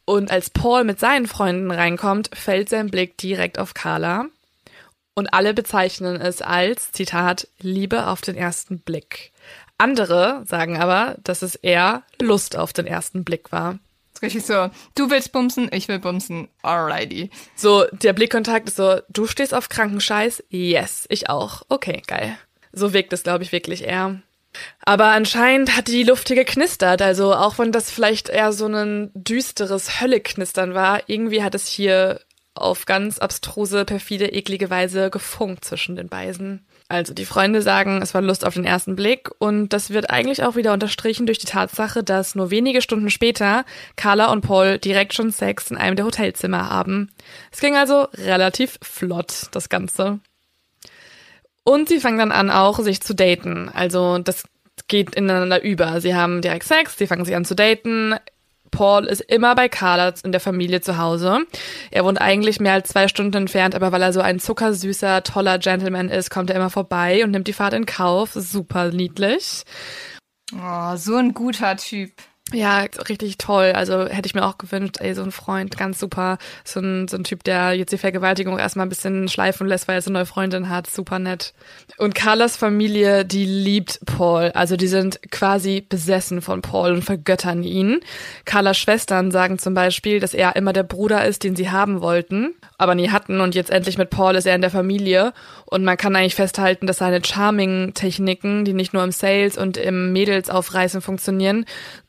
Und 0.05 0.31
als 0.31 0.51
Paul 0.51 0.85
mit 0.85 1.01
seinen 1.01 1.29
Freunden 1.29 1.71
reinkommt, 1.71 2.29
fällt 2.35 2.69
sein 2.69 2.91
Blick 2.91 3.17
direkt 3.17 3.59
auf 3.59 3.73
Carla. 3.73 4.27
Und 5.15 5.33
alle 5.33 5.55
bezeichnen 5.55 6.21
es 6.21 6.43
als, 6.43 6.93
Zitat, 6.93 7.49
Liebe 7.59 8.09
auf 8.09 8.21
den 8.21 8.37
ersten 8.37 8.81
Blick. 8.81 9.33
Andere 9.79 10.43
sagen 10.47 10.79
aber, 10.79 11.17
dass 11.23 11.43
es 11.43 11.55
eher 11.55 12.03
Lust 12.21 12.57
auf 12.57 12.73
den 12.73 12.87
ersten 12.87 13.25
Blick 13.25 13.53
war. 13.53 13.79
Richtig 14.23 14.47
so, 14.47 14.71
du 14.95 15.11
willst 15.11 15.33
bumsen, 15.33 15.69
ich 15.73 15.89
will 15.89 15.99
bumsen, 15.99 16.49
alrighty. 16.63 17.31
So, 17.55 17.85
der 17.93 18.15
Blickkontakt 18.15 18.69
ist 18.69 18.77
so, 18.77 19.01
du 19.11 19.27
stehst 19.27 19.53
auf 19.53 19.69
kranken 19.69 20.01
Scheiß? 20.01 20.43
Yes, 20.49 21.05
ich 21.11 21.29
auch. 21.29 21.63
Okay, 21.69 22.03
geil. 22.07 22.39
So 22.73 22.93
wirkt 22.93 23.13
es, 23.13 23.23
glaube 23.23 23.45
ich, 23.45 23.53
wirklich 23.53 23.85
eher. 23.85 24.21
Aber 24.85 25.09
anscheinend 25.09 25.77
hat 25.77 25.89
die 25.89 26.03
Luft 26.03 26.29
hier 26.29 26.37
geknistert. 26.37 27.03
Also 27.03 27.35
auch 27.35 27.59
wenn 27.59 27.73
das 27.73 27.91
vielleicht 27.91 28.31
eher 28.31 28.53
so 28.53 28.67
ein 28.67 29.11
düsteres 29.15 30.01
Hölleknistern 30.01 30.73
war, 30.73 31.03
irgendwie 31.09 31.43
hat 31.43 31.55
es 31.55 31.67
hier 31.67 32.21
auf 32.55 32.87
ganz 32.87 33.19
abstruse, 33.19 33.85
perfide, 33.85 34.33
eklige 34.33 34.71
Weise 34.71 35.11
gefunkt 35.11 35.65
zwischen 35.65 35.97
den 35.97 36.09
beiden. 36.09 36.67
Also 36.89 37.15
die 37.15 37.25
Freunde 37.25 37.63
sagen, 37.63 38.01
es 38.01 38.15
war 38.15 38.23
Lust 38.23 38.45
auf 38.45 38.55
den 38.55 38.65
ersten 38.65 38.95
Blick 38.95 39.31
und 39.39 39.71
das 39.71 39.91
wird 39.91 40.11
eigentlich 40.11 40.45
auch 40.45 40.55
wieder 40.55 40.73
unterstrichen 40.73 41.27
durch 41.27 41.39
die 41.39 41.47
Tatsache, 41.47 42.05
dass 42.05 42.37
nur 42.37 42.51
wenige 42.51 42.81
Stunden 42.81 43.11
später 43.11 43.65
Carla 43.97 44.31
und 44.31 44.43
Paul 44.43 44.79
direkt 44.79 45.13
schon 45.13 45.33
Sex 45.33 45.71
in 45.73 45.79
einem 45.79 45.97
der 45.97 46.05
Hotelzimmer 46.05 46.71
haben. 46.71 47.11
Es 47.51 47.59
ging 47.59 47.75
also 47.75 48.03
relativ 48.15 48.79
flott, 48.83 49.49
das 49.51 49.69
Ganze. 49.69 50.21
Und 51.65 51.89
sie 51.89 51.99
fangen 51.99 52.19
dann 52.19 52.31
an 52.31 52.51
auch 52.51 52.79
sich 52.79 53.01
zu 53.01 53.15
daten. 53.15 53.69
Also 53.69 54.19
das 54.19 54.45
geht 54.87 55.17
ineinander 55.17 55.63
über. 55.65 56.01
Sie 56.01 56.15
haben 56.15 56.41
direkt 56.41 56.65
Sex, 56.65 56.97
sie 56.97 57.09
fangen 57.09 57.25
sich 57.25 57.35
an 57.35 57.45
zu 57.45 57.57
daten. 57.57 58.15
Paul 58.71 59.05
ist 59.07 59.21
immer 59.21 59.55
bei 59.55 59.69
Carla 59.69 60.13
in 60.23 60.33
der 60.33 60.41
Familie 60.41 60.81
zu 60.81 60.99
Hause. 60.99 61.41
Er 61.91 62.05
wohnt 62.05 62.21
eigentlich 62.21 62.61
mehr 62.61 62.75
als 62.75 62.89
zwei 62.89 63.09
Stunden 63.09 63.37
entfernt, 63.37 63.75
aber 63.75 63.93
weil 63.93 64.03
er 64.03 64.13
so 64.13 64.21
ein 64.21 64.39
zuckersüßer, 64.39 65.23
toller 65.23 65.59
Gentleman 65.59 66.09
ist, 66.09 66.31
kommt 66.31 66.51
er 66.51 66.57
immer 66.57 66.71
vorbei 66.71 67.25
und 67.25 67.31
nimmt 67.31 67.49
die 67.49 67.53
Fahrt 67.53 67.75
in 67.75 67.87
Kauf. 67.87 68.33
Super 68.35 68.91
niedlich. 68.91 69.65
Oh, 70.55 70.97
so 70.97 71.17
ein 71.17 71.35
guter 71.35 71.77
Typ. 71.77 72.13
Ja, 72.53 72.85
richtig 73.09 73.39
toll. 73.39 73.73
Also 73.75 74.07
hätte 74.07 74.27
ich 74.27 74.35
mir 74.37 74.47
auch 74.47 74.57
gewünscht, 74.57 74.99
ey, 75.01 75.15
so 75.15 75.23
ein 75.25 75.33
Freund, 75.33 75.77
ganz 75.77 75.99
super. 75.99 76.39
So 76.63 76.79
ein, 76.79 77.09
so 77.09 77.17
ein 77.17 77.25
Typ, 77.25 77.43
der 77.43 77.73
jetzt 77.73 77.91
die 77.93 77.99
Vergewaltigung 77.99 78.57
erstmal 78.57 78.87
ein 78.87 78.89
bisschen 78.89 79.27
schleifen 79.27 79.67
lässt, 79.67 79.89
weil 79.89 79.97
er 79.97 80.03
so 80.03 80.11
eine 80.11 80.21
neue 80.21 80.27
Freundin 80.27 80.69
hat. 80.69 80.89
Super 80.89 81.19
nett. 81.19 81.55
Und 81.99 82.15
Carlas 82.15 82.57
Familie, 82.57 83.25
die 83.25 83.47
liebt 83.47 83.99
Paul. 84.07 84.53
Also 84.55 84.77
die 84.77 84.87
sind 84.87 85.21
quasi 85.33 85.81
besessen 85.81 86.41
von 86.41 86.63
Paul 86.63 86.93
und 86.93 87.03
vergöttern 87.03 87.65
ihn. 87.65 87.99
Carlas 88.45 88.79
Schwestern 88.79 89.33
sagen 89.33 89.59
zum 89.59 89.75
Beispiel, 89.75 90.21
dass 90.21 90.33
er 90.33 90.55
immer 90.55 90.73
der 90.73 90.85
Bruder 90.85 91.25
ist, 91.25 91.43
den 91.43 91.57
sie 91.57 91.71
haben 91.71 92.01
wollten, 92.01 92.55
aber 92.79 92.95
nie 92.95 93.11
hatten. 93.11 93.41
Und 93.41 93.57
jetzt 93.57 93.71
endlich 93.71 93.99
mit 93.99 94.11
Paul 94.11 94.37
ist 94.37 94.47
er 94.47 94.55
in 94.55 94.61
der 94.61 94.71
Familie. 94.71 95.33
Und 95.65 95.83
man 95.83 95.97
kann 95.97 96.15
eigentlich 96.15 96.37
festhalten, 96.37 96.87
dass 96.87 96.99
seine 96.99 97.25
Charming-Techniken, 97.25 98.65
die 98.65 98.73
nicht 98.73 98.93
nur 98.93 99.03
im 99.03 99.11
Sales 99.11 99.59
und 99.59 99.77
im 99.77 100.13
Mädels 100.13 100.49
aufreißen 100.49 101.01
funktionieren, 101.01 101.65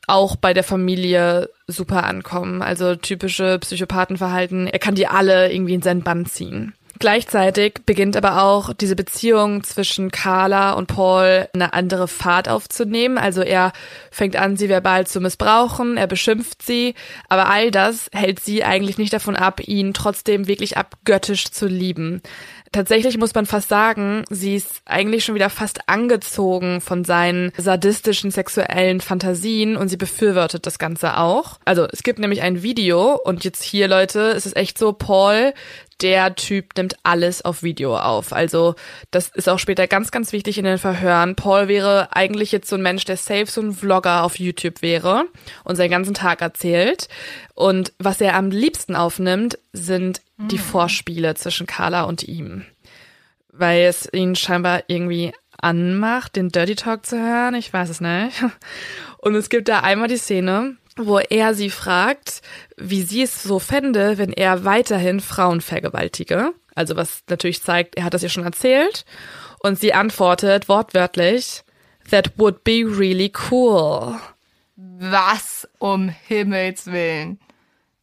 auch 0.08 0.36
bei 0.36 0.54
der 0.54 0.64
Familie 0.64 1.50
super 1.66 2.04
ankommen. 2.04 2.62
Also 2.62 2.96
typische 2.96 3.58
Psychopathenverhalten. 3.60 4.66
Er 4.66 4.78
kann 4.78 4.94
die 4.94 5.06
alle 5.06 5.52
irgendwie 5.52 5.74
in 5.74 5.82
seinen 5.82 6.02
Bann 6.02 6.26
ziehen. 6.26 6.74
Gleichzeitig 7.00 7.74
beginnt 7.86 8.16
aber 8.16 8.42
auch 8.42 8.72
diese 8.72 8.96
Beziehung 8.96 9.62
zwischen 9.62 10.10
Carla 10.10 10.72
und 10.72 10.88
Paul 10.88 11.48
eine 11.54 11.72
andere 11.72 12.08
Fahrt 12.08 12.48
aufzunehmen. 12.48 13.18
Also 13.18 13.42
er 13.42 13.72
fängt 14.10 14.34
an, 14.34 14.56
sie 14.56 14.68
verbal 14.68 15.06
zu 15.06 15.20
missbrauchen, 15.20 15.96
er 15.96 16.08
beschimpft 16.08 16.62
sie, 16.62 16.94
aber 17.28 17.48
all 17.48 17.70
das 17.70 18.08
hält 18.12 18.40
sie 18.40 18.64
eigentlich 18.64 18.98
nicht 18.98 19.12
davon 19.12 19.36
ab, 19.36 19.60
ihn 19.64 19.94
trotzdem 19.94 20.48
wirklich 20.48 20.76
abgöttisch 20.76 21.52
zu 21.52 21.66
lieben. 21.66 22.20
Tatsächlich 22.72 23.18
muss 23.18 23.34
man 23.34 23.46
fast 23.46 23.68
sagen, 23.68 24.24
sie 24.30 24.56
ist 24.56 24.82
eigentlich 24.84 25.24
schon 25.24 25.34
wieder 25.34 25.50
fast 25.50 25.88
angezogen 25.88 26.80
von 26.80 27.04
seinen 27.04 27.52
sadistischen 27.56 28.30
sexuellen 28.30 29.00
Fantasien 29.00 29.76
und 29.76 29.88
sie 29.88 29.96
befürwortet 29.96 30.66
das 30.66 30.78
Ganze 30.78 31.16
auch. 31.16 31.58
Also 31.64 31.86
es 31.90 32.02
gibt 32.02 32.18
nämlich 32.18 32.42
ein 32.42 32.62
Video 32.62 33.14
und 33.16 33.44
jetzt 33.44 33.62
hier, 33.62 33.88
Leute, 33.88 34.30
es 34.30 34.46
ist 34.46 34.56
echt 34.56 34.78
so, 34.78 34.92
Paul 34.92 35.52
der 36.00 36.34
Typ 36.34 36.76
nimmt 36.76 36.96
alles 37.02 37.44
auf 37.44 37.62
Video 37.62 37.96
auf. 37.96 38.32
Also 38.32 38.74
das 39.10 39.28
ist 39.28 39.48
auch 39.48 39.58
später 39.58 39.86
ganz, 39.86 40.10
ganz 40.10 40.32
wichtig 40.32 40.58
in 40.58 40.64
den 40.64 40.78
Verhören. 40.78 41.34
Paul 41.34 41.68
wäre 41.68 42.08
eigentlich 42.12 42.52
jetzt 42.52 42.68
so 42.68 42.76
ein 42.76 42.82
Mensch, 42.82 43.04
der 43.04 43.16
safe 43.16 43.46
so 43.46 43.60
ein 43.60 43.72
Vlogger 43.72 44.22
auf 44.22 44.38
YouTube 44.38 44.82
wäre 44.82 45.24
und 45.64 45.76
seinen 45.76 45.90
ganzen 45.90 46.14
Tag 46.14 46.40
erzählt. 46.40 47.08
Und 47.54 47.92
was 47.98 48.20
er 48.20 48.34
am 48.36 48.50
liebsten 48.50 48.94
aufnimmt, 48.94 49.58
sind 49.72 50.22
die 50.36 50.58
hm. 50.58 50.64
Vorspiele 50.64 51.34
zwischen 51.34 51.66
Carla 51.66 52.02
und 52.04 52.22
ihm. 52.22 52.64
Weil 53.52 53.82
es 53.82 54.08
ihn 54.12 54.36
scheinbar 54.36 54.84
irgendwie 54.86 55.32
anmacht, 55.60 56.36
den 56.36 56.50
Dirty 56.50 56.76
Talk 56.76 57.04
zu 57.04 57.18
hören. 57.18 57.54
Ich 57.54 57.72
weiß 57.72 57.88
es 57.88 58.00
nicht. 58.00 58.44
Und 59.18 59.34
es 59.34 59.48
gibt 59.48 59.68
da 59.68 59.80
einmal 59.80 60.06
die 60.06 60.16
Szene, 60.16 60.76
wo 61.06 61.18
er 61.18 61.54
sie 61.54 61.70
fragt, 61.70 62.42
wie 62.76 63.02
sie 63.02 63.22
es 63.22 63.42
so 63.42 63.58
fände, 63.58 64.18
wenn 64.18 64.32
er 64.32 64.64
weiterhin 64.64 65.20
Frauen 65.20 65.60
vergewaltige. 65.60 66.52
Also 66.74 66.96
was 66.96 67.22
natürlich 67.28 67.62
zeigt, 67.62 67.96
er 67.96 68.04
hat 68.04 68.14
das 68.14 68.22
ihr 68.22 68.28
schon 68.28 68.44
erzählt. 68.44 69.04
Und 69.60 69.78
sie 69.80 69.94
antwortet 69.94 70.68
wortwörtlich, 70.68 71.62
That 72.10 72.32
would 72.38 72.64
be 72.64 72.84
really 72.86 73.32
cool. 73.50 74.18
Was 74.76 75.68
um 75.78 76.08
Himmels 76.08 76.86
Willen. 76.86 77.38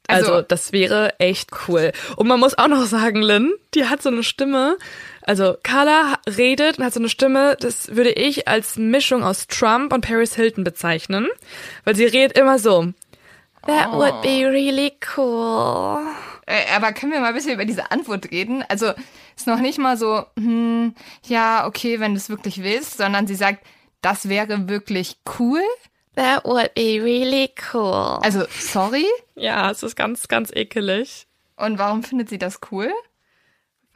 Also, 0.07 0.33
also, 0.33 0.47
das 0.47 0.71
wäre 0.71 1.19
echt 1.19 1.49
cool. 1.67 1.91
Und 2.15 2.27
man 2.27 2.39
muss 2.39 2.57
auch 2.57 2.67
noch 2.67 2.85
sagen, 2.85 3.21
Lynn, 3.21 3.53
die 3.73 3.85
hat 3.85 4.03
so 4.03 4.09
eine 4.09 4.23
Stimme. 4.23 4.77
Also 5.25 5.57
Carla 5.63 6.19
redet 6.27 6.77
und 6.77 6.85
hat 6.85 6.93
so 6.93 6.99
eine 6.99 7.09
Stimme, 7.09 7.57
das 7.59 7.95
würde 7.95 8.11
ich 8.11 8.47
als 8.47 8.77
Mischung 8.77 9.23
aus 9.23 9.47
Trump 9.47 9.91
und 9.91 10.01
Paris 10.01 10.35
Hilton 10.35 10.63
bezeichnen. 10.63 11.27
Weil 11.83 11.95
sie 11.95 12.05
redet 12.05 12.37
immer 12.37 12.59
so. 12.59 12.93
That 13.65 13.89
oh. 13.91 13.97
would 13.97 14.21
be 14.21 14.47
really 14.47 14.93
cool. 15.17 15.99
Äh, 16.45 16.75
aber 16.75 16.93
können 16.93 17.11
wir 17.11 17.19
mal 17.19 17.29
ein 17.29 17.33
bisschen 17.33 17.53
über 17.53 17.65
diese 17.65 17.89
Antwort 17.89 18.29
reden? 18.31 18.63
Also 18.69 18.93
ist 19.35 19.47
noch 19.47 19.59
nicht 19.59 19.79
mal 19.79 19.97
so, 19.97 20.25
hm, 20.37 20.93
ja, 21.25 21.65
okay, 21.65 21.99
wenn 21.99 22.13
du 22.13 22.17
es 22.17 22.29
wirklich 22.29 22.61
willst, 22.61 22.97
sondern 22.97 23.25
sie 23.25 23.35
sagt, 23.35 23.65
das 24.01 24.29
wäre 24.29 24.69
wirklich 24.69 25.17
cool. 25.39 25.61
That 26.15 26.45
would 26.45 26.75
be 26.75 27.01
really 27.03 27.49
cool. 27.73 28.19
Also, 28.21 28.45
sorry? 28.57 29.07
Ja, 29.35 29.71
es 29.71 29.83
ist 29.83 29.95
ganz, 29.95 30.27
ganz 30.27 30.51
ekelig. 30.51 31.27
Und 31.57 31.79
warum 31.79 32.03
findet 32.03 32.29
sie 32.29 32.37
das 32.37 32.59
cool? 32.71 32.91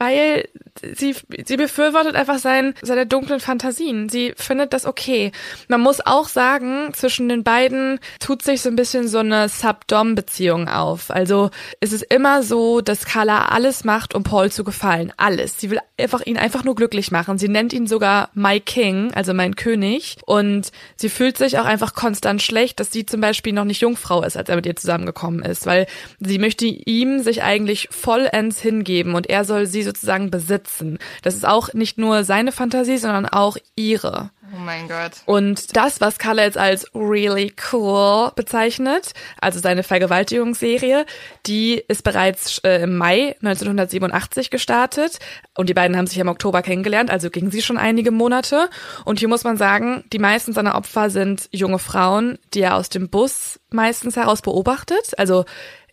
Weil 0.00 0.48
sie, 0.94 1.14
sie 1.44 1.56
befürwortet 1.56 2.16
einfach 2.16 2.38
sein, 2.38 2.74
seine 2.80 3.06
dunklen 3.06 3.38
Fantasien. 3.38 4.08
Sie 4.08 4.32
findet 4.34 4.72
das 4.72 4.86
okay. 4.86 5.30
Man 5.68 5.82
muss 5.82 6.00
auch 6.04 6.26
sagen, 6.26 6.92
zwischen 6.94 7.28
den 7.28 7.44
beiden 7.44 8.00
tut 8.18 8.42
sich 8.42 8.62
so 8.62 8.70
ein 8.70 8.76
bisschen 8.76 9.06
so 9.08 9.18
eine 9.18 9.50
Sub-Dom-Beziehung 9.50 10.68
auf. 10.68 11.10
Also 11.10 11.50
es 11.80 11.92
ist 11.92 12.02
immer 12.02 12.42
so, 12.42 12.80
dass 12.80 13.04
Carla 13.04 13.48
alles 13.48 13.84
macht, 13.84 14.14
um 14.14 14.22
Paul 14.22 14.50
zu 14.50 14.64
gefallen. 14.64 15.12
Alles. 15.18 15.60
Sie 15.60 15.70
will 15.70 15.80
einfach 15.98 16.24
ihn 16.24 16.38
einfach 16.38 16.64
nur 16.64 16.76
glücklich 16.76 17.10
machen. 17.10 17.36
Sie 17.36 17.48
nennt 17.48 17.74
ihn 17.74 17.86
sogar 17.86 18.30
My 18.32 18.58
King, 18.58 19.12
also 19.14 19.34
mein 19.34 19.54
König. 19.56 20.16
Und 20.24 20.72
sie 20.96 21.10
fühlt 21.10 21.36
sich 21.36 21.58
auch 21.58 21.66
einfach 21.66 21.92
konstant 21.94 22.40
schlecht, 22.40 22.80
dass 22.80 22.90
sie 22.90 23.04
zum 23.04 23.20
Beispiel 23.20 23.52
noch 23.52 23.64
nicht 23.64 23.82
Jungfrau 23.82 24.22
ist, 24.22 24.38
als 24.38 24.48
er 24.48 24.56
mit 24.56 24.64
ihr 24.64 24.76
zusammengekommen 24.76 25.42
ist, 25.42 25.66
weil 25.66 25.86
sie 26.20 26.38
möchte 26.38 26.64
ihm 26.64 27.20
sich 27.20 27.42
eigentlich 27.42 27.88
vollends 27.90 28.60
hingeben 28.60 29.14
und 29.14 29.28
er 29.28 29.44
soll 29.44 29.66
sie 29.66 29.89
sozusagen 29.90 30.30
besitzen. 30.30 30.98
Das 31.22 31.34
ist 31.34 31.46
auch 31.46 31.72
nicht 31.74 31.98
nur 31.98 32.22
seine 32.24 32.52
Fantasie, 32.52 32.98
sondern 32.98 33.26
auch 33.26 33.56
ihre. 33.74 34.30
Oh 34.52 34.58
mein 34.58 34.88
Gott. 34.88 35.12
Und 35.26 35.76
das, 35.76 36.00
was 36.00 36.18
Carla 36.18 36.42
jetzt 36.42 36.58
als 36.58 36.86
really 36.94 37.52
cool 37.72 38.32
bezeichnet, 38.34 39.12
also 39.40 39.60
seine 39.60 39.82
Vergewaltigungsserie, 39.82 41.06
die 41.46 41.82
ist 41.86 42.02
bereits 42.02 42.58
äh, 42.58 42.82
im 42.82 42.96
Mai 42.96 43.36
1987 43.42 44.50
gestartet 44.50 45.18
und 45.56 45.68
die 45.68 45.74
beiden 45.74 45.96
haben 45.96 46.08
sich 46.08 46.18
im 46.18 46.28
Oktober 46.28 46.62
kennengelernt, 46.62 47.10
also 47.10 47.30
gingen 47.30 47.50
sie 47.50 47.62
schon 47.62 47.78
einige 47.78 48.10
Monate. 48.10 48.70
Und 49.04 49.20
hier 49.20 49.28
muss 49.28 49.44
man 49.44 49.56
sagen, 49.56 50.04
die 50.12 50.18
meisten 50.18 50.52
seiner 50.52 50.74
Opfer 50.74 51.10
sind 51.10 51.48
junge 51.52 51.78
Frauen, 51.78 52.38
die 52.54 52.60
er 52.60 52.74
aus 52.74 52.88
dem 52.88 53.08
Bus 53.08 53.60
meistens 53.70 54.16
heraus 54.16 54.42
beobachtet. 54.42 55.16
Also 55.16 55.44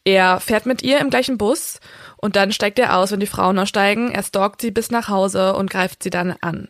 er 0.03 0.39
fährt 0.39 0.65
mit 0.65 0.83
ihr 0.83 0.99
im 0.99 1.09
gleichen 1.09 1.37
Bus 1.37 1.79
und 2.17 2.35
dann 2.35 2.51
steigt 2.51 2.79
er 2.79 2.97
aus, 2.97 3.11
wenn 3.11 3.19
die 3.19 3.27
Frauen 3.27 3.59
aussteigen. 3.59 4.11
Er 4.11 4.23
stalkt 4.23 4.61
sie 4.61 4.71
bis 4.71 4.91
nach 4.91 5.07
Hause 5.07 5.53
und 5.53 5.69
greift 5.69 6.03
sie 6.03 6.09
dann 6.09 6.35
an. 6.41 6.69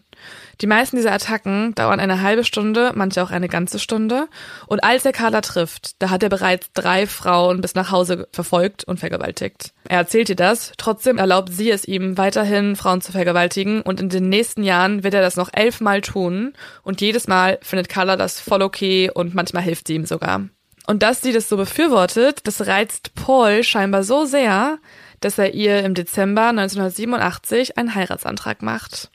Die 0.62 0.68
meisten 0.68 0.96
dieser 0.96 1.12
Attacken 1.12 1.76
dauern 1.76 2.00
eine 2.00 2.22
halbe 2.22 2.44
Stunde, 2.44 2.92
manche 2.96 3.22
auch 3.22 3.30
eine 3.30 3.48
ganze 3.48 3.78
Stunde. 3.78 4.28
Und 4.66 4.84
als 4.84 5.06
er 5.06 5.12
Carla 5.12 5.42
trifft, 5.42 6.02
da 6.02 6.10
hat 6.10 6.24
er 6.24 6.30
bereits 6.30 6.72
drei 6.74 7.06
Frauen 7.06 7.62
bis 7.62 7.76
nach 7.76 7.92
Hause 7.92 8.28
verfolgt 8.32 8.84
und 8.84 9.00
vergewaltigt. 9.00 9.74
Er 9.88 10.00
erzählt 10.00 10.30
ihr 10.30 10.36
das, 10.36 10.74
trotzdem 10.78 11.20
erlaubt 11.20 11.54
sie 11.54 11.70
es 11.70 11.86
ihm 11.86 12.18
weiterhin, 12.18 12.76
Frauen 12.76 13.02
zu 13.02 13.12
vergewaltigen. 13.12 13.82
Und 13.84 14.02
in 14.02 14.10
den 14.10 14.30
nächsten 14.30 14.64
Jahren 14.64 15.04
wird 15.04 15.14
er 15.14 15.22
das 15.22 15.36
noch 15.36 15.50
elfmal 15.54 16.02
tun. 16.02 16.54
Und 16.82 17.02
jedes 17.02 17.28
Mal 17.28 17.60
findet 17.62 17.88
Carla 17.88 18.16
das 18.16 18.40
voll 18.40 18.64
okay 18.64 19.12
und 19.14 19.36
manchmal 19.36 19.64
hilft 19.64 19.88
sie 19.88 19.96
ihm 19.96 20.06
sogar. 20.06 20.42
Und 20.88 21.04
dass 21.04 21.22
sie 21.22 21.34
das 21.34 21.50
so 21.50 21.58
befürwortet, 21.58 22.40
das 22.48 22.66
reizt 22.66 23.14
Paul 23.14 23.62
scheinbar 23.62 24.04
so 24.04 24.26
sehr, 24.26 24.80
dass 25.20 25.38
er 25.38 25.54
ihr 25.54 25.84
im 25.84 25.94
Dezember 25.94 26.48
1987 26.48 27.78
einen 27.78 27.96
Heiratsantrag 27.96 28.62
macht. 28.62 29.10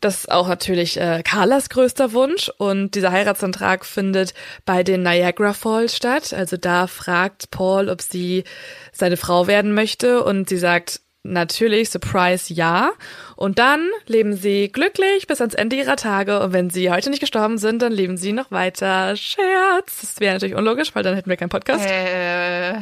Das 0.00 0.20
ist 0.20 0.32
auch 0.32 0.48
natürlich 0.48 0.98
äh, 0.98 1.22
Carlas 1.22 1.68
größter 1.68 2.12
Wunsch 2.12 2.50
und 2.56 2.94
dieser 2.94 3.12
Heiratsantrag 3.12 3.84
findet 3.84 4.32
bei 4.64 4.82
den 4.82 5.02
Niagara 5.02 5.52
Falls 5.52 5.94
statt. 5.94 6.32
Also 6.32 6.56
da 6.56 6.86
fragt 6.86 7.50
Paul, 7.50 7.90
ob 7.90 8.00
sie 8.00 8.44
seine 8.92 9.18
Frau 9.18 9.46
werden 9.46 9.74
möchte 9.74 10.24
und 10.24 10.48
sie 10.48 10.56
sagt 10.56 11.00
natürlich, 11.22 11.90
Surprise, 11.90 12.52
ja. 12.52 12.92
Und 13.36 13.58
dann 13.58 13.86
leben 14.06 14.34
sie 14.34 14.68
glücklich 14.72 15.26
bis 15.26 15.40
ans 15.42 15.54
Ende 15.54 15.76
ihrer 15.76 15.96
Tage 15.96 16.40
und 16.40 16.54
wenn 16.54 16.70
sie 16.70 16.90
heute 16.90 17.10
nicht 17.10 17.20
gestorben 17.20 17.58
sind, 17.58 17.82
dann 17.82 17.92
leben 17.92 18.16
sie 18.16 18.32
noch 18.32 18.50
weiter. 18.50 19.16
Scherz. 19.16 20.00
Das 20.00 20.20
wäre 20.20 20.32
natürlich 20.32 20.54
unlogisch, 20.54 20.94
weil 20.94 21.02
dann 21.02 21.14
hätten 21.14 21.28
wir 21.28 21.36
keinen 21.36 21.50
Podcast. 21.50 21.84
Äh, 21.86 22.76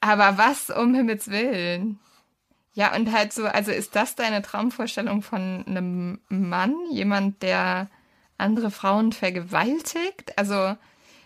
aber 0.00 0.38
was 0.38 0.70
um 0.70 0.94
Himmels 0.94 1.30
Willen? 1.30 1.98
Ja, 2.74 2.94
und 2.94 3.12
halt 3.12 3.32
so, 3.32 3.44
also 3.46 3.72
ist 3.72 3.96
das 3.96 4.14
deine 4.14 4.42
Traumvorstellung 4.42 5.22
von 5.22 5.64
einem 5.66 6.20
Mann? 6.28 6.74
Jemand, 6.92 7.42
der 7.42 7.88
andere 8.36 8.70
Frauen 8.70 9.12
vergewaltigt? 9.12 10.32
Also. 10.36 10.76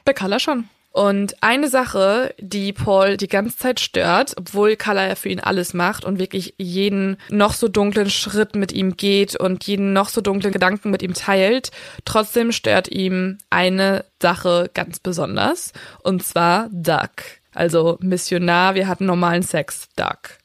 Bei 0.04 0.14
Carla 0.14 0.38
schon. 0.38 0.68
Und 0.92 1.42
eine 1.42 1.68
Sache, 1.68 2.34
die 2.38 2.74
Paul 2.74 3.16
die 3.16 3.28
ganze 3.28 3.56
Zeit 3.56 3.80
stört, 3.80 4.34
obwohl 4.36 4.76
Carla 4.76 5.08
ja 5.08 5.14
für 5.14 5.30
ihn 5.30 5.40
alles 5.40 5.72
macht 5.72 6.04
und 6.04 6.18
wirklich 6.18 6.54
jeden 6.58 7.16
noch 7.30 7.54
so 7.54 7.68
dunklen 7.68 8.10
Schritt 8.10 8.54
mit 8.54 8.72
ihm 8.72 8.96
geht 8.96 9.34
und 9.34 9.64
jeden 9.64 9.94
noch 9.94 10.10
so 10.10 10.20
dunklen 10.20 10.52
Gedanken 10.52 10.90
mit 10.90 11.02
ihm 11.02 11.14
teilt, 11.14 11.70
trotzdem 12.04 12.52
stört 12.52 12.88
ihm 12.88 13.38
eine 13.48 14.04
Sache 14.20 14.70
ganz 14.74 15.00
besonders. 15.00 15.72
Und 16.02 16.22
zwar 16.24 16.68
Duck. 16.70 17.41
Also 17.54 17.98
Missionar, 18.00 18.74
wir 18.74 18.88
hatten 18.88 19.06
normalen 19.06 19.42
Sex, 19.42 19.88
Duck 19.96 20.38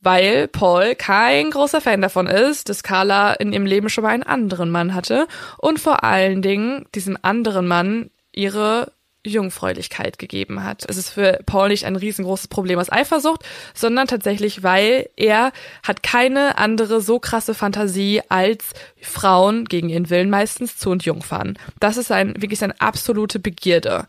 weil 0.00 0.48
Paul 0.48 0.94
kein 0.94 1.50
großer 1.50 1.80
Fan 1.80 2.00
davon 2.00 2.26
ist, 2.26 2.68
dass 2.68 2.82
Carla 2.82 3.32
in 3.34 3.52
ihrem 3.52 3.66
Leben 3.66 3.88
schon 3.88 4.04
mal 4.04 4.10
einen 4.10 4.22
anderen 4.22 4.70
Mann 4.70 4.94
hatte 4.94 5.26
und 5.58 5.80
vor 5.80 6.04
allen 6.04 6.40
Dingen 6.40 6.86
diesem 6.94 7.18
anderen 7.22 7.66
Mann 7.66 8.10
ihre 8.32 8.92
Jungfräulichkeit 9.24 10.18
gegeben 10.18 10.62
hat. 10.62 10.84
Es 10.88 10.96
ist 10.96 11.10
für 11.10 11.40
Paul 11.44 11.68
nicht 11.68 11.84
ein 11.84 11.96
riesengroßes 11.96 12.48
Problem 12.48 12.78
aus 12.78 12.90
Eifersucht, 12.90 13.44
sondern 13.74 14.06
tatsächlich, 14.06 14.62
weil 14.62 15.10
er 15.16 15.52
hat 15.82 16.02
keine 16.02 16.56
andere 16.58 17.00
so 17.00 17.18
krasse 17.18 17.52
Fantasie 17.52 18.22
als 18.28 18.72
Frauen 19.02 19.64
gegen 19.64 19.88
ihren 19.88 20.08
Willen 20.08 20.30
meistens 20.30 20.76
zu 20.76 20.90
und 20.90 21.04
Jungfern. 21.04 21.58
Das 21.80 21.96
ist 21.96 22.12
ein, 22.12 22.40
wirklich 22.40 22.60
seine 22.60 22.80
absolute 22.80 23.40
Begierde. 23.40 24.06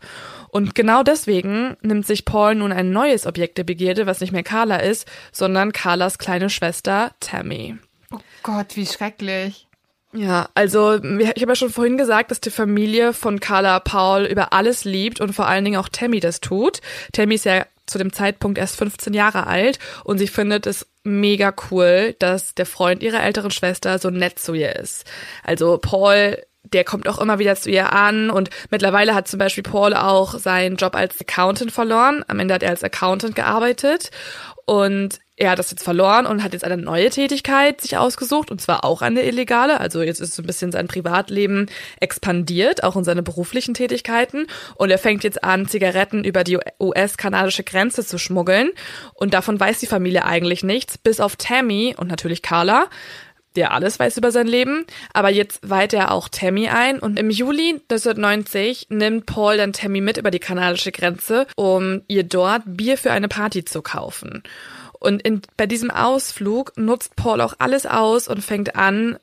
Und 0.50 0.74
genau 0.74 1.02
deswegen 1.02 1.76
nimmt 1.80 2.06
sich 2.06 2.24
Paul 2.24 2.56
nun 2.56 2.72
ein 2.72 2.90
neues 2.90 3.26
Objekt 3.26 3.58
der 3.58 3.64
Begierde, 3.64 4.06
was 4.06 4.20
nicht 4.20 4.32
mehr 4.32 4.42
Carla 4.42 4.76
ist, 4.76 5.06
sondern 5.32 5.72
Carlas 5.72 6.18
kleine 6.18 6.50
Schwester 6.50 7.12
Tammy. 7.20 7.76
Oh 8.12 8.18
Gott, 8.42 8.76
wie 8.76 8.86
schrecklich. 8.86 9.68
Ja, 10.12 10.48
also 10.54 10.96
ich 10.96 11.28
habe 11.28 11.52
ja 11.52 11.54
schon 11.54 11.70
vorhin 11.70 11.96
gesagt, 11.96 12.32
dass 12.32 12.40
die 12.40 12.50
Familie 12.50 13.12
von 13.12 13.38
Carla 13.38 13.78
Paul 13.78 14.24
über 14.24 14.52
alles 14.52 14.84
liebt 14.84 15.20
und 15.20 15.32
vor 15.32 15.46
allen 15.46 15.64
Dingen 15.64 15.78
auch 15.78 15.88
Tammy 15.88 16.18
das 16.18 16.40
tut. 16.40 16.80
Tammy 17.12 17.36
ist 17.36 17.44
ja 17.44 17.64
zu 17.86 17.98
dem 17.98 18.12
Zeitpunkt 18.12 18.58
erst 18.58 18.76
15 18.76 19.14
Jahre 19.14 19.46
alt 19.46 19.78
und 20.02 20.18
sie 20.18 20.26
findet 20.26 20.66
es 20.66 20.86
mega 21.04 21.54
cool, 21.70 22.16
dass 22.18 22.54
der 22.54 22.66
Freund 22.66 23.02
ihrer 23.02 23.22
älteren 23.22 23.52
Schwester 23.52 23.98
so 23.98 24.10
nett 24.10 24.38
zu 24.40 24.54
ihr 24.54 24.74
ist. 24.76 25.04
Also 25.44 25.78
Paul 25.78 26.38
der 26.64 26.84
kommt 26.84 27.08
auch 27.08 27.18
immer 27.18 27.38
wieder 27.38 27.56
zu 27.56 27.70
ihr 27.70 27.92
an 27.92 28.30
und 28.30 28.50
mittlerweile 28.70 29.14
hat 29.14 29.28
zum 29.28 29.38
Beispiel 29.38 29.62
Paul 29.62 29.94
auch 29.94 30.38
seinen 30.38 30.76
Job 30.76 30.94
als 30.94 31.20
Accountant 31.20 31.72
verloren. 31.72 32.24
Am 32.28 32.38
Ende 32.38 32.54
hat 32.54 32.62
er 32.62 32.70
als 32.70 32.84
Accountant 32.84 33.34
gearbeitet 33.34 34.10
und 34.66 35.18
er 35.36 35.50
hat 35.50 35.58
das 35.58 35.70
jetzt 35.70 35.82
verloren 35.82 36.26
und 36.26 36.44
hat 36.44 36.52
jetzt 36.52 36.64
eine 36.64 36.76
neue 36.76 37.08
Tätigkeit 37.08 37.80
sich 37.80 37.96
ausgesucht 37.96 38.50
und 38.50 38.60
zwar 38.60 38.84
auch 38.84 39.00
eine 39.00 39.22
illegale. 39.22 39.80
Also 39.80 40.02
jetzt 40.02 40.20
ist 40.20 40.34
so 40.34 40.42
ein 40.42 40.46
bisschen 40.46 40.70
sein 40.70 40.86
Privatleben 40.86 41.66
expandiert, 41.98 42.84
auch 42.84 42.94
in 42.94 43.04
seine 43.04 43.22
beruflichen 43.22 43.72
Tätigkeiten 43.72 44.46
und 44.74 44.90
er 44.90 44.98
fängt 44.98 45.24
jetzt 45.24 45.42
an, 45.42 45.66
Zigaretten 45.66 46.24
über 46.24 46.44
die 46.44 46.58
US-kanadische 46.78 47.64
Grenze 47.64 48.04
zu 48.04 48.18
schmuggeln 48.18 48.70
und 49.14 49.32
davon 49.32 49.58
weiß 49.58 49.78
die 49.80 49.86
Familie 49.86 50.26
eigentlich 50.26 50.62
nichts, 50.62 50.98
bis 50.98 51.20
auf 51.20 51.36
Tammy 51.36 51.94
und 51.96 52.08
natürlich 52.08 52.42
Carla 52.42 52.88
der 53.56 53.72
alles 53.72 53.98
weiß 53.98 54.16
über 54.16 54.30
sein 54.30 54.46
Leben, 54.46 54.84
aber 55.12 55.30
jetzt 55.30 55.68
weiht 55.68 55.92
er 55.92 56.12
auch 56.12 56.28
Tammy 56.28 56.68
ein 56.68 56.98
und 56.98 57.18
im 57.18 57.30
Juli 57.30 57.80
1990 57.90 58.86
nimmt 58.90 59.26
Paul 59.26 59.56
dann 59.56 59.72
Tammy 59.72 60.00
mit 60.00 60.16
über 60.16 60.30
die 60.30 60.38
kanadische 60.38 60.92
Grenze, 60.92 61.46
um 61.56 62.02
ihr 62.08 62.22
dort 62.22 62.62
Bier 62.66 62.96
für 62.96 63.12
eine 63.12 63.28
Party 63.28 63.64
zu 63.64 63.82
kaufen. 63.82 64.42
Und 65.00 65.22
in, 65.22 65.40
bei 65.56 65.66
diesem 65.66 65.90
Ausflug 65.90 66.76
nutzt 66.76 67.16
Paul 67.16 67.40
auch 67.40 67.54
alles 67.58 67.86
aus 67.86 68.28
und 68.28 68.44
fängt 68.44 68.76
an, 68.76 69.18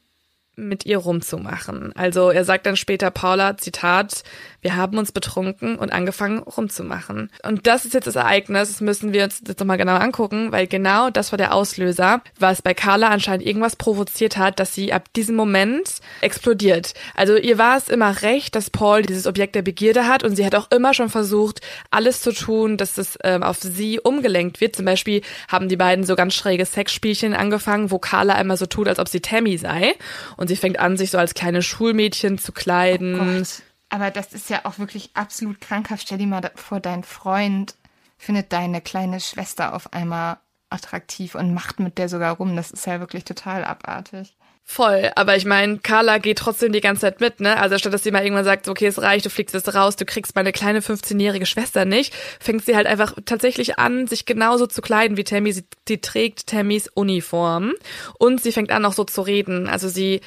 mit 0.58 0.86
ihr 0.86 0.98
rumzumachen. 0.98 1.94
Also 1.96 2.32
er 2.32 2.44
sagt 2.44 2.66
dann 2.66 2.76
später 2.76 3.12
Paula, 3.12 3.58
Zitat, 3.58 4.24
wir 4.62 4.76
haben 4.76 4.98
uns 4.98 5.12
betrunken 5.12 5.78
und 5.78 5.94
angefangen 5.94 6.40
rumzumachen. 6.40 7.30
Und 7.44 7.68
das 7.68 7.86
ist 7.86 7.94
jetzt 7.94 8.08
das 8.08 8.16
Ereignis, 8.16 8.70
das 8.70 8.82
müssen 8.82 9.14
wir 9.14 9.24
uns 9.24 9.42
jetzt 9.48 9.60
nochmal 9.60 9.78
genau 9.78 9.96
angucken, 9.96 10.52
weil 10.52 10.66
genau 10.66 11.12
das 11.12 11.32
war 11.32 11.38
der 11.38 11.54
Auslöser, 11.54 12.22
was 12.40 12.64
bei 12.64 12.74
Carla 12.74 13.10
anscheinend 13.10 13.46
irgendwas 13.46 13.76
provoziert 13.76 14.38
hat, 14.38 14.60
dass 14.60 14.74
sie 14.74 14.92
ab 14.92 15.14
diesem 15.14 15.36
Moment 15.36 16.00
explodiert. 16.22 16.96
Also 17.16 17.38
ihr 17.38 17.60
war 17.60 17.78
es 17.78 17.88
immer 17.88 18.24
recht, 18.24 18.56
dass 18.56 18.72
Paul 18.72 19.04
dieses 19.04 19.28
Objekt 19.28 19.54
der 19.54 19.62
Begierde 19.62 20.08
hat 20.08 20.24
und 20.24 20.36
sie 20.36 20.46
hat 20.46 20.56
auch 20.56 20.72
immer 20.72 20.96
schon 20.96 21.10
versucht, 21.10 21.62
alles 21.92 22.22
zu 22.22 22.34
tun, 22.34 22.78
dass 22.78 22.98
es 22.98 23.18
ähm, 23.24 23.44
auf 23.44 23.60
sie 23.60 24.00
umgelenkt 24.00 24.60
wird. 24.60 24.76
Zum 24.76 24.86
Beispiel 24.86 25.22
haben 25.48 25.70
die 25.70 25.78
beiden 25.78 26.04
so 26.04 26.16
ganz 26.16 26.34
schräge 26.34 26.66
Sexspielchen 26.66 27.36
angefangen, 27.36 27.92
wo 27.92 28.00
Carla 28.00 28.34
einmal 28.34 28.58
so 28.58 28.66
tut, 28.66 28.88
als 28.88 28.98
ob 28.98 29.08
sie 29.08 29.22
Tammy 29.22 29.58
sei. 29.60 29.94
Und 30.36 30.47
sie 30.48 30.56
fängt 30.56 30.80
an, 30.80 30.98
sich 30.98 31.12
so 31.12 31.18
als 31.18 31.34
kleine 31.34 31.62
Schulmädchen 31.62 32.38
zu 32.38 32.52
kleiden. 32.52 33.42
Oh 33.42 33.44
aber 33.90 34.12
das 34.12 34.34
ist 34.34 34.50
ja 34.50 34.66
auch 34.66 34.80
wirklich 34.80 35.12
absolut 35.14 35.62
krankhaft. 35.62 36.04
Stell 36.04 36.18
dir 36.18 36.28
mal 36.28 36.52
vor, 36.56 36.80
dein 36.80 37.04
Freund 37.04 37.76
findet 38.18 38.52
deine 38.52 38.82
kleine 38.82 39.20
Schwester 39.20 39.74
auf 39.74 39.94
einmal 39.94 40.38
attraktiv 40.70 41.36
und 41.36 41.54
macht 41.54 41.80
mit 41.80 41.98
der 41.98 42.10
sogar 42.10 42.36
rum. 42.36 42.56
Das 42.56 42.72
ist 42.72 42.86
ja 42.86 43.00
wirklich 43.00 43.24
total 43.24 43.64
abartig. 43.64 44.36
Voll, 44.70 45.12
aber 45.16 45.38
ich 45.38 45.46
meine, 45.46 45.80
Carla 45.80 46.18
geht 46.18 46.40
trotzdem 46.40 46.74
die 46.74 46.82
ganze 46.82 47.02
Zeit 47.02 47.22
mit, 47.22 47.40
ne? 47.40 47.58
Also 47.58 47.78
statt 47.78 47.94
dass 47.94 48.04
sie 48.04 48.12
mal 48.12 48.24
irgendwann 48.24 48.44
sagt, 48.44 48.68
okay, 48.68 48.88
es 48.88 49.02
reicht, 49.02 49.26
du 49.26 49.30
fliegst 49.30 49.56
jetzt 49.56 49.74
raus, 49.74 49.96
du 49.96 50.04
kriegst 50.04 50.36
meine 50.36 50.52
kleine 50.52 50.82
15-jährige 50.82 51.46
Schwester 51.46 51.86
nicht, 51.86 52.14
fängt 52.42 52.66
sie 52.66 52.76
halt 52.76 52.86
einfach 52.86 53.16
tatsächlich 53.24 53.80
an, 53.80 54.08
sich 54.08 54.26
genauso 54.26 54.68
zu 54.68 54.82
kleiden 54.82 55.16
wie 55.16 55.24
Tammy. 55.24 55.54
Sie, 55.54 55.64
sie 55.88 56.00
trägt 56.00 56.48
Tammys 56.48 56.90
Uniform 56.90 57.76
und 58.20 58.42
sie 58.42 58.52
fängt 58.52 58.72
an, 58.72 58.84
auch 58.84 58.92
so 58.92 59.06
zu 59.06 59.22
reden. 59.22 59.70
Also 59.70 59.88
sie 59.88 60.20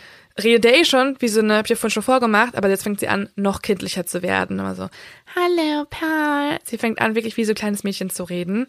redet 0.42 0.64
eh 0.64 0.86
schon, 0.86 1.16
wie 1.18 1.28
so 1.28 1.40
eine, 1.40 1.58
hab 1.58 1.66
ich 1.66 1.70
ja 1.70 1.76
vorhin 1.76 1.92
schon 1.92 2.02
vorgemacht, 2.02 2.56
aber 2.56 2.70
jetzt 2.70 2.84
fängt 2.84 3.00
sie 3.00 3.08
an, 3.08 3.28
noch 3.36 3.60
kindlicher 3.60 4.06
zu 4.06 4.22
werden. 4.22 4.58
Immer 4.58 4.74
so, 4.74 4.88
hallo, 5.36 5.84
Paul. 5.90 6.56
Sie 6.64 6.78
fängt 6.78 6.98
an, 7.02 7.14
wirklich 7.14 7.36
wie 7.36 7.44
so 7.44 7.52
ein 7.52 7.56
kleines 7.56 7.84
Mädchen 7.84 8.08
zu 8.08 8.24
reden. 8.24 8.66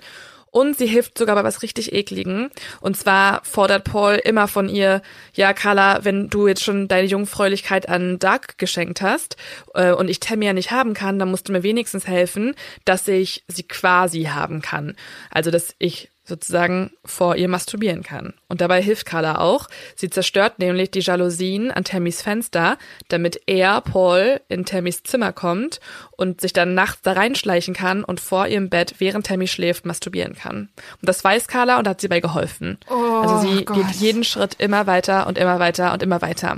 Und 0.51 0.77
sie 0.77 0.85
hilft 0.85 1.17
sogar 1.17 1.35
bei 1.35 1.43
was 1.43 1.63
richtig 1.63 1.93
ekligen. 1.93 2.51
Und 2.81 2.97
zwar 2.97 3.43
fordert 3.45 3.85
Paul 3.85 4.15
immer 4.15 4.47
von 4.49 4.67
ihr, 4.67 5.01
ja, 5.33 5.53
Carla, 5.53 6.03
wenn 6.03 6.29
du 6.29 6.47
jetzt 6.47 6.63
schon 6.63 6.89
deine 6.89 7.07
Jungfräulichkeit 7.07 7.87
an 7.87 8.19
Doug 8.19 8.57
geschenkt 8.57 9.01
hast 9.01 9.37
äh, 9.73 9.91
und 9.91 10.09
ich 10.09 10.19
Tammy 10.19 10.45
ja 10.45 10.53
nicht 10.53 10.71
haben 10.71 10.93
kann, 10.93 11.19
dann 11.19 11.31
musst 11.31 11.47
du 11.47 11.53
mir 11.53 11.63
wenigstens 11.63 12.05
helfen, 12.05 12.55
dass 12.83 13.07
ich 13.07 13.43
sie 13.47 13.63
quasi 13.63 14.23
haben 14.23 14.61
kann. 14.61 14.95
Also, 15.31 15.51
dass 15.51 15.73
ich 15.79 16.09
sozusagen 16.31 16.91
vor 17.03 17.35
ihr 17.35 17.47
masturbieren 17.47 18.03
kann. 18.03 18.33
Und 18.47 18.61
dabei 18.61 18.81
hilft 18.81 19.05
Carla 19.05 19.39
auch. 19.39 19.67
Sie 19.95 20.09
zerstört 20.09 20.59
nämlich 20.59 20.91
die 20.91 20.99
Jalousien 20.99 21.71
an 21.71 21.83
Tammys 21.83 22.21
Fenster, 22.21 22.77
damit 23.09 23.41
er, 23.47 23.81
Paul, 23.81 24.39
in 24.47 24.65
Tammys 24.65 25.03
Zimmer 25.03 25.33
kommt 25.33 25.79
und 26.21 26.39
sich 26.39 26.53
dann 26.53 26.73
nachts 26.75 27.01
da 27.01 27.13
reinschleichen 27.13 27.73
kann 27.73 28.03
und 28.03 28.19
vor 28.19 28.47
ihrem 28.47 28.69
Bett, 28.69 28.95
während 28.99 29.25
Tammy 29.25 29.47
schläft, 29.47 29.85
masturbieren 29.85 30.35
kann. 30.35 30.69
Und 31.01 31.09
das 31.09 31.23
weiß 31.23 31.47
Carla 31.47 31.79
und 31.79 31.87
hat 31.87 31.99
sie 31.99 32.07
bei 32.07 32.21
geholfen. 32.21 32.77
Oh, 32.89 32.93
also 32.93 33.39
sie 33.39 33.65
Gott. 33.65 33.77
geht 33.77 33.95
jeden 33.95 34.23
Schritt 34.23 34.55
immer 34.59 34.87
weiter 34.87 35.27
und 35.27 35.37
immer 35.37 35.59
weiter 35.59 35.91
und 35.93 36.03
immer 36.03 36.21
weiter. 36.21 36.57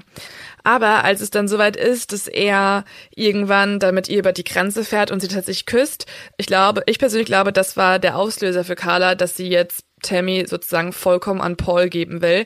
Aber 0.64 1.04
als 1.04 1.22
es 1.22 1.30
dann 1.30 1.48
soweit 1.48 1.76
ist, 1.76 2.12
dass 2.14 2.28
er 2.28 2.86
irgendwann 3.16 3.80
dann 3.80 3.96
mit 3.96 4.08
ihr 4.10 4.20
über 4.20 4.32
die 4.32 4.46
Grenze 4.46 4.84
fährt 4.84 5.12
und 5.12 5.20
sie 5.20 5.28
tatsächlich 5.28 5.66
küsst, 5.66 6.06
ich 6.38 6.48
glaube, 6.48 6.84
ich 6.86 7.00
persönlich 7.00 7.28
glaube, 7.28 7.52
das 7.52 7.76
war 7.76 8.00
der 8.00 8.18
Auslöser 8.18 8.64
für 8.64 8.76
Carla, 8.76 9.16
dass 9.16 9.36
sie 9.36 9.48
jetzt 9.48 9.86
Tammy 10.02 10.46
sozusagen 10.48 10.94
vollkommen 10.94 11.42
an 11.42 11.58
Paul 11.58 11.90
geben 11.90 12.22
will. 12.22 12.46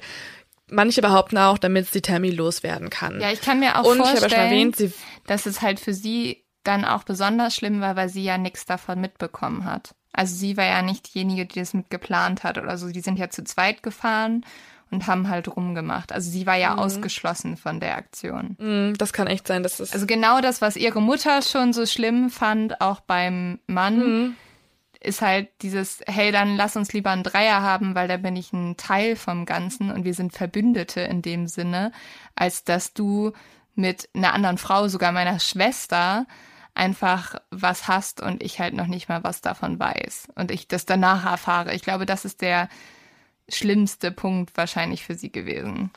Manche 0.70 1.01
behaupten 1.01 1.38
auch, 1.38 1.57
damit 1.57 1.88
sie 1.88 2.01
Tammy 2.01 2.30
loswerden 2.30 2.89
kann. 2.89 3.22
Ja, 3.22 3.32
ich 3.32 3.41
kann 3.41 3.59
mir 3.59 3.80
auch 3.80 3.86
und 3.86 3.97
ich 3.97 4.01
habe 4.01 4.13
ja 4.13 4.20
vorstellen, 4.20 4.32
schon 4.32 4.39
erwähnt, 4.39 4.76
sie 4.76 4.93
dass 5.28 5.45
es 5.45 5.61
halt 5.61 5.80
für 5.80 5.93
sie 5.93 6.43
dann 6.68 6.86
auch 6.86 7.03
besonders 7.03 7.55
schlimm 7.55 7.82
war, 7.82 7.95
weil 7.95 8.09
sie 8.09 8.24
ja 8.24 8.38
nichts 8.38 8.65
davon 8.65 8.99
mitbekommen 9.01 9.65
hat. 9.65 9.95
Also 10.13 10.36
sie 10.36 10.57
war 10.57 10.65
ja 10.65 10.82
nicht 10.82 11.13
diejenige, 11.13 11.45
die 11.45 11.59
das 11.59 11.74
mitgeplant 11.74 12.43
hat 12.43 12.57
oder 12.57 12.78
so. 12.78 12.89
Die 12.89 13.01
sind 13.01 13.20
ja 13.20 13.30
zu 13.30 13.43
zweit 13.43 13.84
gefahren 13.84 14.43
und 14.89 15.05
haben 15.07 15.30
halt 15.30 15.55
rumgemacht. 15.55 16.11
Also 16.11 16.30
sie 16.32 16.45
war 16.47 16.55
ja 16.55 16.74
Mhm. 16.74 16.80
ausgeschlossen 16.80 17.57
von 17.57 17.80
der 17.80 17.95
Aktion. 17.97 18.55
Mm, 18.59 18.93
das 18.97 19.13
kann 19.13 19.28
echt 19.28 19.45
sein, 19.47 19.61
dass 19.63 19.80
es 19.80 19.93
Also 19.93 20.05
genau 20.07 20.41
das, 20.41 20.61
was 20.61 20.76
ihre 20.76 21.01
Mutter 21.01 21.41
schon 21.41 21.72
so 21.74 21.86
schlimm 21.86 22.30
fand, 22.30 22.82
auch 22.82 22.99
beim 23.01 23.59
Mann, 23.68 23.99
Mhm. 23.99 24.36
ist 24.99 25.22
halt 25.22 25.49
dieses, 25.61 25.99
hey, 26.07 26.32
dann 26.32 26.55
lass 26.55 26.76
uns 26.76 26.91
lieber 26.93 27.11
einen 27.11 27.22
Dreier 27.24 27.61
haben, 27.61 27.93
weil 27.93 28.07
da 28.07 28.18
bin 28.18 28.36
ich 28.36 28.51
ein 28.53 28.76
Teil 28.78 29.15
vom 29.15 29.45
Ganzen 29.45 29.91
und 29.91 30.03
wir 30.05 30.15
sind 30.15 30.34
Verbündete 30.34 31.01
in 31.01 31.22
dem 31.22 31.47
Sinne, 31.47 31.91
als 32.36 32.63
dass 32.63 32.93
du 32.93 33.34
mit 33.76 34.09
einer 34.15 34.34
anderen 34.34 34.57
Frau, 34.57 34.88
sogar 34.88 35.11
meiner 35.11 35.39
Schwester, 35.39 36.26
einfach 36.78 37.36
was 37.49 37.88
hast 37.88 38.21
und 38.21 38.41
ich 38.43 38.59
halt 38.59 38.73
noch 38.73 38.88
nicht 38.88 39.09
mal 39.09 39.23
was 39.23 39.41
davon 39.41 39.80
weiß 39.80 40.28
und 40.36 40.51
ich 40.51 40.67
das 40.67 40.86
danach 40.86 41.25
erfahre. 41.25 41.73
Ich 41.73 41.82
glaube, 41.82 42.05
das 42.05 42.25
ist 42.25 42.41
der 42.41 42.69
schlimmste 43.49 44.11
Punkt 44.11 44.55
wahrscheinlich 44.55 45.03
für 45.03 45.15
sie 45.15 45.32
gewesen. 45.32 45.91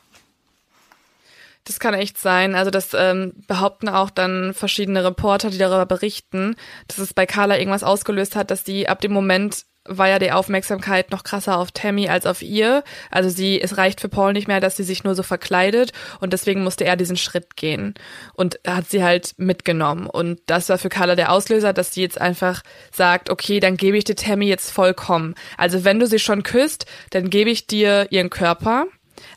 Das 1.64 1.78
kann 1.78 1.94
echt 1.94 2.18
sein. 2.18 2.54
Also 2.54 2.70
das 2.70 2.94
ähm, 2.94 3.32
behaupten 3.46 3.88
auch 3.88 4.10
dann 4.10 4.54
verschiedene 4.54 5.04
Reporter, 5.04 5.50
die 5.50 5.58
darüber 5.58 5.86
berichten, 5.86 6.56
dass 6.88 6.98
es 6.98 7.12
bei 7.12 7.26
Carla 7.26 7.58
irgendwas 7.58 7.84
ausgelöst 7.84 8.34
hat, 8.34 8.50
dass 8.50 8.64
die 8.64 8.88
ab 8.88 9.00
dem 9.00 9.12
Moment 9.12 9.66
war 9.90 10.08
ja 10.08 10.18
die 10.18 10.32
Aufmerksamkeit 10.32 11.10
noch 11.10 11.24
krasser 11.24 11.58
auf 11.58 11.72
Tammy 11.72 12.08
als 12.08 12.24
auf 12.24 12.40
ihr. 12.40 12.84
Also 13.10 13.28
sie, 13.28 13.60
es 13.60 13.76
reicht 13.76 14.00
für 14.00 14.08
Paul 14.08 14.32
nicht 14.32 14.48
mehr, 14.48 14.60
dass 14.60 14.76
sie 14.76 14.84
sich 14.84 15.04
nur 15.04 15.14
so 15.14 15.22
verkleidet 15.22 15.92
und 16.20 16.32
deswegen 16.32 16.62
musste 16.62 16.84
er 16.84 16.96
diesen 16.96 17.16
Schritt 17.16 17.56
gehen 17.56 17.94
und 18.34 18.60
hat 18.66 18.88
sie 18.88 19.02
halt 19.02 19.34
mitgenommen. 19.36 20.06
Und 20.06 20.40
das 20.46 20.68
war 20.68 20.78
für 20.78 20.88
Carla 20.88 21.16
der 21.16 21.32
Auslöser, 21.32 21.72
dass 21.72 21.92
sie 21.92 22.02
jetzt 22.02 22.20
einfach 22.20 22.62
sagt, 22.92 23.28
okay, 23.28 23.60
dann 23.60 23.76
gebe 23.76 23.98
ich 23.98 24.04
dir 24.04 24.16
Tammy 24.16 24.46
jetzt 24.46 24.70
vollkommen. 24.70 25.34
Also 25.58 25.84
wenn 25.84 25.98
du 25.98 26.06
sie 26.06 26.20
schon 26.20 26.42
küsst, 26.42 26.86
dann 27.10 27.28
gebe 27.28 27.50
ich 27.50 27.66
dir 27.66 28.06
ihren 28.10 28.30
Körper, 28.30 28.86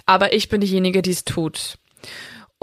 aber 0.06 0.34
ich 0.34 0.49
bin 0.49 0.62
diejenige, 0.62 1.01
die 1.01 1.12
es 1.12 1.26
tut. 1.26 1.78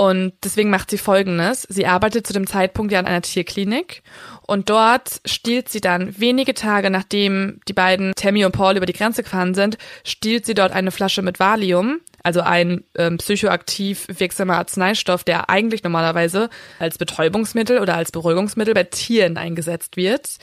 Und 0.01 0.33
deswegen 0.43 0.71
macht 0.71 0.89
sie 0.89 0.97
Folgendes. 0.97 1.67
Sie 1.69 1.85
arbeitet 1.85 2.27
zu 2.27 2.33
dem 2.33 2.47
Zeitpunkt 2.47 2.91
ja 2.91 2.99
an 2.99 3.05
einer 3.05 3.21
Tierklinik 3.21 4.03
und 4.47 4.71
dort 4.71 5.21
stiehlt 5.27 5.69
sie 5.69 5.83
dann 5.83 6.19
wenige 6.19 6.55
Tage 6.55 6.89
nachdem 6.89 7.61
die 7.69 7.75
beiden 7.75 8.15
Tammy 8.17 8.47
und 8.47 8.53
Paul 8.53 8.79
über 8.79 8.87
die 8.87 8.95
Grenze 8.95 9.23
gefahren 9.23 9.53
sind, 9.53 9.77
stiehlt 10.03 10.47
sie 10.47 10.55
dort 10.55 10.73
eine 10.73 10.91
Flasche 10.91 11.21
mit 11.21 11.39
Valium, 11.39 12.01
also 12.23 12.41
ein 12.41 12.83
ähm, 12.97 13.19
psychoaktiv 13.19 14.07
wirksamer 14.09 14.57
Arzneistoff, 14.57 15.23
der 15.23 15.51
eigentlich 15.51 15.83
normalerweise 15.83 16.49
als 16.79 16.97
Betäubungsmittel 16.97 17.79
oder 17.79 17.95
als 17.95 18.11
Beruhigungsmittel 18.11 18.73
bei 18.73 18.85
Tieren 18.85 19.37
eingesetzt 19.37 19.99
wird. 19.99 20.39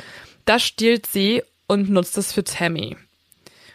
Das 0.46 0.62
stiehlt 0.62 1.08
sie 1.08 1.42
und 1.66 1.90
nutzt 1.90 2.16
es 2.20 2.32
für 2.32 2.44
Tammy. 2.44 2.96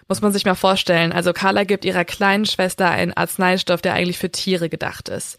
Muss 0.08 0.20
man 0.20 0.32
sich 0.32 0.44
mal 0.44 0.54
vorstellen. 0.54 1.12
Also 1.12 1.32
Carla 1.32 1.64
gibt 1.64 1.84
ihrer 1.84 2.04
kleinen 2.04 2.46
Schwester 2.46 2.90
einen 2.90 3.12
Arzneistoff, 3.12 3.82
der 3.82 3.94
eigentlich 3.94 4.18
für 4.18 4.30
Tiere 4.30 4.68
gedacht 4.68 5.08
ist. 5.08 5.38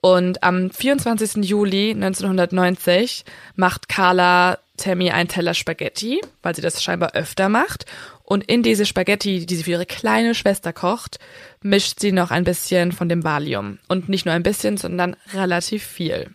Und 0.00 0.42
am 0.42 0.70
24. 0.70 1.44
Juli 1.44 1.92
1990 1.92 3.24
macht 3.56 3.88
Carla 3.88 4.58
Tammy 4.76 5.10
einen 5.10 5.28
Teller 5.28 5.54
Spaghetti, 5.54 6.20
weil 6.42 6.54
sie 6.54 6.62
das 6.62 6.82
scheinbar 6.82 7.14
öfter 7.14 7.48
macht. 7.48 7.86
Und 8.22 8.44
in 8.44 8.62
diese 8.62 8.86
Spaghetti, 8.86 9.46
die 9.46 9.56
sie 9.56 9.62
für 9.62 9.72
ihre 9.72 9.86
kleine 9.86 10.34
Schwester 10.34 10.72
kocht, 10.72 11.18
mischt 11.62 12.00
sie 12.00 12.12
noch 12.12 12.30
ein 12.30 12.44
bisschen 12.44 12.92
von 12.92 13.08
dem 13.08 13.24
Valium. 13.24 13.78
Und 13.88 14.08
nicht 14.08 14.26
nur 14.26 14.34
ein 14.34 14.42
bisschen, 14.42 14.76
sondern 14.76 15.16
relativ 15.32 15.84
viel. 15.84 16.30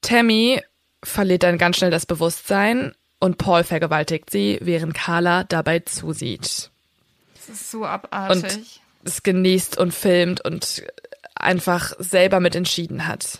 Tammy 0.00 0.60
verliert 1.02 1.42
dann 1.42 1.58
ganz 1.58 1.78
schnell 1.78 1.90
das 1.90 2.06
Bewusstsein 2.06 2.94
und 3.22 3.38
Paul 3.38 3.62
vergewaltigt 3.62 4.30
sie, 4.30 4.58
während 4.62 4.94
Carla 4.94 5.44
dabei 5.44 5.78
zusieht. 5.78 6.70
Das 7.36 7.48
ist 7.48 7.70
so 7.70 7.86
abartig. 7.86 8.80
Es 9.04 9.22
genießt 9.22 9.78
und 9.78 9.94
filmt 9.94 10.44
und 10.44 10.82
einfach 11.36 11.92
selber 12.00 12.40
mit 12.40 12.56
entschieden 12.56 13.06
hat. 13.06 13.38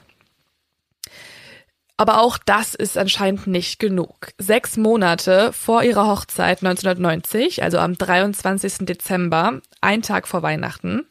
Aber 1.96 2.20
auch 2.20 2.38
das 2.38 2.76
ist 2.76 2.96
anscheinend 2.96 3.48
nicht 3.48 3.80
genug. 3.80 4.30
Sechs 4.38 4.76
Monate 4.76 5.52
vor 5.52 5.82
ihrer 5.82 6.06
Hochzeit 6.06 6.58
1990, 6.58 7.64
also 7.64 7.78
am 7.78 7.98
23. 7.98 8.86
Dezember, 8.86 9.62
ein 9.80 10.02
Tag 10.02 10.28
vor 10.28 10.42
Weihnachten, 10.42 11.06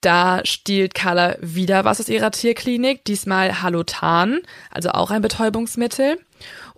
da 0.00 0.40
stiehlt 0.44 0.94
Carla 0.94 1.36
wieder 1.40 1.84
was 1.84 2.00
aus 2.00 2.08
ihrer 2.08 2.30
Tierklinik, 2.30 3.04
diesmal 3.04 3.60
Halotan, 3.60 4.40
also 4.70 4.90
auch 4.90 5.10
ein 5.10 5.20
Betäubungsmittel. 5.20 6.18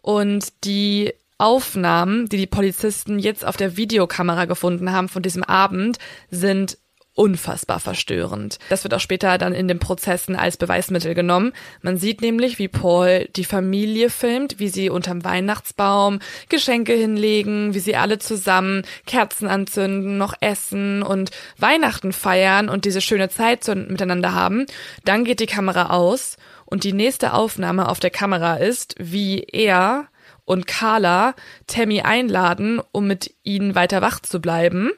Und 0.03 0.65
die 0.65 1.15
Aufnahmen, 1.39 2.29
die 2.29 2.37
die 2.37 2.47
Polizisten 2.47 3.19
jetzt 3.19 3.45
auf 3.45 3.57
der 3.57 3.77
Videokamera 3.77 4.45
gefunden 4.45 4.93
haben 4.93 5.09
von 5.09 5.23
diesem 5.23 5.43
Abend, 5.43 5.99
sind 6.31 6.79
unfassbar 7.15 7.79
verstörend. 7.79 8.59
Das 8.71 8.85
wird 8.85 8.95
auch 8.95 9.01
später 9.01 9.37
dann 9.37 9.53
in 9.53 9.69
den 9.69 9.79
Prozessen 9.79 10.35
als 10.35 10.57
Beweismittel 10.57 11.15
genommen. 11.15 11.53
Man 11.83 11.99
sieht 11.99 12.23
nämlich, 12.23 12.59
wie 12.59 12.69
Paul 12.69 13.29
die 13.37 13.45
Familie 13.45 14.09
filmt, 14.09 14.59
wie 14.59 14.69
sie 14.69 14.89
unterm 14.89 15.23
Weihnachtsbaum 15.23 16.21
Geschenke 16.49 16.95
hinlegen, 16.95 17.75
wie 17.75 17.81
sie 17.81 17.97
alle 17.97 18.19
zusammen 18.19 18.83
Kerzen 19.05 19.47
anzünden, 19.47 20.17
noch 20.17 20.35
essen 20.41 21.03
und 21.03 21.33
Weihnachten 21.59 22.13
feiern 22.13 22.71
und 22.71 22.87
diese 22.87 23.03
schöne 23.03 23.29
Zeit 23.29 23.67
miteinander 23.69 24.33
haben. 24.33 24.67
Dann 25.05 25.25
geht 25.25 25.41
die 25.41 25.47
Kamera 25.47 25.91
aus 25.91 26.37
und 26.73 26.85
die 26.85 26.95
nächste 26.95 27.35
Aufnahme 27.35 27.87
auf 27.87 28.01
der 28.01 28.09
Kamera 28.09 28.57
ist, 28.57 28.95
wie 28.99 29.41
er 29.43 30.07
und 30.47 30.67
Carla 30.67 31.35
Tammy 31.67 32.01
einladen, 32.01 32.81
um 32.93 33.07
mit 33.07 33.35
ihnen 33.43 33.75
weiter 33.75 34.01
wach 34.01 34.21
zu 34.21 34.41
bleiben. 34.41 34.91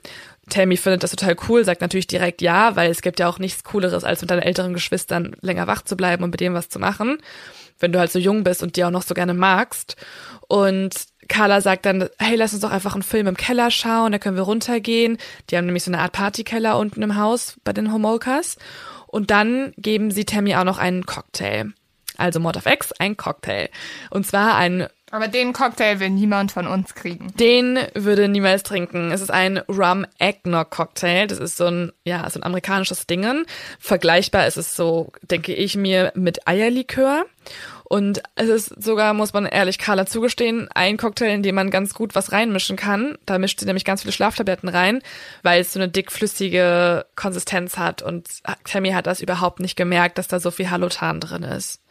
Tammy 0.49 0.77
findet 0.77 1.03
das 1.03 1.11
total 1.11 1.35
cool, 1.49 1.65
sagt 1.65 1.81
natürlich 1.81 2.07
direkt 2.07 2.43
ja, 2.43 2.77
weil 2.77 2.93
es 2.93 3.03
gibt 3.03 3.19
ja 3.19 3.29
auch 3.29 3.41
nichts 3.41 3.65
Cooleres, 3.65 4.05
als 4.05 4.21
mit 4.21 4.31
deinen 4.31 4.43
älteren 4.43 4.73
Geschwistern 4.73 5.35
länger 5.41 5.67
wach 5.67 5.83
zu 5.83 5.97
bleiben 5.97 6.23
und 6.23 6.31
mit 6.31 6.39
dem 6.39 6.55
was 6.55 6.69
zu 6.69 6.79
machen, 6.79 7.19
wenn 7.81 7.91
du 7.91 7.99
halt 7.99 8.13
so 8.13 8.21
jung 8.21 8.45
bist 8.45 8.63
und 8.63 8.77
die 8.77 8.85
auch 8.85 8.91
noch 8.91 9.03
so 9.03 9.15
gerne 9.15 9.35
magst. 9.35 9.97
Und 10.47 10.95
Carla 11.27 11.61
sagt 11.61 11.87
dann, 11.87 12.09
hey, 12.19 12.37
lass 12.37 12.53
uns 12.53 12.63
doch 12.63 12.71
einfach 12.71 12.95
einen 12.95 13.03
Film 13.03 13.27
im 13.27 13.37
Keller 13.37 13.73
schauen, 13.73 14.13
da 14.13 14.21
können 14.21 14.37
wir 14.37 14.45
runtergehen. 14.45 15.19
Die 15.51 15.57
haben 15.57 15.67
nämlich 15.67 15.83
so 15.83 15.91
eine 15.91 15.99
Art 16.03 16.13
Partykeller 16.13 16.79
unten 16.79 17.03
im 17.03 17.17
Haus 17.17 17.57
bei 17.65 17.73
den 17.73 17.93
Homolkas. 17.93 18.59
Und 19.15 19.31
dann 19.31 19.73
geben 19.77 20.11
sie 20.11 20.25
Tammy 20.25 20.57
auch 20.57 20.65
noch 20.65 20.79
einen 20.79 21.07
Cocktail. 21.07 21.67
Also 22.17 22.41
Mord 22.41 22.57
of 22.57 22.67
X, 22.67 22.91
ein 22.99 23.17
Cocktail. 23.17 23.69
Und 24.11 24.27
zwar 24.27 24.57
ein 24.57 24.89
Aber 25.13 25.29
den 25.29 25.53
Cocktail 25.53 26.01
will 26.01 26.11
niemand 26.11 26.51
von 26.51 26.67
uns 26.67 26.97
kriegen. 26.97 27.33
Den 27.39 27.79
würde 27.95 28.27
niemals 28.27 28.65
trinken. 28.65 29.13
Es 29.13 29.21
ist 29.21 29.31
ein 29.31 29.59
Rum 29.69 30.05
Eggnog 30.19 30.69
Cocktail. 30.69 31.29
Das 31.29 31.39
ist 31.39 31.57
so 31.57 31.67
ein, 31.67 31.93
ja, 32.05 32.29
so 32.29 32.41
ein 32.41 32.43
amerikanisches 32.43 33.07
Dingen. 33.07 33.47
Vergleichbar 33.79 34.49
ist 34.49 34.57
es 34.57 34.75
so, 34.75 35.13
denke 35.23 35.55
ich 35.55 35.77
mir, 35.77 36.11
mit 36.17 36.49
Eierlikör. 36.49 37.25
Und 37.87 38.23
es 38.35 38.49
ist 38.49 38.83
sogar, 38.83 39.13
muss 39.13 39.35
man 39.35 39.45
ehrlich 39.45 39.79
Carla 39.79 40.07
zugestehen, 40.07 40.69
ein 40.75 40.97
Cocktail, 40.97 41.35
in 41.35 41.43
dem 41.43 41.55
man 41.55 41.71
ganz 41.71 41.93
gut 41.93 42.15
was 42.15 42.33
reinmischen 42.33 42.77
kann. 42.77 43.19
Da 43.27 43.39
mischt 43.39 43.61
sie 43.61 43.67
nämlich 43.67 43.85
ganz 43.85 44.01
viele 44.01 44.13
Schlaftabletten 44.13 44.71
rein, 44.71 45.03
weil 45.43 45.61
es 45.61 45.75
so 45.75 45.79
eine 45.79 45.91
dickflüssige 45.91 47.05
Konsistenz 47.15 47.77
hat. 47.77 48.01
Und 48.01 48.27
Tammy 48.65 48.93
hat 48.93 49.07
das 49.07 49.21
überhaupt 49.21 49.61
nicht 49.61 49.77
gemerkt, 49.77 50.17
dass 50.17 50.29
da 50.29 50.41
so 50.41 50.51
viel 50.51 50.71
Halotan 50.71 51.21
drin 51.21 51.43
ist. 51.43 51.83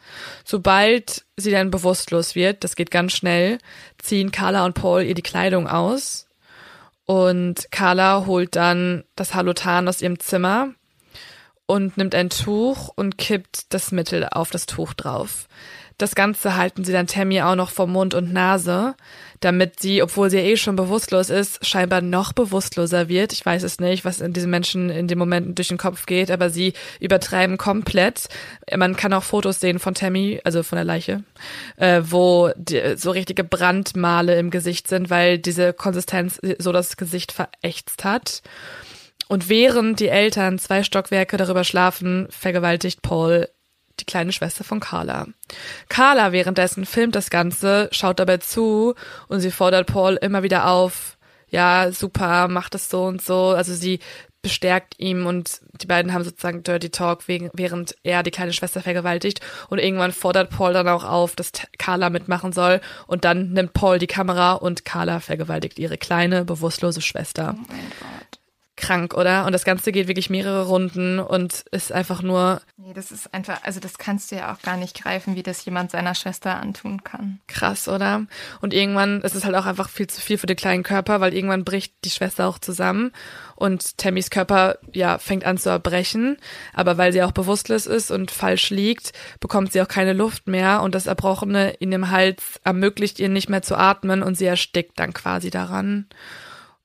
Sobald 0.44 1.24
sie 1.36 1.52
dann 1.52 1.70
bewusstlos 1.70 2.34
wird, 2.34 2.64
das 2.64 2.74
geht 2.74 2.90
ganz 2.90 3.12
schnell, 3.12 3.58
ziehen 3.98 4.32
Carla 4.32 4.64
und 4.64 4.74
Paul 4.74 5.02
ihr 5.04 5.14
die 5.14 5.22
Kleidung 5.22 5.68
aus. 5.68 6.26
Und 7.06 7.70
Carla 7.70 8.26
holt 8.26 8.56
dann 8.56 9.04
das 9.14 9.34
Halotan 9.34 9.88
aus 9.88 10.02
ihrem 10.02 10.18
Zimmer 10.18 10.70
und 11.66 11.96
nimmt 11.96 12.14
ein 12.14 12.30
Tuch 12.30 12.88
und 12.94 13.16
kippt 13.18 13.72
das 13.72 13.92
Mittel 13.92 14.28
auf 14.30 14.50
das 14.50 14.66
Tuch 14.66 14.94
drauf. 14.94 15.48
Das 15.96 16.14
Ganze 16.16 16.56
halten 16.56 16.84
sie 16.84 16.92
dann 16.92 17.06
Tammy 17.06 17.40
auch 17.40 17.54
noch 17.54 17.70
vor 17.70 17.86
Mund 17.86 18.14
und 18.14 18.32
Nase, 18.32 18.94
damit 19.40 19.78
sie, 19.78 20.02
obwohl 20.02 20.28
sie 20.28 20.38
eh 20.38 20.56
schon 20.56 20.74
bewusstlos 20.74 21.30
ist, 21.30 21.64
scheinbar 21.64 22.00
noch 22.00 22.32
bewusstloser 22.32 23.08
wird. 23.08 23.32
Ich 23.32 23.46
weiß 23.46 23.62
es 23.62 23.78
nicht, 23.78 24.04
was 24.04 24.20
in 24.20 24.32
diesen 24.32 24.50
Menschen 24.50 24.90
in 24.90 25.06
dem 25.06 25.18
Moment 25.18 25.56
durch 25.56 25.68
den 25.68 25.78
Kopf 25.78 26.06
geht, 26.06 26.30
aber 26.30 26.50
sie 26.50 26.72
übertreiben 26.98 27.58
komplett. 27.58 28.28
Man 28.76 28.96
kann 28.96 29.12
auch 29.12 29.22
Fotos 29.22 29.60
sehen 29.60 29.78
von 29.78 29.94
Tammy, 29.94 30.40
also 30.42 30.62
von 30.64 30.76
der 30.76 30.84
Leiche, 30.84 31.22
äh, 31.76 32.02
wo 32.04 32.50
die, 32.56 32.96
so 32.96 33.12
richtige 33.12 33.44
Brandmale 33.44 34.36
im 34.38 34.50
Gesicht 34.50 34.88
sind, 34.88 35.10
weil 35.10 35.38
diese 35.38 35.72
Konsistenz 35.72 36.40
so 36.58 36.72
das 36.72 36.96
Gesicht 36.96 37.30
verächtzt 37.30 38.02
hat. 38.02 38.42
Und 39.28 39.48
während 39.48 40.00
die 40.00 40.08
Eltern 40.08 40.58
zwei 40.58 40.82
Stockwerke 40.82 41.36
darüber 41.36 41.64
schlafen, 41.64 42.26
vergewaltigt 42.30 43.00
Paul 43.02 43.48
die 44.00 44.04
kleine 44.04 44.32
Schwester 44.32 44.64
von 44.64 44.80
Carla. 44.80 45.26
Carla 45.88 46.32
währenddessen 46.32 46.86
filmt 46.86 47.14
das 47.14 47.30
Ganze, 47.30 47.88
schaut 47.92 48.18
dabei 48.18 48.38
zu 48.38 48.94
und 49.28 49.40
sie 49.40 49.50
fordert 49.50 49.86
Paul 49.86 50.14
immer 50.20 50.42
wieder 50.42 50.68
auf, 50.68 51.16
ja, 51.48 51.92
super, 51.92 52.48
mach 52.48 52.68
das 52.68 52.90
so 52.90 53.04
und 53.04 53.22
so. 53.22 53.50
Also 53.50 53.74
sie 53.74 54.00
bestärkt 54.42 54.96
ihm 54.98 55.24
und 55.24 55.60
die 55.80 55.86
beiden 55.86 56.12
haben 56.12 56.22
sozusagen 56.22 56.62
Dirty 56.62 56.90
Talk, 56.90 57.26
während 57.28 57.96
er 58.02 58.22
die 58.22 58.30
kleine 58.30 58.52
Schwester 58.52 58.82
vergewaltigt 58.82 59.40
und 59.70 59.78
irgendwann 59.78 60.12
fordert 60.12 60.50
Paul 60.50 60.74
dann 60.74 60.86
auch 60.86 61.04
auf, 61.04 61.34
dass 61.34 61.50
Carla 61.78 62.10
mitmachen 62.10 62.52
soll 62.52 62.82
und 63.06 63.24
dann 63.24 63.52
nimmt 63.52 63.72
Paul 63.72 63.98
die 63.98 64.06
Kamera 64.06 64.52
und 64.52 64.84
Carla 64.84 65.20
vergewaltigt 65.20 65.78
ihre 65.78 65.96
kleine, 65.96 66.44
bewusstlose 66.44 67.00
Schwester. 67.00 67.56
Oh 67.58 67.72
krank, 68.76 69.14
oder? 69.14 69.46
Und 69.46 69.52
das 69.52 69.64
Ganze 69.64 69.92
geht 69.92 70.08
wirklich 70.08 70.30
mehrere 70.30 70.66
Runden 70.66 71.18
und 71.18 71.64
ist 71.70 71.92
einfach 71.92 72.22
nur. 72.22 72.60
Nee, 72.76 72.92
das 72.92 73.12
ist 73.12 73.32
einfach, 73.32 73.62
also 73.62 73.80
das 73.80 73.98
kannst 73.98 74.30
du 74.30 74.36
ja 74.36 74.52
auch 74.52 74.60
gar 74.62 74.76
nicht 74.76 75.00
greifen, 75.00 75.36
wie 75.36 75.42
das 75.42 75.64
jemand 75.64 75.90
seiner 75.90 76.14
Schwester 76.14 76.56
antun 76.56 77.04
kann. 77.04 77.40
Krass, 77.46 77.88
oder? 77.88 78.26
Und 78.60 78.74
irgendwann 78.74 79.20
ist 79.22 79.34
es 79.34 79.44
halt 79.44 79.54
auch 79.54 79.66
einfach 79.66 79.88
viel 79.88 80.08
zu 80.08 80.20
viel 80.20 80.38
für 80.38 80.46
den 80.46 80.56
kleinen 80.56 80.82
Körper, 80.82 81.20
weil 81.20 81.34
irgendwann 81.34 81.64
bricht 81.64 81.94
die 82.04 82.10
Schwester 82.10 82.48
auch 82.48 82.58
zusammen 82.58 83.12
und 83.56 83.98
Tammys 83.98 84.30
Körper, 84.30 84.78
ja, 84.92 85.18
fängt 85.18 85.44
an 85.44 85.58
zu 85.58 85.70
erbrechen. 85.70 86.36
Aber 86.72 86.98
weil 86.98 87.12
sie 87.12 87.22
auch 87.22 87.32
bewusstlos 87.32 87.86
ist 87.86 88.10
und 88.10 88.30
falsch 88.30 88.70
liegt, 88.70 89.12
bekommt 89.40 89.72
sie 89.72 89.82
auch 89.82 89.88
keine 89.88 90.12
Luft 90.12 90.48
mehr 90.48 90.82
und 90.82 90.94
das 90.94 91.06
Erbrochene 91.06 91.70
in 91.70 91.90
dem 91.90 92.10
Hals 92.10 92.60
ermöglicht 92.64 93.20
ihr 93.20 93.28
nicht 93.28 93.48
mehr 93.48 93.62
zu 93.62 93.76
atmen 93.76 94.22
und 94.22 94.36
sie 94.36 94.46
erstickt 94.46 94.98
dann 94.98 95.12
quasi 95.12 95.50
daran. 95.50 96.06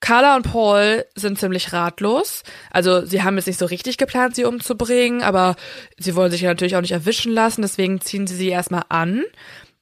Carla 0.02 0.36
und 0.36 0.43
Paul 0.43 1.06
sind 1.16 1.39
ziemlich 1.39 1.74
ratlos. 1.74 2.43
Also 2.72 3.06
sie 3.06 3.24
haben 3.24 3.36
jetzt 3.36 3.47
nicht 3.47 3.60
so 3.60 3.66
richtig 3.66 3.97
geplant, 3.97 4.36
sie 4.36 4.45
umzubringen, 4.45 5.22
aber 5.22 5.56
sie 5.97 6.16
wollen 6.16 6.32
sich 6.32 6.41
ja 6.41 6.50
natürlich 6.50 6.76
auch 6.76 6.82
nicht 6.82 6.93
erwischen 6.93 7.34
lassen, 7.34 7.62
deswegen 7.62 8.00
ziehen 8.02 8.26
sie 8.26 8.36
sie 8.36 8.50
erstmal 8.50 8.84
an, 8.89 9.24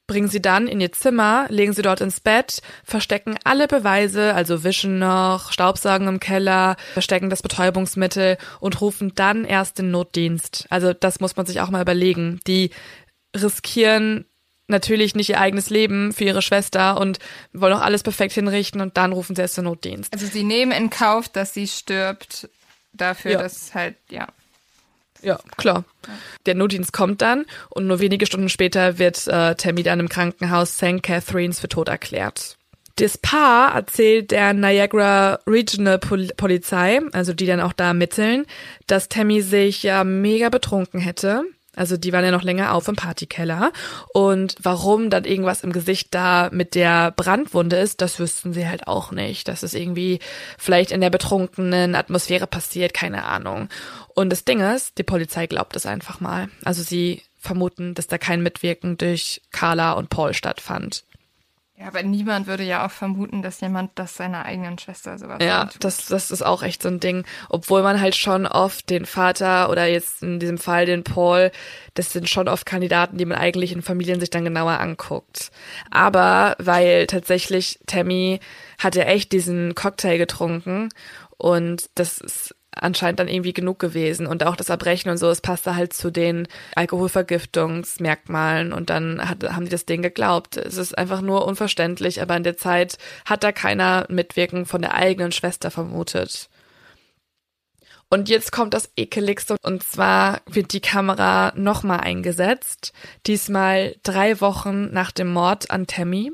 bringen 0.08 0.28
sie 0.28 0.42
dann 0.42 0.66
in 0.66 0.80
ihr 0.80 0.90
Zimmer, 0.90 1.46
legen 1.50 1.72
sie 1.72 1.82
dort 1.82 2.00
ins 2.00 2.20
Bett, 2.20 2.62
verstecken 2.82 3.38
alle 3.44 3.68
Beweise, 3.68 4.34
also 4.34 4.64
wischen 4.64 4.98
noch, 4.98 5.52
Staubsaugen 5.52 6.08
im 6.08 6.18
Keller, 6.18 6.76
verstecken 6.94 7.30
das 7.30 7.42
Betäubungsmittel 7.42 8.38
und 8.58 8.80
rufen 8.80 9.12
dann 9.14 9.44
erst 9.44 9.78
den 9.78 9.90
Notdienst. 9.90 10.66
Also 10.70 10.94
das 10.94 11.20
muss 11.20 11.36
man 11.36 11.46
sich 11.46 11.60
auch 11.60 11.70
mal 11.70 11.82
überlegen. 11.82 12.40
Die 12.46 12.70
riskieren 13.36 14.24
natürlich 14.68 15.14
nicht 15.14 15.30
ihr 15.30 15.40
eigenes 15.40 15.70
Leben 15.70 16.12
für 16.12 16.24
ihre 16.24 16.42
Schwester 16.42 17.00
und 17.00 17.18
wollen 17.52 17.72
auch 17.72 17.80
alles 17.80 18.02
perfekt 18.02 18.34
hinrichten 18.34 18.80
und 18.80 18.96
dann 18.96 19.12
rufen 19.12 19.34
sie 19.34 19.42
erst 19.42 19.56
den 19.56 19.64
Notdienst. 19.64 20.12
Also 20.12 20.26
sie 20.26 20.44
nehmen 20.44 20.72
in 20.72 20.90
Kauf, 20.90 21.28
dass 21.28 21.54
sie 21.54 21.66
stirbt, 21.66 22.48
dafür, 22.92 23.32
ja. 23.32 23.38
dass 23.42 23.74
halt, 23.74 23.96
ja. 24.10 24.28
Ja, 25.20 25.40
klar. 25.56 25.84
Ja. 26.06 26.12
Der 26.46 26.54
Notdienst 26.54 26.92
kommt 26.92 27.22
dann 27.22 27.44
und 27.70 27.88
nur 27.88 27.98
wenige 27.98 28.24
Stunden 28.24 28.48
später 28.48 28.98
wird 28.98 29.26
äh, 29.26 29.56
Tammy 29.56 29.82
dann 29.82 29.98
im 29.98 30.08
Krankenhaus 30.08 30.76
St. 30.76 31.02
Catharines 31.02 31.58
für 31.58 31.68
tot 31.68 31.88
erklärt. 31.88 32.56
Das 32.96 33.18
Paar 33.18 33.74
erzählt 33.74 34.30
der 34.30 34.54
Niagara 34.54 35.38
Regional 35.46 35.98
Pol 35.98 36.28
Polizei, 36.36 37.00
also 37.12 37.32
die 37.32 37.46
dann 37.46 37.60
auch 37.60 37.72
da 37.72 37.88
ermitteln, 37.88 38.44
dass 38.86 39.08
Tammy 39.08 39.40
sich 39.40 39.82
ja 39.82 40.04
mega 40.04 40.48
betrunken 40.50 41.00
hätte 41.00 41.44
also 41.78 41.96
die 41.96 42.12
waren 42.12 42.24
ja 42.24 42.30
noch 42.30 42.42
länger 42.42 42.74
auf 42.74 42.88
im 42.88 42.96
Partykeller. 42.96 43.72
Und 44.12 44.56
warum 44.60 45.10
dann 45.10 45.24
irgendwas 45.24 45.62
im 45.62 45.72
Gesicht 45.72 46.14
da 46.14 46.48
mit 46.52 46.74
der 46.74 47.12
Brandwunde 47.12 47.76
ist, 47.76 48.00
das 48.00 48.18
wüssten 48.18 48.52
sie 48.52 48.68
halt 48.68 48.86
auch 48.86 49.12
nicht. 49.12 49.48
Das 49.48 49.62
ist 49.62 49.74
irgendwie 49.74 50.18
vielleicht 50.58 50.90
in 50.90 51.00
der 51.00 51.10
betrunkenen 51.10 51.94
Atmosphäre 51.94 52.46
passiert, 52.46 52.94
keine 52.94 53.24
Ahnung. 53.24 53.68
Und 54.14 54.30
das 54.30 54.44
Ding 54.44 54.60
ist, 54.60 54.98
die 54.98 55.04
Polizei 55.04 55.46
glaubt 55.46 55.76
es 55.76 55.86
einfach 55.86 56.20
mal. 56.20 56.48
Also 56.64 56.82
sie 56.82 57.22
vermuten, 57.38 57.94
dass 57.94 58.08
da 58.08 58.18
kein 58.18 58.42
Mitwirken 58.42 58.98
durch 58.98 59.40
Carla 59.52 59.92
und 59.92 60.10
Paul 60.10 60.34
stattfand. 60.34 61.04
Ja, 61.78 61.86
aber 61.86 62.02
niemand 62.02 62.48
würde 62.48 62.64
ja 62.64 62.84
auch 62.84 62.90
vermuten, 62.90 63.40
dass 63.40 63.60
jemand 63.60 63.92
das 63.94 64.16
seiner 64.16 64.44
eigenen 64.44 64.78
Schwester 64.78 65.16
sowas 65.16 65.38
Ja, 65.40 65.70
das, 65.78 66.06
das 66.06 66.32
ist 66.32 66.42
auch 66.42 66.64
echt 66.64 66.82
so 66.82 66.88
ein 66.88 66.98
Ding. 66.98 67.24
Obwohl 67.48 67.82
man 67.84 68.00
halt 68.00 68.16
schon 68.16 68.46
oft 68.46 68.90
den 68.90 69.06
Vater 69.06 69.70
oder 69.70 69.86
jetzt 69.86 70.22
in 70.24 70.40
diesem 70.40 70.58
Fall 70.58 70.86
den 70.86 71.04
Paul, 71.04 71.52
das 71.94 72.12
sind 72.12 72.28
schon 72.28 72.48
oft 72.48 72.66
Kandidaten, 72.66 73.16
die 73.16 73.24
man 73.24 73.38
eigentlich 73.38 73.70
in 73.72 73.82
Familien 73.82 74.18
sich 74.18 74.30
dann 74.30 74.44
genauer 74.44 74.80
anguckt. 74.80 75.52
Aber 75.92 76.56
weil 76.58 77.06
tatsächlich 77.06 77.78
Tammy 77.86 78.40
hat 78.80 78.96
ja 78.96 79.04
echt 79.04 79.30
diesen 79.30 79.76
Cocktail 79.76 80.18
getrunken 80.18 80.88
und 81.36 81.90
das 81.94 82.18
ist 82.18 82.56
anscheinend 82.82 83.20
dann 83.20 83.28
irgendwie 83.28 83.52
genug 83.52 83.78
gewesen. 83.78 84.26
Und 84.26 84.44
auch 84.44 84.56
das 84.56 84.68
Erbrechen 84.68 85.10
und 85.10 85.18
so, 85.18 85.28
es 85.30 85.40
passte 85.40 85.76
halt 85.76 85.92
zu 85.92 86.10
den 86.10 86.48
Alkoholvergiftungsmerkmalen 86.74 88.72
und 88.72 88.90
dann 88.90 89.28
hat, 89.28 89.42
haben 89.44 89.64
die 89.64 89.70
das 89.70 89.86
Ding 89.86 90.02
geglaubt. 90.02 90.56
Es 90.56 90.76
ist 90.76 90.96
einfach 90.96 91.20
nur 91.20 91.46
unverständlich, 91.46 92.22
aber 92.22 92.36
in 92.36 92.42
der 92.42 92.56
Zeit 92.56 92.98
hat 93.24 93.44
da 93.44 93.52
keiner 93.52 94.06
Mitwirken 94.08 94.66
von 94.66 94.82
der 94.82 94.94
eigenen 94.94 95.32
Schwester 95.32 95.70
vermutet. 95.70 96.48
Und 98.10 98.30
jetzt 98.30 98.52
kommt 98.52 98.72
das 98.72 98.90
ekeligste 98.96 99.56
und 99.62 99.82
zwar 99.82 100.40
wird 100.46 100.72
die 100.72 100.80
Kamera 100.80 101.52
nochmal 101.56 102.00
eingesetzt. 102.00 102.92
Diesmal 103.26 103.96
drei 104.02 104.40
Wochen 104.40 104.90
nach 104.92 105.12
dem 105.12 105.30
Mord 105.30 105.70
an 105.70 105.86
Tammy. 105.86 106.32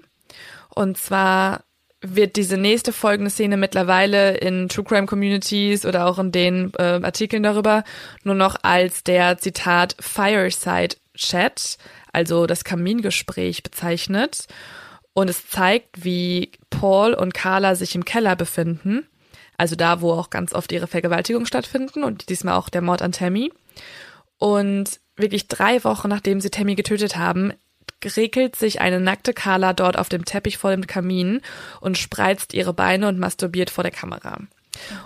Und 0.68 0.98
zwar 0.98 1.64
wird 2.06 2.36
diese 2.36 2.56
nächste 2.56 2.92
folgende 2.92 3.30
Szene 3.30 3.56
mittlerweile 3.56 4.36
in 4.36 4.68
True 4.68 4.84
Crime 4.84 5.06
Communities 5.06 5.86
oder 5.86 6.06
auch 6.06 6.18
in 6.18 6.32
den 6.32 6.72
äh, 6.78 7.00
Artikeln 7.02 7.42
darüber 7.42 7.84
nur 8.22 8.34
noch 8.34 8.56
als 8.62 9.04
der 9.04 9.38
Zitat 9.38 9.96
Fireside 9.98 10.96
Chat, 11.16 11.78
also 12.12 12.46
das 12.46 12.64
Kamingespräch 12.64 13.62
bezeichnet. 13.62 14.46
Und 15.12 15.30
es 15.30 15.48
zeigt, 15.48 16.04
wie 16.04 16.50
Paul 16.70 17.14
und 17.14 17.34
Carla 17.34 17.76
sich 17.76 17.94
im 17.94 18.04
Keller 18.04 18.34
befinden. 18.36 19.06
Also 19.56 19.76
da, 19.76 20.00
wo 20.00 20.12
auch 20.12 20.30
ganz 20.30 20.52
oft 20.52 20.72
ihre 20.72 20.88
Vergewaltigungen 20.88 21.46
stattfinden 21.46 22.02
und 22.02 22.28
diesmal 22.28 22.54
auch 22.54 22.68
der 22.68 22.82
Mord 22.82 23.00
an 23.00 23.12
Tammy. 23.12 23.52
Und 24.38 25.00
wirklich 25.16 25.46
drei 25.46 25.84
Wochen 25.84 26.08
nachdem 26.08 26.40
sie 26.40 26.50
Tammy 26.50 26.74
getötet 26.74 27.16
haben, 27.16 27.52
regelt 28.16 28.56
sich 28.56 28.80
eine 28.80 29.00
nackte 29.00 29.32
Carla 29.32 29.72
dort 29.72 29.98
auf 29.98 30.08
dem 30.08 30.24
Teppich 30.24 30.58
vor 30.58 30.70
dem 30.70 30.86
Kamin 30.86 31.40
und 31.80 31.98
spreizt 31.98 32.54
ihre 32.54 32.72
Beine 32.72 33.08
und 33.08 33.18
masturbiert 33.18 33.70
vor 33.70 33.84
der 33.84 33.92
Kamera. 33.92 34.38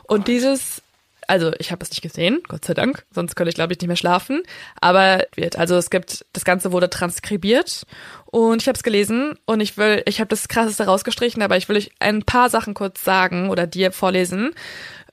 Und 0.04 0.28
dieses 0.28 0.82
also 1.28 1.52
ich 1.58 1.70
habe 1.70 1.84
es 1.84 1.90
nicht 1.90 2.02
gesehen, 2.02 2.40
Gott 2.48 2.64
sei 2.64 2.74
Dank, 2.74 3.04
sonst 3.14 3.36
könnte 3.36 3.50
ich 3.50 3.54
glaube 3.54 3.72
ich 3.72 3.78
nicht 3.78 3.86
mehr 3.86 3.96
schlafen. 3.96 4.42
Aber 4.80 5.24
wird, 5.36 5.56
also 5.56 5.76
es 5.76 5.90
gibt, 5.90 6.24
das 6.32 6.44
Ganze 6.44 6.72
wurde 6.72 6.90
transkribiert 6.90 7.84
und 8.26 8.62
ich 8.62 8.68
habe 8.68 8.76
es 8.76 8.82
gelesen 8.82 9.38
und 9.44 9.60
ich 9.60 9.76
will, 9.76 10.02
ich 10.06 10.20
habe 10.20 10.28
das 10.28 10.48
Krasseste 10.48 10.86
rausgestrichen, 10.86 11.42
aber 11.42 11.56
ich 11.56 11.68
will 11.68 11.76
euch 11.76 11.90
ein 12.00 12.22
paar 12.22 12.48
Sachen 12.50 12.74
kurz 12.74 13.04
sagen 13.04 13.50
oder 13.50 13.66
dir 13.66 13.92
vorlesen, 13.92 14.54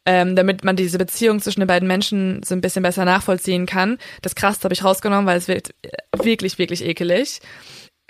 ähm, 0.06 0.36
damit 0.36 0.64
man 0.64 0.76
diese 0.76 0.98
Beziehung 0.98 1.42
zwischen 1.42 1.62
den 1.62 1.68
beiden 1.68 1.88
Menschen 1.88 2.44
so 2.44 2.54
ein 2.56 2.62
bisschen 2.62 2.84
besser 2.84 3.06
nachvollziehen 3.06 3.66
kann. 3.66 3.98
Das 4.22 4.36
Krasseste 4.36 4.66
habe 4.66 4.74
ich 4.74 4.84
rausgenommen, 4.84 5.26
weil 5.26 5.38
es 5.38 5.48
wird 5.48 5.74
wirklich, 6.16 6.58
wirklich 6.58 6.84
ekelig. 6.84 7.42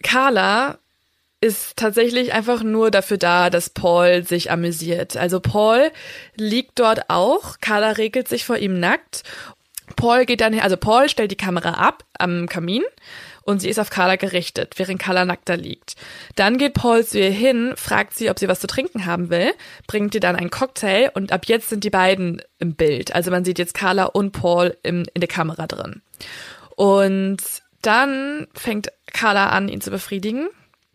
Carla 0.04 0.78
ist 1.42 1.78
tatsächlich 1.78 2.34
einfach 2.34 2.64
nur 2.64 2.92
dafür 2.92 3.18
da, 3.18 3.50
dass 3.50 3.70
Paul 3.70 4.24
sich 4.24 4.52
amüsiert. 4.52 5.16
Also 5.16 5.40
Paul 5.40 5.92
liegt 6.36 6.80
dort 6.80 7.10
auch, 7.10 7.60
Carla 7.62 7.92
regelt 7.92 8.28
sich 8.28 8.46
vor 8.46 8.58
ihm 8.58 8.80
nackt. 8.80 9.24
Paul 9.96 10.26
geht 10.26 10.42
dann, 10.42 10.60
also 10.60 10.78
Paul 10.78 11.10
stellt 11.10 11.32
die 11.32 11.38
Kamera 11.38 11.72
ab 11.76 12.04
am 12.18 12.48
Kamin 12.50 12.84
und 13.46 13.60
sie 13.62 13.70
ist 13.70 13.80
auf 13.80 13.90
Carla 13.90 14.18
gerichtet, 14.18 14.74
während 14.78 15.00
Carla 15.00 15.24
nackt 15.24 15.48
da 15.48 15.54
liegt. 15.54 15.96
Dann 16.36 16.58
geht 16.58 16.74
Paul 16.74 17.06
zu 17.06 17.20
ihr 17.20 17.30
hin, 17.30 17.74
fragt 17.78 18.16
sie, 18.16 18.30
ob 18.30 18.40
sie 18.40 18.48
was 18.48 18.60
zu 18.60 18.68
trinken 18.68 19.06
haben 19.06 19.30
will, 19.30 19.54
bringt 19.88 20.16
ihr 20.16 20.20
dann 20.20 20.36
einen 20.36 20.50
Cocktail 20.50 21.12
und 21.14 21.32
ab 21.32 21.46
jetzt 21.46 21.70
sind 21.70 21.84
die 21.84 21.90
beiden 21.90 22.42
im 22.60 22.74
Bild. 22.74 23.14
Also 23.16 23.32
man 23.32 23.46
sieht 23.46 23.60
jetzt 23.60 23.76
Carla 23.76 24.06
und 24.06 24.32
Paul 24.32 24.76
im, 24.84 25.06
in 25.14 25.22
der 25.22 25.30
Kamera 25.30 25.68
drin. 25.68 26.02
Und 26.76 27.38
dann 27.82 28.48
fängt 28.56 28.92
Carla 29.14 29.50
an, 29.50 29.70
ihn 29.70 29.80
zu 29.80 29.92
befriedigen. 29.92 30.48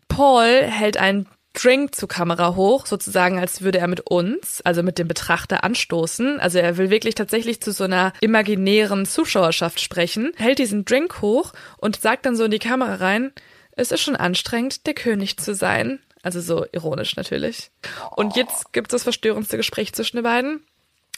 Paul 0.09 0.45
hält 0.45 0.97
einen 0.97 1.27
Drink 1.53 1.95
zur 1.95 2.07
Kamera 2.07 2.55
hoch, 2.55 2.85
sozusagen, 2.85 3.37
als 3.37 3.61
würde 3.61 3.79
er 3.79 3.87
mit 3.87 4.01
uns, 4.01 4.61
also 4.61 4.83
mit 4.83 4.97
dem 4.97 5.07
Betrachter, 5.07 5.63
anstoßen. 5.63 6.39
Also 6.39 6.59
er 6.59 6.77
will 6.77 6.89
wirklich 6.89 7.15
tatsächlich 7.15 7.61
zu 7.61 7.71
so 7.71 7.83
einer 7.83 8.13
imaginären 8.21 9.05
Zuschauerschaft 9.05 9.81
sprechen, 9.81 10.31
hält 10.35 10.59
diesen 10.59 10.85
Drink 10.85 11.21
hoch 11.21 11.53
und 11.77 11.99
sagt 11.99 12.25
dann 12.25 12.35
so 12.35 12.45
in 12.45 12.51
die 12.51 12.59
Kamera 12.59 12.95
rein, 12.95 13.33
es 13.73 13.91
ist 13.91 14.01
schon 14.01 14.15
anstrengend, 14.15 14.85
der 14.87 14.93
König 14.93 15.37
zu 15.37 15.53
sein. 15.53 15.99
Also 16.23 16.39
so 16.39 16.65
ironisch 16.71 17.15
natürlich. 17.15 17.71
Und 18.15 18.35
jetzt 18.35 18.73
gibt 18.73 18.87
es 18.87 18.97
das 18.97 19.03
verstörendste 19.03 19.57
Gespräch 19.57 19.93
zwischen 19.93 20.17
den 20.17 20.23
beiden. 20.23 20.63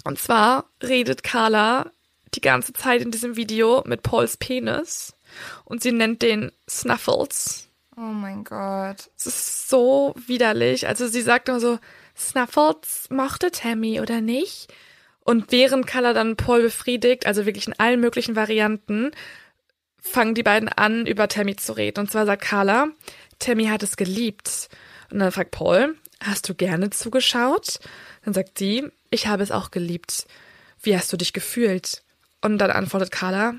Und 0.06 0.18
zwar 0.18 0.66
redet 0.82 1.24
Carla 1.24 1.92
die 2.34 2.42
ganze 2.42 2.74
Zeit 2.74 3.02
in 3.02 3.12
diesem 3.12 3.36
Video 3.36 3.84
mit 3.86 4.02
Pauls 4.02 4.38
Penis 4.38 5.14
und 5.66 5.84
sie 5.84 5.92
nennt 5.92 6.22
den 6.22 6.52
Snuffles. 6.70 7.70
Oh 7.96 8.02
mein 8.02 8.44
Gott. 8.44 9.10
Es 9.18 9.28
ist 9.28 9.70
so 9.70 10.16
widerlich. 10.28 10.88
Also 10.88 11.08
sie 11.08 11.22
sagt 11.22 11.50
immer 11.50 11.60
so, 11.60 11.80
Snuffles 12.18 13.08
mochte 13.10 13.52
Tammy 13.52 14.02
oder 14.02 14.22
nicht? 14.22 14.74
Und 15.20 15.52
während 15.52 15.88
Carla 15.88 16.14
dann 16.14 16.36
Paul 16.36 16.64
befriedigt, 16.64 17.26
also 17.26 17.46
wirklich 17.46 17.68
in 17.68 17.80
allen 17.80 18.00
möglichen 18.00 18.36
Varianten, 18.36 19.12
fangen 20.00 20.36
die 20.36 20.44
beiden 20.44 20.70
an, 20.70 21.06
über 21.06 21.28
Tammy 21.28 21.56
zu 21.56 21.74
reden. 21.74 22.02
Und 22.02 22.12
zwar 22.12 22.26
sagt 22.26 22.44
Carla, 22.44 22.88
Tammy 23.39 23.66
hat 23.68 23.84
es 23.84 23.96
geliebt. 23.96 24.70
Und 25.12 25.20
dann 25.20 25.32
fragt 25.32 25.52
Paul, 25.52 25.96
hast 26.22 26.50
du 26.50 26.56
gerne 26.56 26.89
zugeschaut? 26.89 27.80
Dann 28.26 28.34
sagt 28.34 28.58
sie, 28.58 28.89
ich 29.12 29.28
habe 29.28 29.44
es 29.44 29.52
auch 29.52 29.72
geliebt. 29.72 30.26
Wie 30.82 30.96
hast 30.98 31.14
du 31.14 31.18
dich 31.18 31.32
gefühlt? 31.32 32.04
Und 32.41 32.58
dann 32.58 32.72
antwortet 32.72 33.12
Carla, 33.12 33.54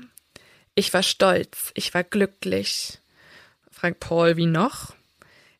ich 0.75 0.93
war 0.93 1.01
stolz, 1.01 1.71
ich 1.73 1.93
war 1.93 2.03
glücklich 2.03 2.99
fragt 3.85 3.99
Paul, 3.99 4.35
wie 4.35 4.47
noch? 4.47 4.95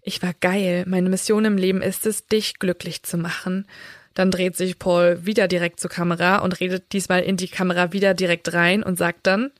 Ich 0.01 0.23
war 0.23 0.33
geil. 0.33 0.83
Meine 0.87 1.11
Mission 1.11 1.45
im 1.45 1.59
Leben 1.59 1.83
ist 1.83 2.07
es, 2.07 2.25
dich 2.25 2.57
glücklich 2.57 3.03
zu 3.03 3.19
machen. 3.19 3.67
Dann 4.15 4.31
dreht 4.31 4.55
sich 4.57 4.79
Paul 4.79 5.27
wieder 5.27 5.47
direkt 5.47 5.79
zur 5.79 5.91
Kamera 5.91 6.39
und 6.39 6.59
redet 6.59 6.91
diesmal 6.91 7.21
in 7.21 7.37
die 7.37 7.49
Kamera 7.49 7.93
wieder 7.93 8.15
direkt 8.15 8.51
rein 8.51 8.81
und 8.81 8.97
sagt 8.97 9.27
dann, 9.27 9.51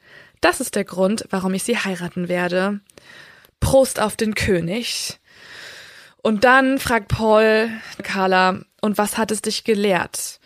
das 0.42 0.62
ist 0.62 0.74
der 0.74 0.84
Grund, 0.84 1.26
warum 1.30 1.54
ich 1.54 1.62
sie 1.62 1.78
heiraten 1.78 2.28
werde. 2.28 2.80
Prost 3.60 4.00
auf 4.00 4.16
den 4.16 4.34
König. 4.34 5.20
Und 6.24 6.44
dann 6.44 6.80
fragt 6.80 7.10
Paul 7.10 7.70
Carla, 8.02 8.62
und 8.82 8.98
was 8.98 9.20
hat 9.20 9.30
es 9.30 9.44
dich 9.44 9.64
gelehrt? 9.64 10.40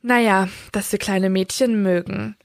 Naja, 0.00 0.48
dass 0.72 0.92
wir 0.92 0.98
kleine 0.98 1.28
Mädchen 1.28 1.82
mögen. 1.82 2.36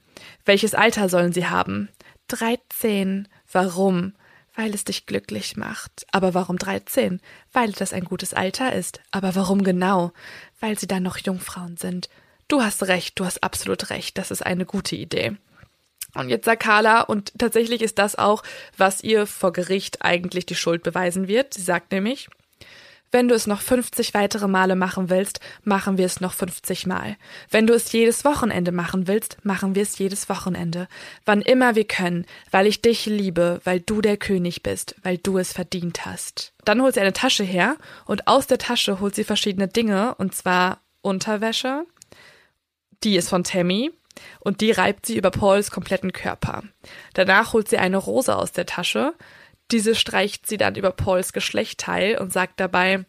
Welches 0.44 0.74
Alter 0.74 1.08
sollen 1.08 1.32
sie 1.32 1.46
haben? 1.46 1.88
Dreizehn. 2.28 3.28
Warum? 3.50 4.12
Weil 4.60 4.74
es 4.74 4.84
dich 4.84 5.06
glücklich 5.06 5.56
macht. 5.56 6.06
Aber 6.12 6.34
warum 6.34 6.58
13? 6.58 7.22
Weil 7.50 7.72
das 7.72 7.94
ein 7.94 8.04
gutes 8.04 8.34
Alter 8.34 8.74
ist. 8.74 9.00
Aber 9.10 9.34
warum 9.34 9.64
genau? 9.64 10.12
Weil 10.60 10.78
sie 10.78 10.86
dann 10.86 11.02
noch 11.02 11.16
Jungfrauen 11.16 11.78
sind. 11.78 12.10
Du 12.46 12.62
hast 12.62 12.82
recht, 12.82 13.18
du 13.18 13.24
hast 13.24 13.42
absolut 13.42 13.88
recht, 13.88 14.18
das 14.18 14.30
ist 14.30 14.44
eine 14.44 14.66
gute 14.66 14.96
Idee. 14.96 15.36
Und 16.14 16.28
jetzt 16.28 16.44
sagt 16.44 16.62
Carla, 16.62 17.00
und 17.00 17.32
tatsächlich 17.38 17.80
ist 17.80 17.98
das 17.98 18.16
auch, 18.16 18.42
was 18.76 19.02
ihr 19.02 19.26
vor 19.26 19.54
Gericht 19.54 20.02
eigentlich 20.02 20.44
die 20.44 20.56
Schuld 20.56 20.82
beweisen 20.82 21.26
wird. 21.26 21.54
Sie 21.54 21.62
sagt 21.62 21.90
nämlich, 21.92 22.28
wenn 23.12 23.28
du 23.28 23.34
es 23.34 23.46
noch 23.46 23.60
50 23.60 24.14
weitere 24.14 24.48
Male 24.48 24.76
machen 24.76 25.10
willst, 25.10 25.40
machen 25.64 25.98
wir 25.98 26.06
es 26.06 26.20
noch 26.20 26.32
50 26.32 26.86
Mal. 26.86 27.16
Wenn 27.50 27.66
du 27.66 27.74
es 27.74 27.92
jedes 27.92 28.24
Wochenende 28.24 28.72
machen 28.72 29.06
willst, 29.08 29.44
machen 29.44 29.74
wir 29.74 29.82
es 29.82 29.98
jedes 29.98 30.28
Wochenende. 30.28 30.88
Wann 31.24 31.42
immer 31.42 31.74
wir 31.74 31.84
können, 31.84 32.26
weil 32.50 32.66
ich 32.66 32.82
dich 32.82 33.06
liebe, 33.06 33.60
weil 33.64 33.80
du 33.80 34.00
der 34.00 34.16
König 34.16 34.62
bist, 34.62 34.94
weil 35.02 35.18
du 35.18 35.38
es 35.38 35.52
verdient 35.52 36.06
hast. 36.06 36.52
Dann 36.64 36.82
holt 36.82 36.94
sie 36.94 37.00
eine 37.00 37.12
Tasche 37.12 37.44
her 37.44 37.76
und 38.06 38.28
aus 38.28 38.46
der 38.46 38.58
Tasche 38.58 39.00
holt 39.00 39.14
sie 39.14 39.24
verschiedene 39.24 39.68
Dinge, 39.68 40.14
und 40.16 40.34
zwar 40.34 40.80
Unterwäsche. 41.02 41.86
Die 43.02 43.16
ist 43.16 43.30
von 43.30 43.44
Tammy, 43.44 43.90
und 44.40 44.60
die 44.60 44.70
reibt 44.70 45.06
sie 45.06 45.16
über 45.16 45.30
Pauls 45.30 45.70
kompletten 45.70 46.12
Körper. 46.12 46.62
Danach 47.14 47.52
holt 47.52 47.68
sie 47.68 47.78
eine 47.78 47.96
Rose 47.96 48.34
aus 48.36 48.52
der 48.52 48.66
Tasche, 48.66 49.14
diese 49.72 49.94
streicht 49.94 50.46
sie 50.46 50.56
dann 50.56 50.74
über 50.74 50.90
Pauls 50.90 51.32
Geschlechtteil 51.32 52.18
und 52.18 52.32
sagt 52.32 52.60
dabei, 52.60 53.04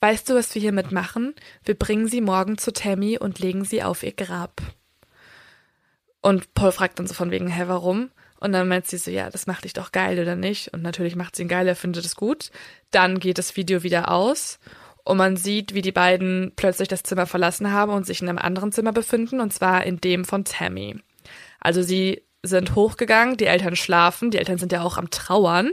Weißt 0.00 0.28
du, 0.28 0.34
was 0.34 0.54
wir 0.54 0.62
hiermit 0.62 0.92
machen? 0.92 1.34
Wir 1.64 1.74
bringen 1.74 2.06
sie 2.06 2.20
morgen 2.20 2.56
zu 2.56 2.72
Tammy 2.72 3.18
und 3.18 3.40
legen 3.40 3.64
sie 3.64 3.82
auf 3.82 4.04
ihr 4.04 4.12
Grab. 4.12 4.62
Und 6.20 6.54
Paul 6.54 6.70
fragt 6.70 6.98
dann 6.98 7.08
so 7.08 7.14
von 7.14 7.32
wegen, 7.32 7.48
hä, 7.48 7.64
warum? 7.66 8.10
Und 8.38 8.52
dann 8.52 8.68
meint 8.68 8.86
sie 8.86 8.98
so, 8.98 9.10
ja, 9.10 9.28
das 9.30 9.48
macht 9.48 9.64
dich 9.64 9.72
doch 9.72 9.90
geil, 9.90 10.20
oder 10.20 10.36
nicht? 10.36 10.72
Und 10.72 10.82
natürlich 10.82 11.16
macht 11.16 11.34
sie 11.34 11.42
ihn 11.42 11.48
geil, 11.48 11.66
er 11.66 11.74
findet 11.74 12.04
es 12.04 12.14
gut. 12.14 12.52
Dann 12.92 13.18
geht 13.18 13.38
das 13.38 13.56
Video 13.56 13.82
wieder 13.82 14.12
aus 14.12 14.60
und 15.02 15.16
man 15.16 15.36
sieht, 15.36 15.74
wie 15.74 15.82
die 15.82 15.90
beiden 15.90 16.52
plötzlich 16.54 16.86
das 16.86 17.02
Zimmer 17.02 17.26
verlassen 17.26 17.72
haben 17.72 17.92
und 17.92 18.06
sich 18.06 18.22
in 18.22 18.28
einem 18.28 18.38
anderen 18.38 18.70
Zimmer 18.70 18.92
befinden, 18.92 19.40
und 19.40 19.52
zwar 19.52 19.84
in 19.84 20.00
dem 20.00 20.24
von 20.24 20.44
Tammy. 20.44 21.00
Also 21.58 21.82
sie 21.82 22.22
sind 22.42 22.74
hochgegangen, 22.74 23.36
die 23.36 23.46
Eltern 23.46 23.76
schlafen, 23.76 24.30
die 24.30 24.38
Eltern 24.38 24.58
sind 24.58 24.72
ja 24.72 24.82
auch 24.82 24.96
am 24.96 25.10
Trauern 25.10 25.72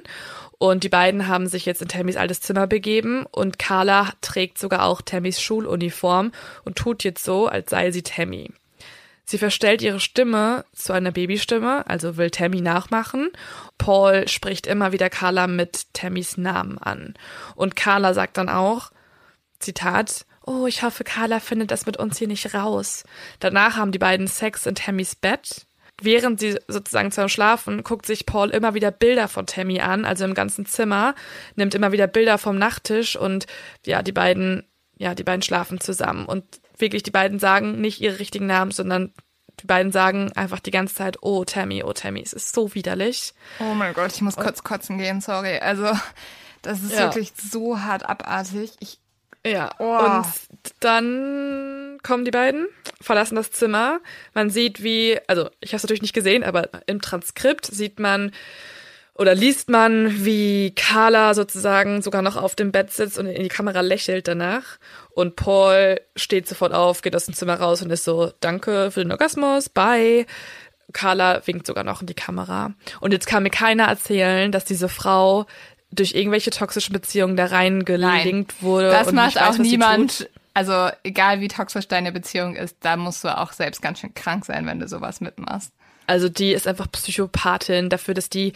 und 0.57 0.83
die 0.83 0.89
beiden 0.89 1.27
haben 1.27 1.47
sich 1.47 1.65
jetzt 1.65 1.81
in 1.81 1.87
Tammys 1.87 2.17
altes 2.17 2.41
Zimmer 2.41 2.67
begeben 2.67 3.25
und 3.31 3.59
Carla 3.59 4.13
trägt 4.21 4.57
sogar 4.57 4.83
auch 4.83 5.01
Tammys 5.01 5.41
Schuluniform 5.41 6.31
und 6.63 6.77
tut 6.77 7.03
jetzt 7.03 7.23
so, 7.23 7.47
als 7.47 7.69
sei 7.69 7.91
sie 7.91 8.03
Tammy. 8.03 8.51
Sie 9.27 9.39
verstellt 9.39 9.81
ihre 9.81 9.99
Stimme 9.99 10.65
zu 10.73 10.93
einer 10.93 11.11
Babystimme, 11.11 11.87
also 11.87 12.15
will 12.15 12.29
Tammy 12.29 12.61
nachmachen. 12.61 13.29
Paul 13.79 14.27
spricht 14.27 14.67
immer 14.67 14.91
wieder 14.91 15.09
Carla 15.09 15.47
mit 15.47 15.93
Tammys 15.93 16.37
Namen 16.37 16.77
an. 16.77 17.15
Und 17.55 17.75
Carla 17.75 18.13
sagt 18.13 18.37
dann 18.37 18.49
auch, 18.49 18.91
Zitat, 19.59 20.25
Oh, 20.45 20.67
ich 20.67 20.83
hoffe, 20.83 21.03
Carla 21.03 21.39
findet 21.39 21.71
das 21.71 21.87
mit 21.87 21.97
uns 21.97 22.19
hier 22.19 22.27
nicht 22.27 22.53
raus. 22.53 23.03
Danach 23.39 23.77
haben 23.77 23.91
die 23.91 23.97
beiden 23.97 24.27
Sex 24.27 24.67
in 24.67 24.75
Tammys 24.75 25.15
Bett 25.15 25.65
während 26.01 26.39
sie 26.39 26.57
sozusagen 26.67 27.11
zusammen 27.11 27.29
schlafen, 27.29 27.83
guckt 27.83 28.05
sich 28.05 28.25
Paul 28.25 28.49
immer 28.49 28.73
wieder 28.73 28.91
Bilder 28.91 29.27
von 29.27 29.45
Tammy 29.45 29.79
an, 29.79 30.05
also 30.05 30.25
im 30.25 30.33
ganzen 30.33 30.65
Zimmer, 30.65 31.15
nimmt 31.55 31.75
immer 31.75 31.91
wieder 31.91 32.07
Bilder 32.07 32.37
vom 32.37 32.57
Nachttisch 32.57 33.15
und 33.15 33.47
ja, 33.85 34.01
die 34.01 34.11
beiden, 34.11 34.67
ja, 34.97 35.15
die 35.15 35.23
beiden 35.23 35.41
schlafen 35.41 35.79
zusammen 35.79 36.25
und 36.25 36.43
wirklich 36.77 37.03
die 37.03 37.11
beiden 37.11 37.39
sagen 37.39 37.79
nicht 37.79 38.01
ihre 38.01 38.19
richtigen 38.19 38.47
Namen, 38.47 38.71
sondern 38.71 39.13
die 39.61 39.67
beiden 39.67 39.91
sagen 39.91 40.31
einfach 40.33 40.59
die 40.59 40.71
ganze 40.71 40.95
Zeit, 40.95 41.17
oh 41.21 41.45
Tammy, 41.45 41.83
oh 41.83 41.93
Tammy, 41.93 42.21
es 42.21 42.33
ist 42.33 42.53
so 42.53 42.75
widerlich. 42.75 43.33
Oh 43.59 43.73
mein 43.73 43.93
Gott, 43.93 44.11
ich 44.13 44.21
muss 44.21 44.35
kurz 44.35 44.63
kotzen 44.63 44.97
gehen, 44.97 45.21
sorry. 45.21 45.59
Also, 45.59 45.91
das 46.61 46.83
ist 46.83 46.93
ja. 46.93 46.99
wirklich 46.99 47.31
so 47.37 47.79
hart 47.79 48.05
abartig. 48.05 48.73
Ich 48.79 48.99
ja, 49.45 49.69
oh. 49.79 49.83
und 49.83 50.25
dann 50.79 51.99
kommen 52.03 52.25
die 52.25 52.31
beiden, 52.31 52.67
verlassen 52.99 53.35
das 53.35 53.51
Zimmer. 53.51 53.99
Man 54.33 54.49
sieht, 54.49 54.81
wie, 54.81 55.19
also 55.27 55.49
ich 55.61 55.69
habe 55.69 55.77
es 55.77 55.83
natürlich 55.83 56.01
nicht 56.01 56.15
gesehen, 56.15 56.43
aber 56.43 56.69
im 56.87 57.01
Transkript 57.01 57.65
sieht 57.65 57.99
man 57.99 58.31
oder 59.17 59.33
liest 59.33 59.69
man, 59.69 60.25
wie 60.25 60.73
Carla 60.75 61.33
sozusagen 61.33 62.01
sogar 62.01 62.21
noch 62.21 62.35
auf 62.35 62.55
dem 62.55 62.71
Bett 62.71 62.91
sitzt 62.91 63.17
und 63.17 63.27
in 63.27 63.43
die 63.43 63.49
Kamera 63.49 63.79
lächelt 63.79 64.27
danach. 64.27 64.77
Und 65.11 65.37
Paul 65.37 66.01
steht 66.17 66.47
sofort 66.49 66.73
auf, 66.73 67.01
geht 67.01 67.15
aus 67.15 67.25
dem 67.25 67.33
Zimmer 67.33 67.55
raus 67.55 67.81
und 67.81 67.89
ist 67.91 68.03
so, 68.03 68.33
danke 68.41 68.91
für 68.91 69.03
den 69.03 69.11
Orgasmus, 69.11 69.69
bye. 69.69 70.25
Carla 70.91 71.41
winkt 71.45 71.65
sogar 71.65 71.83
noch 71.83 72.01
in 72.01 72.07
die 72.07 72.13
Kamera. 72.13 72.73
Und 72.99 73.11
jetzt 73.11 73.25
kann 73.25 73.43
mir 73.43 73.49
keiner 73.49 73.85
erzählen, 73.85 74.51
dass 74.51 74.65
diese 74.65 74.89
Frau 74.89 75.45
durch 75.95 76.13
irgendwelche 76.13 76.51
toxischen 76.51 76.93
Beziehungen 76.93 77.35
da 77.35 77.45
reingelinkt 77.45 78.61
wurde. 78.61 78.89
Das 78.89 79.11
macht 79.11 79.35
weiß, 79.35 79.41
auch 79.41 79.57
niemand. 79.57 80.29
Also 80.53 80.89
egal 81.03 81.41
wie 81.41 81.49
toxisch 81.49 81.87
deine 81.87 82.11
Beziehung 82.11 82.55
ist, 82.55 82.77
da 82.79 82.95
musst 82.95 83.23
du 83.23 83.37
auch 83.37 83.51
selbst 83.51 83.81
ganz 83.81 83.99
schön 83.99 84.13
krank 84.13 84.45
sein, 84.45 84.65
wenn 84.65 84.79
du 84.79 84.87
sowas 84.87 85.19
mitmachst. 85.19 85.71
Also 86.07 86.29
die 86.29 86.53
ist 86.53 86.67
einfach 86.67 86.89
Psychopathin 86.91 87.89
dafür, 87.89 88.13
dass 88.13 88.29
die 88.29 88.53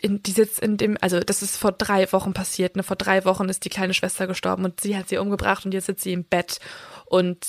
in, 0.00 0.22
die 0.22 0.30
sitzt 0.30 0.60
in 0.60 0.76
dem, 0.76 0.96
also 1.00 1.20
das 1.20 1.42
ist 1.42 1.56
vor 1.56 1.72
drei 1.72 2.10
Wochen 2.12 2.32
passiert, 2.32 2.76
ne? 2.76 2.82
Vor 2.82 2.96
drei 2.96 3.24
Wochen 3.24 3.48
ist 3.48 3.64
die 3.64 3.70
kleine 3.70 3.94
Schwester 3.94 4.26
gestorben 4.26 4.64
und 4.64 4.80
sie 4.80 4.96
hat 4.96 5.08
sie 5.08 5.18
umgebracht 5.18 5.64
und 5.64 5.72
jetzt 5.72 5.86
sitzt 5.86 6.04
sie 6.04 6.12
im 6.12 6.24
Bett 6.24 6.60
und 7.06 7.44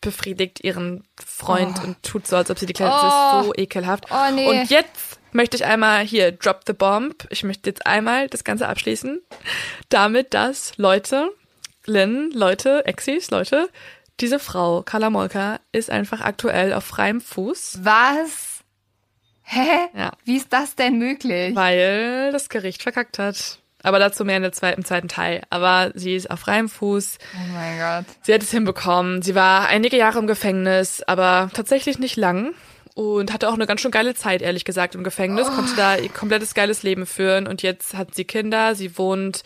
befriedigt 0.00 0.62
ihren 0.62 1.04
Freund 1.24 1.78
oh. 1.80 1.86
und 1.86 2.02
tut 2.02 2.26
so, 2.26 2.36
als 2.36 2.50
ob 2.50 2.58
sie 2.58 2.66
die 2.66 2.74
kleine, 2.74 2.92
oh. 2.92 3.02
das 3.02 3.40
ist 3.40 3.46
so 3.46 3.54
ekelhaft. 3.54 4.06
Oh, 4.10 4.34
nee. 4.34 4.48
Und 4.48 4.70
jetzt 4.70 5.18
möchte 5.36 5.56
ich 5.56 5.64
einmal 5.64 6.04
hier 6.04 6.32
drop 6.32 6.62
the 6.66 6.72
bomb. 6.72 7.26
Ich 7.30 7.44
möchte 7.44 7.70
jetzt 7.70 7.86
einmal 7.86 8.28
das 8.28 8.42
Ganze 8.42 8.68
abschließen. 8.68 9.20
Damit, 9.88 10.34
dass 10.34 10.76
Leute, 10.78 11.30
Lynn, 11.84 12.30
Leute, 12.32 12.84
Exis, 12.86 13.30
Leute, 13.30 13.68
diese 14.18 14.38
Frau, 14.38 14.82
Carla 14.82 15.10
Molka, 15.10 15.60
ist 15.72 15.90
einfach 15.90 16.22
aktuell 16.22 16.72
auf 16.72 16.84
freiem 16.84 17.20
Fuß. 17.20 17.80
Was? 17.82 18.64
Hä? 19.42 19.88
Ja. 19.96 20.12
Wie 20.24 20.36
ist 20.36 20.52
das 20.52 20.74
denn 20.74 20.98
möglich? 20.98 21.54
Weil 21.54 22.32
das 22.32 22.48
Gericht 22.48 22.82
verkackt 22.82 23.18
hat. 23.18 23.60
Aber 23.82 24.00
dazu 24.00 24.24
mehr 24.24 24.38
in 24.38 24.42
der 24.42 24.52
zweiten, 24.52 24.80
im 24.80 24.84
zweiten 24.84 25.06
Teil. 25.06 25.42
Aber 25.50 25.92
sie 25.94 26.16
ist 26.16 26.28
auf 26.30 26.40
freiem 26.40 26.68
Fuß. 26.68 27.18
Oh 27.34 27.52
mein 27.52 27.78
Gott. 27.78 28.16
Sie 28.22 28.34
hat 28.34 28.42
es 28.42 28.50
hinbekommen. 28.50 29.22
Sie 29.22 29.36
war 29.36 29.68
einige 29.68 29.96
Jahre 29.96 30.18
im 30.18 30.26
Gefängnis, 30.26 31.02
aber 31.02 31.50
tatsächlich 31.52 32.00
nicht 32.00 32.16
lang. 32.16 32.54
Und 32.96 33.30
hatte 33.30 33.50
auch 33.50 33.52
eine 33.52 33.66
ganz 33.66 33.82
schön 33.82 33.90
geile 33.90 34.14
Zeit, 34.14 34.40
ehrlich 34.40 34.64
gesagt, 34.64 34.94
im 34.94 35.04
Gefängnis. 35.04 35.48
Konnte 35.48 35.76
da 35.76 35.98
ihr 35.98 36.08
komplettes 36.08 36.54
geiles 36.54 36.82
Leben 36.82 37.04
führen. 37.04 37.46
Und 37.46 37.60
jetzt 37.60 37.92
hat 37.92 38.14
sie 38.14 38.24
Kinder, 38.24 38.74
sie 38.74 38.96
wohnt 38.96 39.42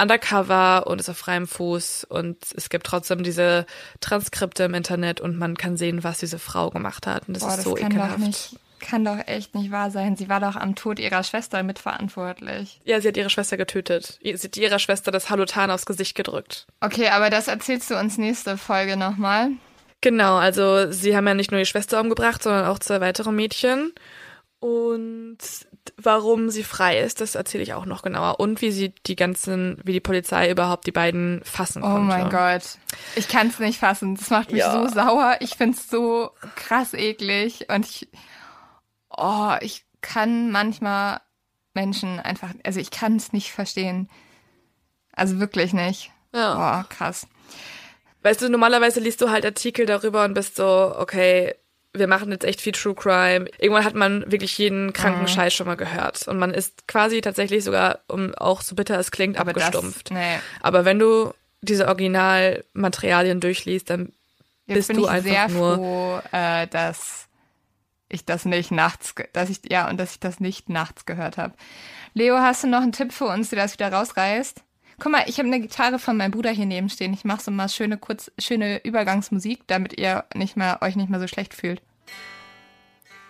undercover 0.00 0.86
und 0.86 1.00
ist 1.00 1.08
auf 1.08 1.18
freiem 1.18 1.48
Fuß. 1.48 2.04
Und 2.04 2.36
es 2.56 2.70
gibt 2.70 2.86
trotzdem 2.86 3.24
diese 3.24 3.66
Transkripte 4.00 4.62
im 4.62 4.74
Internet 4.74 5.20
und 5.20 5.36
man 5.36 5.56
kann 5.56 5.76
sehen, 5.76 6.04
was 6.04 6.18
diese 6.18 6.38
Frau 6.38 6.70
gemacht 6.70 7.08
hat. 7.08 7.26
Und 7.26 7.34
das 7.34 7.42
Boah, 7.42 7.48
ist 7.50 7.56
das 7.56 7.64
so 7.64 7.74
kann 7.74 7.90
ekelhaft. 7.90 8.56
kann 8.78 9.04
doch 9.04 9.18
echt 9.26 9.56
nicht 9.56 9.72
wahr 9.72 9.90
sein. 9.90 10.14
Sie 10.14 10.28
war 10.28 10.38
doch 10.38 10.54
am 10.54 10.76
Tod 10.76 11.00
ihrer 11.00 11.24
Schwester 11.24 11.64
mitverantwortlich. 11.64 12.80
Ja, 12.84 13.00
sie 13.00 13.08
hat 13.08 13.16
ihre 13.16 13.30
Schwester 13.30 13.56
getötet. 13.56 14.20
Sie 14.22 14.32
hat 14.32 14.56
ihrer 14.56 14.78
Schwester 14.78 15.10
das 15.10 15.28
Halotan 15.28 15.72
aufs 15.72 15.86
Gesicht 15.86 16.14
gedrückt. 16.14 16.68
Okay, 16.78 17.08
aber 17.08 17.30
das 17.30 17.48
erzählst 17.48 17.90
du 17.90 17.98
uns 17.98 18.16
nächste 18.16 18.56
Folge 18.56 18.96
nochmal. 18.96 19.50
Genau, 20.02 20.36
also 20.36 20.90
sie 20.92 21.16
haben 21.16 21.26
ja 21.26 21.32
nicht 21.34 21.50
nur 21.50 21.60
die 21.60 21.66
Schwester 21.66 22.00
umgebracht, 22.00 22.42
sondern 22.42 22.66
auch 22.66 22.78
zwei 22.80 23.00
weitere 23.00 23.32
Mädchen. 23.32 23.92
Und 24.58 25.38
warum 25.96 26.48
sie 26.50 26.62
frei 26.62 27.00
ist, 27.00 27.20
das 27.20 27.34
erzähle 27.34 27.64
ich 27.64 27.74
auch 27.74 27.84
noch 27.86 28.02
genauer. 28.02 28.38
Und 28.38 28.60
wie 28.62 28.70
sie 28.70 28.94
die 29.06 29.16
ganzen, 29.16 29.80
wie 29.82 29.92
die 29.92 30.00
Polizei 30.00 30.50
überhaupt 30.50 30.86
die 30.86 30.92
beiden 30.92 31.40
fassen 31.44 31.82
Oh 31.82 31.86
konnte. 31.86 32.06
mein 32.06 32.30
Gott. 32.30 32.62
Ich 33.16 33.26
kann 33.28 33.48
es 33.48 33.58
nicht 33.58 33.80
fassen. 33.80 34.14
Das 34.14 34.30
macht 34.30 34.52
mich 34.52 34.60
Ja. 34.60 34.72
so 34.72 34.86
sauer. 34.88 35.36
Ich 35.40 35.56
find's 35.56 35.88
so 35.90 36.30
krass 36.54 36.94
eklig. 36.94 37.66
Und 37.70 37.86
ich. 37.86 38.08
Oh, 39.10 39.54
ich 39.60 39.84
kann 40.00 40.50
manchmal 40.52 41.20
Menschen 41.74 42.20
einfach. 42.20 42.50
Also 42.64 42.78
ich 42.78 42.90
kann 42.92 43.16
es 43.16 43.32
nicht 43.32 43.50
verstehen. 43.52 44.08
Also 45.12 45.40
wirklich 45.40 45.72
nicht. 45.72 46.12
Ja. 46.34 46.82
Oh, 46.82 46.84
krass. 46.88 47.26
Weißt 48.22 48.40
du, 48.42 48.48
normalerweise 48.48 49.00
liest 49.00 49.20
du 49.20 49.30
halt 49.30 49.44
Artikel 49.44 49.86
darüber 49.86 50.24
und 50.24 50.34
bist 50.34 50.56
so, 50.56 50.94
okay, 50.96 51.54
wir 51.94 52.06
machen 52.06 52.30
jetzt 52.32 52.44
echt 52.44 52.60
viel 52.60 52.72
True 52.72 52.94
Crime. 52.94 53.46
Irgendwann 53.58 53.84
hat 53.84 53.94
man 53.94 54.30
wirklich 54.30 54.56
jeden 54.56 54.92
kranken 54.92 55.22
Mhm. 55.22 55.28
Scheiß 55.28 55.52
schon 55.52 55.66
mal 55.66 55.76
gehört. 55.76 56.26
Und 56.26 56.38
man 56.38 56.54
ist 56.54 56.86
quasi 56.88 57.20
tatsächlich 57.20 57.64
sogar, 57.64 57.98
um 58.08 58.34
auch 58.34 58.62
so 58.62 58.74
bitter 58.74 58.98
es 58.98 59.10
klingt, 59.10 59.38
Aber 59.38 59.52
das. 59.52 59.64
abgestumpft. 59.64 60.10
Nee. 60.10 60.38
Aber 60.62 60.84
wenn 60.84 60.98
du 60.98 61.34
diese 61.60 61.88
Originalmaterialien 61.88 63.40
durchliest, 63.40 63.90
dann 63.90 64.12
Jetzt 64.66 64.74
bist 64.76 64.88
bin 64.88 64.96
du 64.98 65.04
ich 65.04 65.10
einfach 65.10 65.30
sehr 65.30 65.48
nur 65.48 65.76
froh, 65.76 66.20
äh, 66.32 66.66
dass 66.68 67.26
ich 68.08 68.24
das 68.24 68.44
nicht 68.44 68.70
nachts, 68.70 69.14
dass 69.32 69.50
ich 69.50 69.60
ja 69.70 69.88
und 69.88 69.98
dass 69.98 70.12
ich 70.12 70.20
das 70.20 70.40
nicht 70.40 70.68
nachts 70.68 71.06
gehört 71.06 71.36
habe. 71.36 71.54
Leo, 72.14 72.36
hast 72.36 72.62
du 72.62 72.68
noch 72.68 72.82
einen 72.82 72.92
Tipp 72.92 73.12
für 73.12 73.24
uns, 73.26 73.50
der 73.50 73.58
das 73.62 73.72
wieder 73.74 73.92
rausreißt? 73.92 74.62
Guck 75.02 75.10
mal, 75.10 75.24
ich 75.26 75.38
habe 75.38 75.48
eine 75.48 75.58
Gitarre 75.58 75.98
von 75.98 76.16
meinem 76.16 76.30
Bruder 76.30 76.50
hier 76.50 76.64
neben 76.64 76.88
stehen. 76.88 77.12
Ich 77.12 77.24
mache 77.24 77.42
so 77.42 77.50
mal 77.50 77.68
schöne 77.68 77.98
kurz 77.98 78.30
schöne 78.38 78.84
Übergangsmusik, 78.84 79.66
damit 79.66 79.98
ihr 79.98 80.24
nicht 80.32 80.56
mehr 80.56 80.78
euch 80.80 80.94
nicht 80.94 81.10
mehr 81.10 81.18
so 81.18 81.26
schlecht 81.26 81.54
fühlt. 81.54 81.82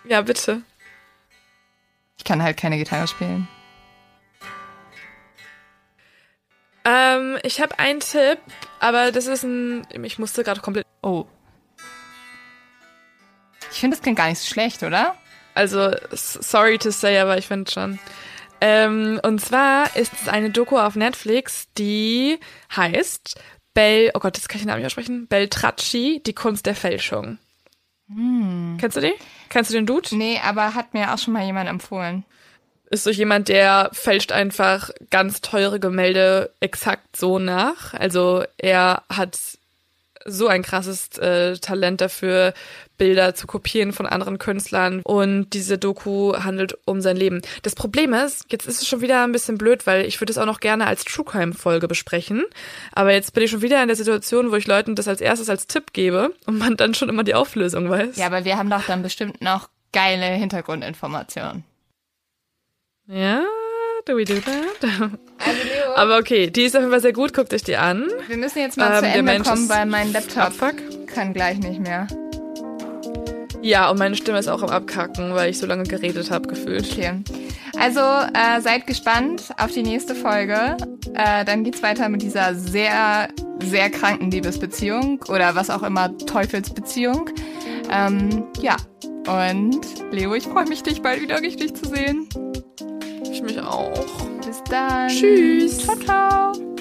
Ja, 0.05 0.21
bitte. 0.21 0.61
Ich 2.19 2.25
kann 2.25 2.43
halt 2.43 2.59
keine 2.59 2.77
Gitarre 2.77 3.09
spielen. 3.09 3.49
Ähm, 6.85 7.39
ich 7.43 7.59
habe 7.63 7.79
einen 7.79 8.01
Tipp, 8.01 8.39
aber 8.79 9.11
das 9.11 9.27
ist 9.27 9.43
ein. 9.43 9.87
Ich 10.03 10.19
musste 10.19 10.45
gerade 10.45 10.61
komplett. 10.61 10.87
Oh. 11.01 11.25
Ich 13.71 13.81
finde, 13.81 13.97
das 13.97 14.03
klingt 14.03 14.19
gar 14.19 14.29
nicht 14.29 14.41
so 14.41 14.47
schlecht, 14.47 14.83
oder? 14.83 15.17
Also, 15.55 15.91
sorry 16.13 16.77
to 16.77 16.91
say, 16.91 17.19
aber 17.19 17.39
ich 17.39 17.47
finde 17.47 17.71
schon. 17.71 17.99
Ähm, 18.65 19.19
und 19.25 19.41
zwar 19.41 19.97
ist 19.97 20.13
es 20.23 20.29
eine 20.29 20.51
Doku 20.51 20.79
auf 20.79 20.95
Netflix, 20.95 21.67
die 21.77 22.39
heißt 22.77 23.35
Bel, 23.75 24.13
oh 24.15 24.21
Gott, 24.21 24.37
das 24.37 24.47
kann 24.47 24.59
ich 24.59 24.63
den 24.63 24.69
Namen 24.69 24.79
nicht 24.79 24.87
aussprechen, 24.87 25.27
Beltracci, 25.27 26.23
die 26.25 26.33
Kunst 26.33 26.67
der 26.67 26.77
Fälschung. 26.77 27.39
Kennst 28.79 28.97
du 28.97 29.01
die? 29.01 29.15
Kennst 29.49 29.71
du 29.71 29.75
den 29.75 29.87
Dude? 29.87 30.17
Nee, 30.17 30.39
aber 30.45 30.77
hat 30.77 30.95
mir 30.95 31.13
auch 31.13 31.19
schon 31.19 31.33
mal 31.33 31.45
jemand 31.45 31.69
empfohlen. 31.69 32.25
Ist 32.89 33.03
so 33.03 33.11
jemand, 33.11 33.49
der 33.49 33.91
fälscht 33.93 34.31
einfach 34.31 34.91
ganz 35.11 35.41
teure 35.41 35.81
Gemälde 35.81 36.53
exakt 36.61 37.17
so 37.17 37.41
nach. 37.41 37.95
Also 37.95 38.45
er 38.59 39.03
hat 39.09 39.39
so 40.25 40.47
ein 40.47 40.63
krasses 40.63 41.19
äh, 41.19 41.57
Talent 41.59 42.01
dafür, 42.01 42.55
Bilder 43.03 43.35
zu 43.35 43.49
kopieren 43.49 43.93
von 43.93 44.07
anderen 44.07 44.39
Künstlern. 44.39 45.01
Und 45.03 45.51
diese 45.55 45.77
Doku 45.77 46.35
handelt 46.37 46.79
um 46.85 47.01
sein 47.01 47.17
Leben. 47.17 47.43
Das 47.63 47.75
Problem 47.75 48.15
ist, 48.15 48.45
jetzt 48.53 48.65
ist 48.69 48.81
es 48.81 48.87
schon 48.87 49.01
wieder 49.01 49.25
ein 49.25 49.33
bisschen 49.33 49.59
blöd, 49.59 49.89
weil 49.89 50.05
ich 50.07 50.21
würde 50.21 50.31
es 50.31 50.39
auch 50.39 50.47
noch 50.47 50.61
gerne 50.61 50.87
als 50.87 51.05
True 51.05 51.25
Crime 51.25 51.53
Folge 51.53 51.89
besprechen. 51.89 52.45
Aber 52.93 53.13
jetzt 53.13 53.35
bin 53.35 53.43
ich 53.43 53.51
schon 53.51 53.61
wieder 53.61 53.83
in 53.83 53.89
der 53.89 53.97
Situation, 53.97 54.53
wo 54.53 54.55
ich 54.55 54.69
Leuten 54.69 54.95
das 54.95 55.09
als 55.09 55.21
erstes 55.21 55.51
als 55.51 55.67
Tipp 55.67 55.93
gebe 55.93 56.33
und 56.47 56.59
man 56.59 56.77
dann 56.77 56.95
schon 56.95 57.09
immer 57.09 57.25
die 57.25 57.35
Auflösung 57.35 57.91
weiß. 57.91 58.17
Ja, 58.19 58.27
aber 58.27 58.45
wir 58.45 58.57
haben 58.57 58.71
doch 58.71 58.85
dann 58.87 59.03
bestimmt 59.03 59.43
noch 59.43 59.69
geile 59.93 60.27
Hintergrundinformationen. 60.27 61.65
Ja, 63.09 63.43
do 64.07 64.17
we 64.17 64.25
do 64.25 64.35
that? 64.35 64.91
Also 65.39 65.63
Leo, 65.65 65.95
Aber 65.97 66.19
okay, 66.19 66.51
die 66.51 66.63
ist 66.63 66.77
auf 66.77 66.83
jeden 66.83 66.93
Fall 66.93 67.01
sehr 67.01 67.13
gut, 67.13 67.35
guckt 67.35 67.53
euch 67.53 67.65
die 67.65 67.77
an. 67.77 68.09
wir 68.29 68.37
müssen 68.37 68.61
jetzt 68.61 68.77
mal 68.79 68.93
Ähm, 68.93 68.99
zu 69.13 69.19
Ende 69.19 69.43
kommen, 69.43 69.69
weil 69.69 69.87
mein 69.87 70.13
Laptop 70.13 70.39
Abfuck. 70.45 70.77
kann 71.09 71.33
gleich 71.35 71.59
nicht 71.59 71.81
mehr. 71.81 72.07
Ja, 73.63 73.91
und 73.91 73.99
meine 73.99 74.17
Stimme 74.17 74.39
ist 74.39 74.49
auch 74.49 74.63
am 74.63 74.71
Abkacken, 74.71 75.35
weil 75.35 75.51
ich 75.51 75.59
so 75.59 75.67
lange 75.67 75.85
geredet 75.85 76.31
habe, 76.31 76.49
gefühlt. 76.49 76.91
Okay. 76.91 77.23
Also 77.79 78.01
äh, 78.01 78.61
seid 78.61 78.87
gespannt 78.87 79.51
auf 79.57 79.71
die 79.71 79.83
nächste 79.83 80.15
Folge. 80.15 80.77
Äh, 81.15 81.45
dann 81.45 81.65
geht's 81.65 81.83
weiter 81.83 82.09
mit 82.09 82.23
dieser 82.23 82.55
sehr, 82.55 83.29
sehr 83.65 83.91
kranken 83.91 84.31
Liebesbeziehung 84.31 85.21
oder 85.29 85.55
was 85.55 85.71
auch 85.71 85.83
immer, 85.83 86.17
Teufelsbeziehung. 86.19 87.31
Ähm, 87.91 88.45
ja. 88.61 88.77
Und 89.27 89.81
Leo, 90.11 90.35
ich 90.35 90.45
freue 90.45 90.67
mich, 90.67 90.83
dich 90.83 91.01
bald 91.01 91.23
wieder 91.23 91.41
richtig 91.41 91.75
zu 91.75 91.89
sehen. 91.89 92.29
Ich 93.31 93.43
mich 93.43 93.61
auch. 93.61 94.27
Bis 94.45 94.63
dann. 94.69 95.09
Tschüss. 95.09 95.79
Ciao, 95.79 95.97
ciao. 95.97 96.72